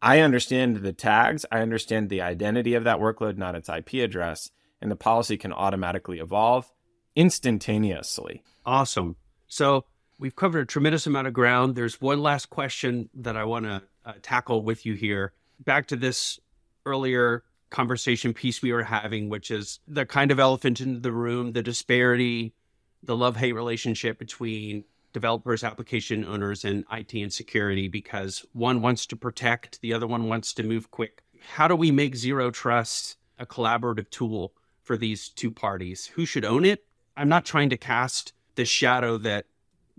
I 0.00 0.20
understand 0.20 0.78
the 0.78 0.92
tags, 0.92 1.44
I 1.50 1.60
understand 1.60 2.08
the 2.08 2.22
identity 2.22 2.74
of 2.74 2.84
that 2.84 2.98
workload, 2.98 3.36
not 3.36 3.54
its 3.54 3.68
IP 3.68 3.94
address, 3.94 4.50
and 4.80 4.90
the 4.90 4.96
policy 4.96 5.36
can 5.36 5.52
automatically 5.52 6.20
evolve 6.20 6.72
instantaneously. 7.16 8.42
Awesome. 8.64 9.16
So 9.48 9.84
we've 10.18 10.36
covered 10.36 10.60
a 10.60 10.66
tremendous 10.66 11.06
amount 11.06 11.26
of 11.26 11.32
ground. 11.32 11.74
There's 11.74 12.00
one 12.00 12.22
last 12.22 12.50
question 12.50 13.10
that 13.14 13.36
I 13.36 13.44
want 13.44 13.66
to 13.66 13.82
uh, 14.06 14.12
tackle 14.22 14.62
with 14.62 14.86
you 14.86 14.94
here. 14.94 15.32
Back 15.58 15.86
to 15.88 15.96
this 15.96 16.38
earlier 16.86 17.42
conversation 17.68 18.32
piece 18.32 18.62
we 18.62 18.72
were 18.72 18.84
having, 18.84 19.28
which 19.28 19.50
is 19.50 19.80
the 19.86 20.06
kind 20.06 20.30
of 20.30 20.38
elephant 20.38 20.80
in 20.80 21.02
the 21.02 21.12
room, 21.12 21.52
the 21.52 21.62
disparity 21.62 22.54
the 23.02 23.16
love 23.16 23.36
hate 23.36 23.52
relationship 23.52 24.18
between 24.18 24.84
developers, 25.12 25.64
application 25.64 26.24
owners, 26.24 26.64
and 26.64 26.84
IT 26.92 27.14
and 27.14 27.32
security 27.32 27.88
because 27.88 28.44
one 28.52 28.80
wants 28.80 29.06
to 29.06 29.16
protect, 29.16 29.80
the 29.80 29.92
other 29.92 30.06
one 30.06 30.28
wants 30.28 30.52
to 30.54 30.62
move 30.62 30.90
quick. 30.90 31.22
How 31.54 31.66
do 31.66 31.74
we 31.74 31.90
make 31.90 32.14
zero 32.14 32.50
trust 32.50 33.16
a 33.38 33.46
collaborative 33.46 34.10
tool 34.10 34.52
for 34.82 34.96
these 34.96 35.28
two 35.28 35.50
parties? 35.50 36.06
Who 36.14 36.26
should 36.26 36.44
own 36.44 36.64
it? 36.64 36.84
I'm 37.16 37.28
not 37.28 37.44
trying 37.44 37.70
to 37.70 37.76
cast 37.76 38.32
the 38.54 38.64
shadow 38.64 39.18
that 39.18 39.46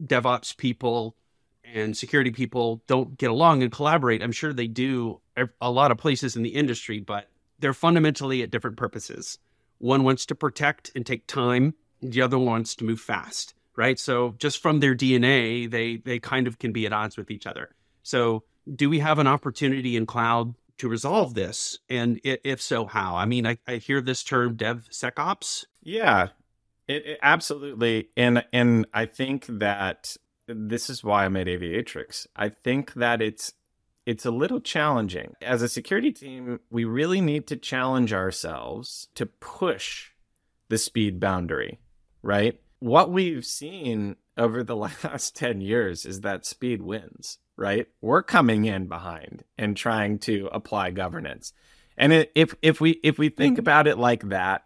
DevOps 0.02 0.56
people 0.56 1.16
and 1.64 1.96
security 1.96 2.32
people 2.32 2.82
don't 2.88 3.18
get 3.18 3.32
along 3.32 3.64
and 3.64 3.72
collaborate. 3.72 4.22
I'm 4.22 4.32
sure 4.32 4.54
they 4.54 4.68
do 4.68 5.22
a 5.62 5.72
lot 5.72 5.92
of 5.92 5.98
places 5.98 6.36
in 6.36 6.44
the 6.44 6.50
industry, 6.50 7.00
but 7.00 7.30
they're 7.60 7.74
fundamentally 7.74 8.44
at 8.44 8.52
different 8.52 8.78
purposes. 8.78 9.40
One 9.78 10.04
wants 10.04 10.26
to 10.28 10.36
protect 10.36 10.92
and 10.96 11.06
take 11.06 11.28
time 11.28 11.74
the 12.02 12.22
other 12.22 12.38
wants 12.38 12.76
to 12.76 12.86
move 12.86 13.00
fast, 13.00 13.54
right? 13.76 14.00
So 14.00 14.36
just 14.38 14.62
from 14.62 14.80
their 14.80 14.96
DNA, 14.96 15.70
they 15.70 15.98
they 15.98 16.20
kind 16.20 16.48
of 16.48 16.60
can 16.60 16.72
be 16.72 16.86
at 16.86 16.94
odds 16.94 17.18
with 17.18 17.32
each 17.32 17.48
other. 17.48 17.76
So 18.04 18.44
do 18.74 18.90
we 18.90 19.00
have 19.00 19.20
an 19.20 19.28
opportunity 19.28 19.96
in 19.96 20.06
cloud 20.06 20.56
to 20.78 20.90
resolve 20.90 21.34
this? 21.34 21.80
And 21.90 22.20
if 22.24 22.62
so, 22.62 22.86
how? 22.86 23.16
I 23.16 23.26
mean, 23.26 23.46
I, 23.46 23.58
I 23.68 23.76
hear 23.76 24.02
this 24.02 24.24
term 24.24 24.56
DevSecOps. 24.58 25.66
Yeah, 25.84 26.30
it, 26.88 27.06
it, 27.06 27.20
absolutely. 27.22 28.10
And 28.18 28.44
and 28.52 28.88
I 28.94 29.06
think 29.06 29.46
that 29.48 30.16
this 30.48 30.90
is 30.90 31.04
why 31.04 31.26
I'm 31.26 31.38
at 31.38 31.48
Aviatrix. 31.48 32.28
I 32.36 32.50
think 32.50 32.94
that 32.94 33.22
it's 33.22 33.54
it's 34.06 34.26
a 34.26 34.32
little 34.32 34.60
challenging. 34.60 35.36
As 35.42 35.62
a 35.62 35.70
security 35.70 36.12
team, 36.12 36.60
we 36.70 36.86
really 36.86 37.22
need 37.22 37.48
to 37.48 37.56
challenge 37.56 38.14
ourselves 38.14 39.08
to 39.16 39.26
push 39.26 40.12
the 40.70 40.78
speed 40.78 41.20
boundary, 41.20 41.80
right? 42.22 42.60
What 42.80 43.12
we've 43.12 43.46
seen 43.46 44.16
over 44.38 44.64
the 44.64 44.76
last 45.04 45.36
10 45.36 45.62
years 45.62 46.06
is 46.06 46.22
that 46.22 46.46
speed 46.46 46.82
wins, 46.82 47.38
right? 47.58 47.88
We're 48.02 48.24
coming 48.24 48.66
in 48.66 48.88
behind 48.88 49.44
and 49.58 49.76
trying 49.76 50.20
to 50.20 50.50
apply 50.52 50.92
governance. 50.92 51.54
And 51.98 52.28
if 52.34 52.56
if 52.62 52.82
we 52.82 53.00
if 53.04 53.20
we 53.20 53.30
think 53.30 53.58
mm. 53.58 53.60
about 53.60 53.86
it 53.86 53.98
like 53.98 54.30
that, 54.30 54.64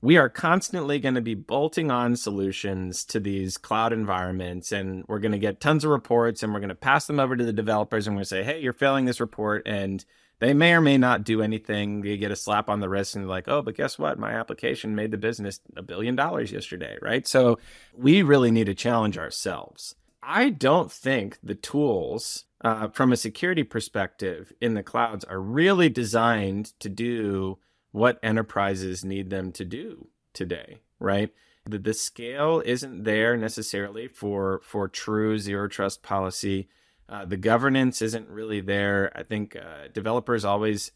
we 0.00 0.16
are 0.16 0.28
constantly 0.28 0.98
going 1.00 1.16
to 1.16 1.20
be 1.20 1.34
bolting 1.34 1.90
on 1.90 2.16
solutions 2.16 3.04
to 3.06 3.20
these 3.20 3.56
cloud 3.56 3.92
environments 3.92 4.70
and 4.70 5.04
we're 5.08 5.18
going 5.18 5.32
to 5.32 5.38
get 5.38 5.60
tons 5.60 5.84
of 5.84 5.90
reports 5.90 6.42
and 6.42 6.52
we're 6.52 6.60
going 6.60 6.68
to 6.68 6.74
pass 6.74 7.06
them 7.06 7.18
over 7.18 7.36
to 7.36 7.44
the 7.44 7.52
developers 7.52 8.06
and 8.06 8.14
we're 8.14 8.18
going 8.18 8.24
to 8.24 8.28
say 8.28 8.42
hey 8.44 8.60
you're 8.60 8.72
failing 8.72 9.06
this 9.06 9.20
report 9.20 9.66
and 9.66 10.04
they 10.40 10.54
may 10.54 10.72
or 10.72 10.80
may 10.80 10.98
not 10.98 11.24
do 11.24 11.42
anything 11.42 12.04
you 12.04 12.16
get 12.16 12.30
a 12.30 12.36
slap 12.36 12.68
on 12.68 12.80
the 12.80 12.88
wrist 12.88 13.16
and 13.16 13.28
like 13.28 13.48
oh 13.48 13.62
but 13.62 13.76
guess 13.76 13.98
what 13.98 14.18
my 14.18 14.32
application 14.32 14.94
made 14.94 15.10
the 15.10 15.16
business 15.16 15.60
a 15.76 15.82
billion 15.82 16.16
dollars 16.16 16.52
yesterday 16.52 16.96
right 17.02 17.26
so 17.26 17.58
we 17.96 18.22
really 18.22 18.50
need 18.50 18.66
to 18.66 18.74
challenge 18.74 19.18
ourselves 19.18 19.94
i 20.22 20.48
don't 20.48 20.92
think 20.92 21.38
the 21.42 21.54
tools 21.54 22.44
uh, 22.62 22.88
from 22.88 23.12
a 23.12 23.16
security 23.16 23.62
perspective 23.62 24.52
in 24.60 24.74
the 24.74 24.82
clouds 24.82 25.24
are 25.24 25.40
really 25.40 25.88
designed 25.88 26.72
to 26.80 26.88
do 26.88 27.58
what 27.92 28.18
enterprises 28.22 29.04
need 29.04 29.30
them 29.30 29.52
to 29.52 29.64
do 29.64 30.08
today, 30.32 30.78
right? 30.98 31.30
The, 31.64 31.78
the 31.78 31.94
scale 31.94 32.62
isn't 32.64 33.04
there 33.04 33.36
necessarily 33.36 34.08
for 34.08 34.60
for 34.64 34.88
true 34.88 35.38
zero 35.38 35.68
trust 35.68 36.02
policy. 36.02 36.68
Uh, 37.08 37.24
the 37.24 37.36
governance 37.36 38.02
isn't 38.02 38.28
really 38.28 38.60
there. 38.60 39.10
I 39.14 39.22
think 39.22 39.56
uh, 39.56 39.88
developers 39.92 40.44
always 40.44 40.92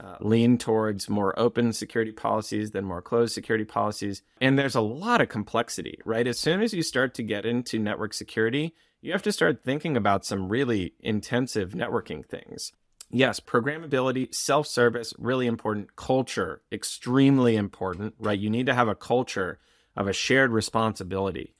uh, 0.00 0.16
lean 0.20 0.58
towards 0.58 1.08
more 1.08 1.36
open 1.38 1.72
security 1.72 2.12
policies 2.12 2.70
than 2.70 2.84
more 2.84 3.02
closed 3.02 3.34
security 3.34 3.64
policies. 3.64 4.22
And 4.40 4.58
there's 4.58 4.74
a 4.74 4.80
lot 4.80 5.20
of 5.20 5.28
complexity, 5.28 5.98
right? 6.04 6.26
As 6.26 6.38
soon 6.38 6.60
as 6.62 6.72
you 6.72 6.82
start 6.82 7.14
to 7.14 7.22
get 7.22 7.46
into 7.46 7.78
network 7.78 8.14
security, 8.14 8.74
you 9.00 9.12
have 9.12 9.22
to 9.22 9.32
start 9.32 9.62
thinking 9.62 9.96
about 9.96 10.24
some 10.24 10.48
really 10.48 10.94
intensive 11.00 11.70
networking 11.70 12.24
things 12.24 12.72
yes, 13.10 13.40
programmability, 13.40 14.34
self 14.34 14.66
service, 14.66 15.12
really 15.18 15.46
important. 15.46 15.96
Culture, 15.96 16.62
extremely 16.72 17.56
important, 17.56 18.14
right? 18.18 18.38
You 18.38 18.50
need 18.50 18.66
to 18.66 18.74
have 18.74 18.88
a 18.88 18.94
culture 18.94 19.58
of 19.96 20.06
a 20.06 20.12
shared 20.12 20.50
responsibility 20.50 21.54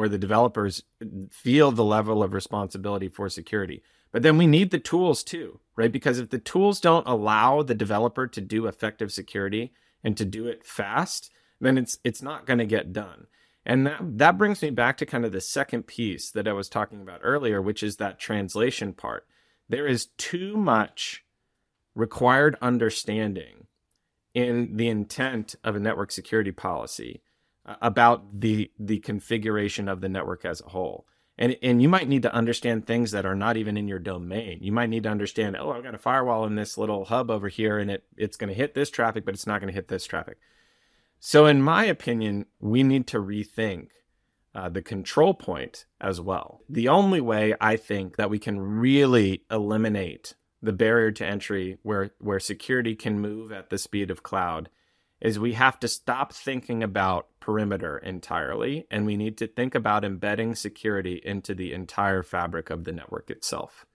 where 0.00 0.08
the 0.08 0.18
developers 0.18 0.82
feel 1.30 1.70
the 1.70 1.84
level 1.84 2.22
of 2.22 2.34
responsibility 2.34 3.08
for 3.08 3.28
security. 3.28 3.82
But 4.10 4.22
then 4.22 4.38
we 4.38 4.48
need 4.48 4.70
the 4.70 4.78
tools 4.78 5.22
too, 5.22 5.60
right? 5.76 5.92
Because 5.92 6.18
if 6.18 6.30
the 6.30 6.38
tools 6.38 6.80
don't 6.80 7.06
allow 7.06 7.62
the 7.62 7.74
developer 7.74 8.26
to 8.26 8.40
do 8.40 8.66
effective 8.66 9.12
security 9.12 9.72
and 10.02 10.16
to 10.16 10.24
do 10.24 10.48
it 10.48 10.64
fast, 10.64 11.30
then 11.60 11.78
it's 11.78 11.98
it's 12.02 12.22
not 12.22 12.46
going 12.46 12.58
to 12.58 12.66
get 12.66 12.92
done. 12.92 13.26
And 13.64 13.86
that, 13.86 14.00
that 14.00 14.38
brings 14.38 14.62
me 14.62 14.70
back 14.70 14.96
to 14.96 15.06
kind 15.06 15.24
of 15.24 15.32
the 15.32 15.40
second 15.40 15.86
piece 15.86 16.30
that 16.32 16.48
I 16.48 16.52
was 16.54 16.68
talking 16.68 17.00
about 17.00 17.20
earlier, 17.22 17.62
which 17.62 17.82
is 17.82 17.96
that 17.96 18.18
translation 18.18 18.92
part 18.92 19.26
there 19.70 19.86
is 19.86 20.08
too 20.18 20.56
much 20.56 21.24
required 21.94 22.56
understanding 22.60 23.66
in 24.34 24.76
the 24.76 24.88
intent 24.88 25.54
of 25.64 25.76
a 25.76 25.80
network 25.80 26.10
security 26.10 26.50
policy 26.52 27.22
about 27.64 28.40
the 28.40 28.70
the 28.78 28.98
configuration 28.98 29.88
of 29.88 30.00
the 30.00 30.08
network 30.08 30.44
as 30.44 30.60
a 30.60 30.70
whole. 30.70 31.06
And, 31.38 31.56
and 31.62 31.80
you 31.80 31.88
might 31.88 32.06
need 32.06 32.22
to 32.24 32.34
understand 32.34 32.86
things 32.86 33.12
that 33.12 33.24
are 33.24 33.34
not 33.34 33.56
even 33.56 33.78
in 33.78 33.88
your 33.88 33.98
domain. 33.98 34.58
You 34.60 34.72
might 34.72 34.90
need 34.90 35.04
to 35.04 35.08
understand, 35.08 35.56
oh, 35.58 35.70
I've 35.70 35.82
got 35.82 35.94
a 35.94 35.98
firewall 35.98 36.44
in 36.44 36.54
this 36.54 36.76
little 36.76 37.06
hub 37.06 37.30
over 37.30 37.48
here, 37.48 37.78
and 37.78 37.90
it 37.90 38.04
it's 38.16 38.36
going 38.36 38.48
to 38.48 38.54
hit 38.54 38.74
this 38.74 38.90
traffic, 38.90 39.24
but 39.24 39.32
it's 39.32 39.46
not 39.46 39.60
going 39.60 39.72
to 39.72 39.74
hit 39.74 39.88
this 39.88 40.04
traffic. 40.04 40.36
So, 41.18 41.46
in 41.46 41.62
my 41.62 41.84
opinion, 41.84 42.46
we 42.60 42.82
need 42.82 43.06
to 43.08 43.18
rethink 43.18 43.88
uh, 44.54 44.68
the 44.68 44.82
control 44.82 45.34
point 45.34 45.86
as 46.00 46.20
well. 46.20 46.60
The 46.68 46.88
only 46.88 47.20
way 47.20 47.54
I 47.60 47.76
think 47.76 48.16
that 48.16 48.30
we 48.30 48.38
can 48.38 48.60
really 48.60 49.44
eliminate 49.50 50.34
the 50.62 50.72
barrier 50.72 51.10
to 51.12 51.26
entry 51.26 51.78
where, 51.82 52.10
where 52.18 52.40
security 52.40 52.94
can 52.94 53.20
move 53.20 53.52
at 53.52 53.70
the 53.70 53.78
speed 53.78 54.10
of 54.10 54.22
cloud 54.22 54.68
is 55.20 55.38
we 55.38 55.52
have 55.52 55.78
to 55.80 55.88
stop 55.88 56.32
thinking 56.32 56.82
about 56.82 57.28
perimeter 57.40 57.98
entirely 57.98 58.86
and 58.90 59.04
we 59.06 59.16
need 59.16 59.36
to 59.38 59.46
think 59.46 59.74
about 59.74 60.04
embedding 60.04 60.54
security 60.54 61.20
into 61.24 61.54
the 61.54 61.72
entire 61.72 62.22
fabric 62.22 62.70
of 62.70 62.84
the 62.84 62.92
network 62.92 63.30
itself. 63.30 63.86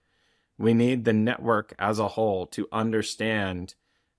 We 0.57 0.73
need 0.73 1.05
the 1.05 1.13
network 1.13 1.73
as 1.79 1.99
a 1.99 2.09
whole 2.09 2.47
to 2.47 2.67
understand 2.71 3.75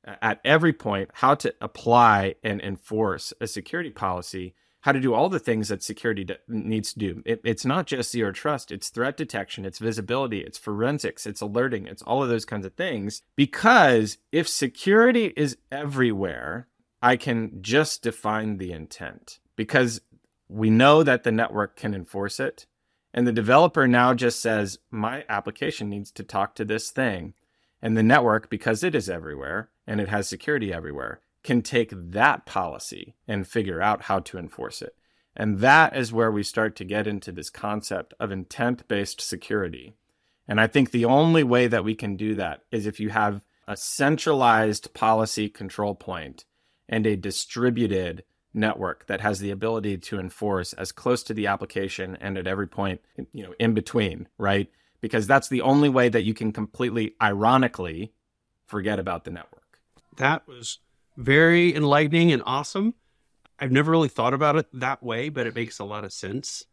uh, 0.07 0.17
at 0.21 0.41
every 0.45 0.73
point 0.73 1.11
how 1.15 1.35
to 1.37 1.55
apply 1.61 2.35
and 2.43 2.61
enforce 2.61 3.33
a 3.41 3.47
security 3.47 3.91
policy 3.91 4.55
how 4.87 4.93
to 4.93 5.01
do 5.01 5.15
all 5.15 5.29
the 5.29 5.41
things 5.41 5.67
that 5.67 5.83
security 5.83 6.25
needs 6.47 6.93
to 6.93 7.01
do. 7.01 7.21
It, 7.27 7.41
it's 7.43 7.65
not 7.65 7.89
just 7.89 8.13
zero 8.13 8.31
trust, 8.31 8.71
it's 8.71 8.89
threat 8.89 9.17
detection, 9.17 9.65
it's 9.65 9.81
visibility, 9.81 10.43
it's 10.43 10.59
forensics, 10.59 11.27
it's 11.27 11.41
alerting, 11.41 11.89
it's 11.89 12.03
all 12.03 12.23
of 12.23 12.29
those 12.29 12.45
kinds 12.45 12.65
of 12.65 12.75
things. 12.75 13.21
Because 13.35 14.19
if 14.31 14.49
security 14.49 15.33
is 15.37 15.57
everywhere, 15.73 16.69
I 17.03 17.17
can 17.17 17.63
just 17.63 18.03
define 18.03 18.57
the 18.57 18.73
intent 18.73 19.39
because 19.55 20.01
we 20.49 20.71
know 20.71 21.03
that 21.03 21.25
the 21.25 21.33
network 21.33 21.77
can 21.77 21.95
enforce 21.95 22.41
it. 22.41 22.67
And 23.13 23.27
the 23.27 23.33
developer 23.33 23.89
now 23.89 24.15
just 24.15 24.41
says, 24.41 24.79
my 24.91 25.25
application 25.29 25.89
needs 25.89 26.11
to 26.13 26.23
talk 26.23 26.55
to 26.57 26.65
this 26.65 26.91
thing. 26.91 27.35
And 27.81 27.97
the 27.97 28.03
network, 28.03 28.51
because 28.51 28.83
it 28.83 28.95
is 28.95 29.09
everywhere 29.09 29.71
and 29.87 30.01
it 30.01 30.09
has 30.09 30.29
security 30.29 30.73
everywhere, 30.73 31.21
can 31.43 31.63
take 31.63 31.93
that 31.95 32.45
policy 32.45 33.15
and 33.29 33.47
figure 33.47 33.81
out 33.81 34.03
how 34.03 34.19
to 34.21 34.39
enforce 34.39 34.83
it. 34.83 34.97
And 35.37 35.61
that 35.61 35.97
is 35.97 36.13
where 36.13 36.33
we 36.33 36.43
start 36.43 36.75
to 36.77 36.85
get 36.85 37.07
into 37.07 37.31
this 37.31 37.51
concept 37.51 38.15
of 38.19 38.33
intent 38.33 38.89
based 38.89 39.21
security. 39.21 39.95
And 40.49 40.61
I 40.61 40.67
think 40.67 40.91
the 40.91 41.05
only 41.05 41.45
way 41.45 41.67
that 41.67 41.85
we 41.85 41.95
can 41.95 42.17
do 42.17 42.35
that 42.37 42.63
is 42.71 42.87
if 42.87 42.99
you 42.99 43.11
have 43.11 43.43
a 43.69 43.77
centralized 43.77 44.95
policy 44.95 45.49
control 45.49 45.95
point 45.95 46.45
and 46.89 47.07
a 47.07 47.17
distributed 47.17 48.25
network 48.55 49.07
that 49.07 49.21
has 49.21 49.39
the 49.39 49.51
ability 49.51 49.99
to 49.99 50.19
enforce 50.19 50.73
as 50.75 50.93
close 50.93 51.23
to 51.23 51.35
the 51.35 51.47
application 51.47 52.17
and 52.21 52.39
at 52.39 52.47
every 52.47 52.67
point 52.67 53.03
you 53.33 53.43
know 53.43 53.53
in 53.59 53.75
between 53.75 54.27
right 54.39 54.71
because 55.03 55.27
that's 55.27 55.49
the 55.49 55.61
only 55.61 55.91
way 55.91 56.09
that 56.09 56.25
you 56.25 56.33
can 56.33 56.53
completely 56.53 57.15
ironically 57.21 58.13
forget 58.65 58.99
about 58.99 59.25
the 59.25 59.31
network 59.31 59.79
that 60.17 60.47
was 60.49 60.79
very 61.17 61.75
enlightening 61.75 62.33
and 62.33 62.43
awesome. 62.45 62.95
I've 63.59 63.73
never 63.73 63.91
really 63.91 64.09
thought 64.09 64.35
about 64.35 64.57
it 64.57 64.67
that 64.73 65.03
way, 65.03 65.29
but 65.29 65.47
it 65.47 65.55
makes 65.55 65.79
a 65.79 65.85
lot 65.85 66.05
of 66.05 66.13
sense. 66.13 66.65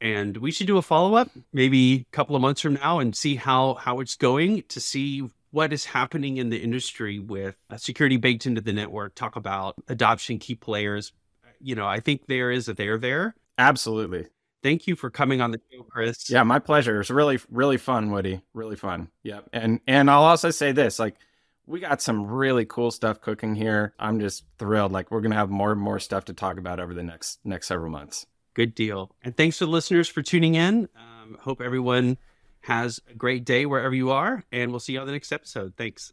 And 0.00 0.36
we 0.38 0.50
should 0.50 0.66
do 0.66 0.78
a 0.78 0.82
follow 0.82 1.14
up, 1.14 1.30
maybe 1.52 1.94
a 1.94 2.16
couple 2.16 2.34
of 2.34 2.42
months 2.42 2.60
from 2.60 2.74
now, 2.74 2.98
and 2.98 3.14
see 3.14 3.36
how 3.36 3.74
how 3.74 4.00
it's 4.00 4.16
going 4.16 4.64
to 4.68 4.80
see 4.80 5.30
what 5.52 5.72
is 5.72 5.84
happening 5.84 6.38
in 6.38 6.48
the 6.48 6.58
industry 6.58 7.18
with 7.18 7.56
security 7.76 8.16
baked 8.16 8.46
into 8.46 8.60
the 8.60 8.72
network. 8.72 9.14
Talk 9.14 9.36
about 9.36 9.76
adoption, 9.86 10.38
key 10.38 10.56
players. 10.56 11.12
You 11.60 11.76
know, 11.76 11.86
I 11.86 12.00
think 12.00 12.26
there 12.26 12.50
is 12.50 12.68
a 12.68 12.74
there 12.74 12.98
there. 12.98 13.36
Absolutely. 13.56 14.26
Thank 14.62 14.86
you 14.86 14.96
for 14.96 15.10
coming 15.10 15.40
on 15.40 15.50
the 15.50 15.60
show, 15.70 15.82
Chris. 15.82 16.30
Yeah, 16.30 16.42
my 16.42 16.58
pleasure. 16.58 17.00
It's 17.00 17.10
really, 17.10 17.38
really 17.50 17.76
fun, 17.76 18.10
Woody. 18.10 18.42
Really 18.54 18.76
fun. 18.76 19.08
Yeah. 19.22 19.40
And 19.52 19.80
and 19.86 20.10
I'll 20.10 20.24
also 20.24 20.50
say 20.50 20.72
this, 20.72 20.98
like 20.98 21.16
we 21.66 21.80
got 21.80 22.00
some 22.00 22.26
really 22.26 22.64
cool 22.64 22.90
stuff 22.90 23.20
cooking 23.20 23.54
here. 23.54 23.94
I'm 23.98 24.20
just 24.20 24.44
thrilled. 24.58 24.92
Like 24.92 25.10
we're 25.10 25.20
gonna 25.20 25.36
have 25.36 25.50
more 25.50 25.72
and 25.72 25.80
more 25.80 25.98
stuff 25.98 26.24
to 26.26 26.32
talk 26.32 26.58
about 26.58 26.80
over 26.80 26.94
the 26.94 27.02
next 27.02 27.40
next 27.44 27.68
several 27.68 27.90
months. 27.90 28.26
Good 28.54 28.74
deal. 28.74 29.14
And 29.22 29.36
thanks 29.36 29.58
to 29.58 29.66
the 29.66 29.70
listeners 29.70 30.08
for 30.08 30.22
tuning 30.22 30.54
in. 30.54 30.88
Um, 30.96 31.38
hope 31.40 31.60
everyone 31.60 32.18
has 32.62 33.00
a 33.08 33.14
great 33.14 33.44
day 33.44 33.66
wherever 33.66 33.94
you 33.94 34.10
are, 34.10 34.44
and 34.52 34.70
we'll 34.70 34.80
see 34.80 34.94
you 34.94 35.00
on 35.00 35.06
the 35.06 35.12
next 35.12 35.32
episode. 35.32 35.74
Thanks. 35.76 36.12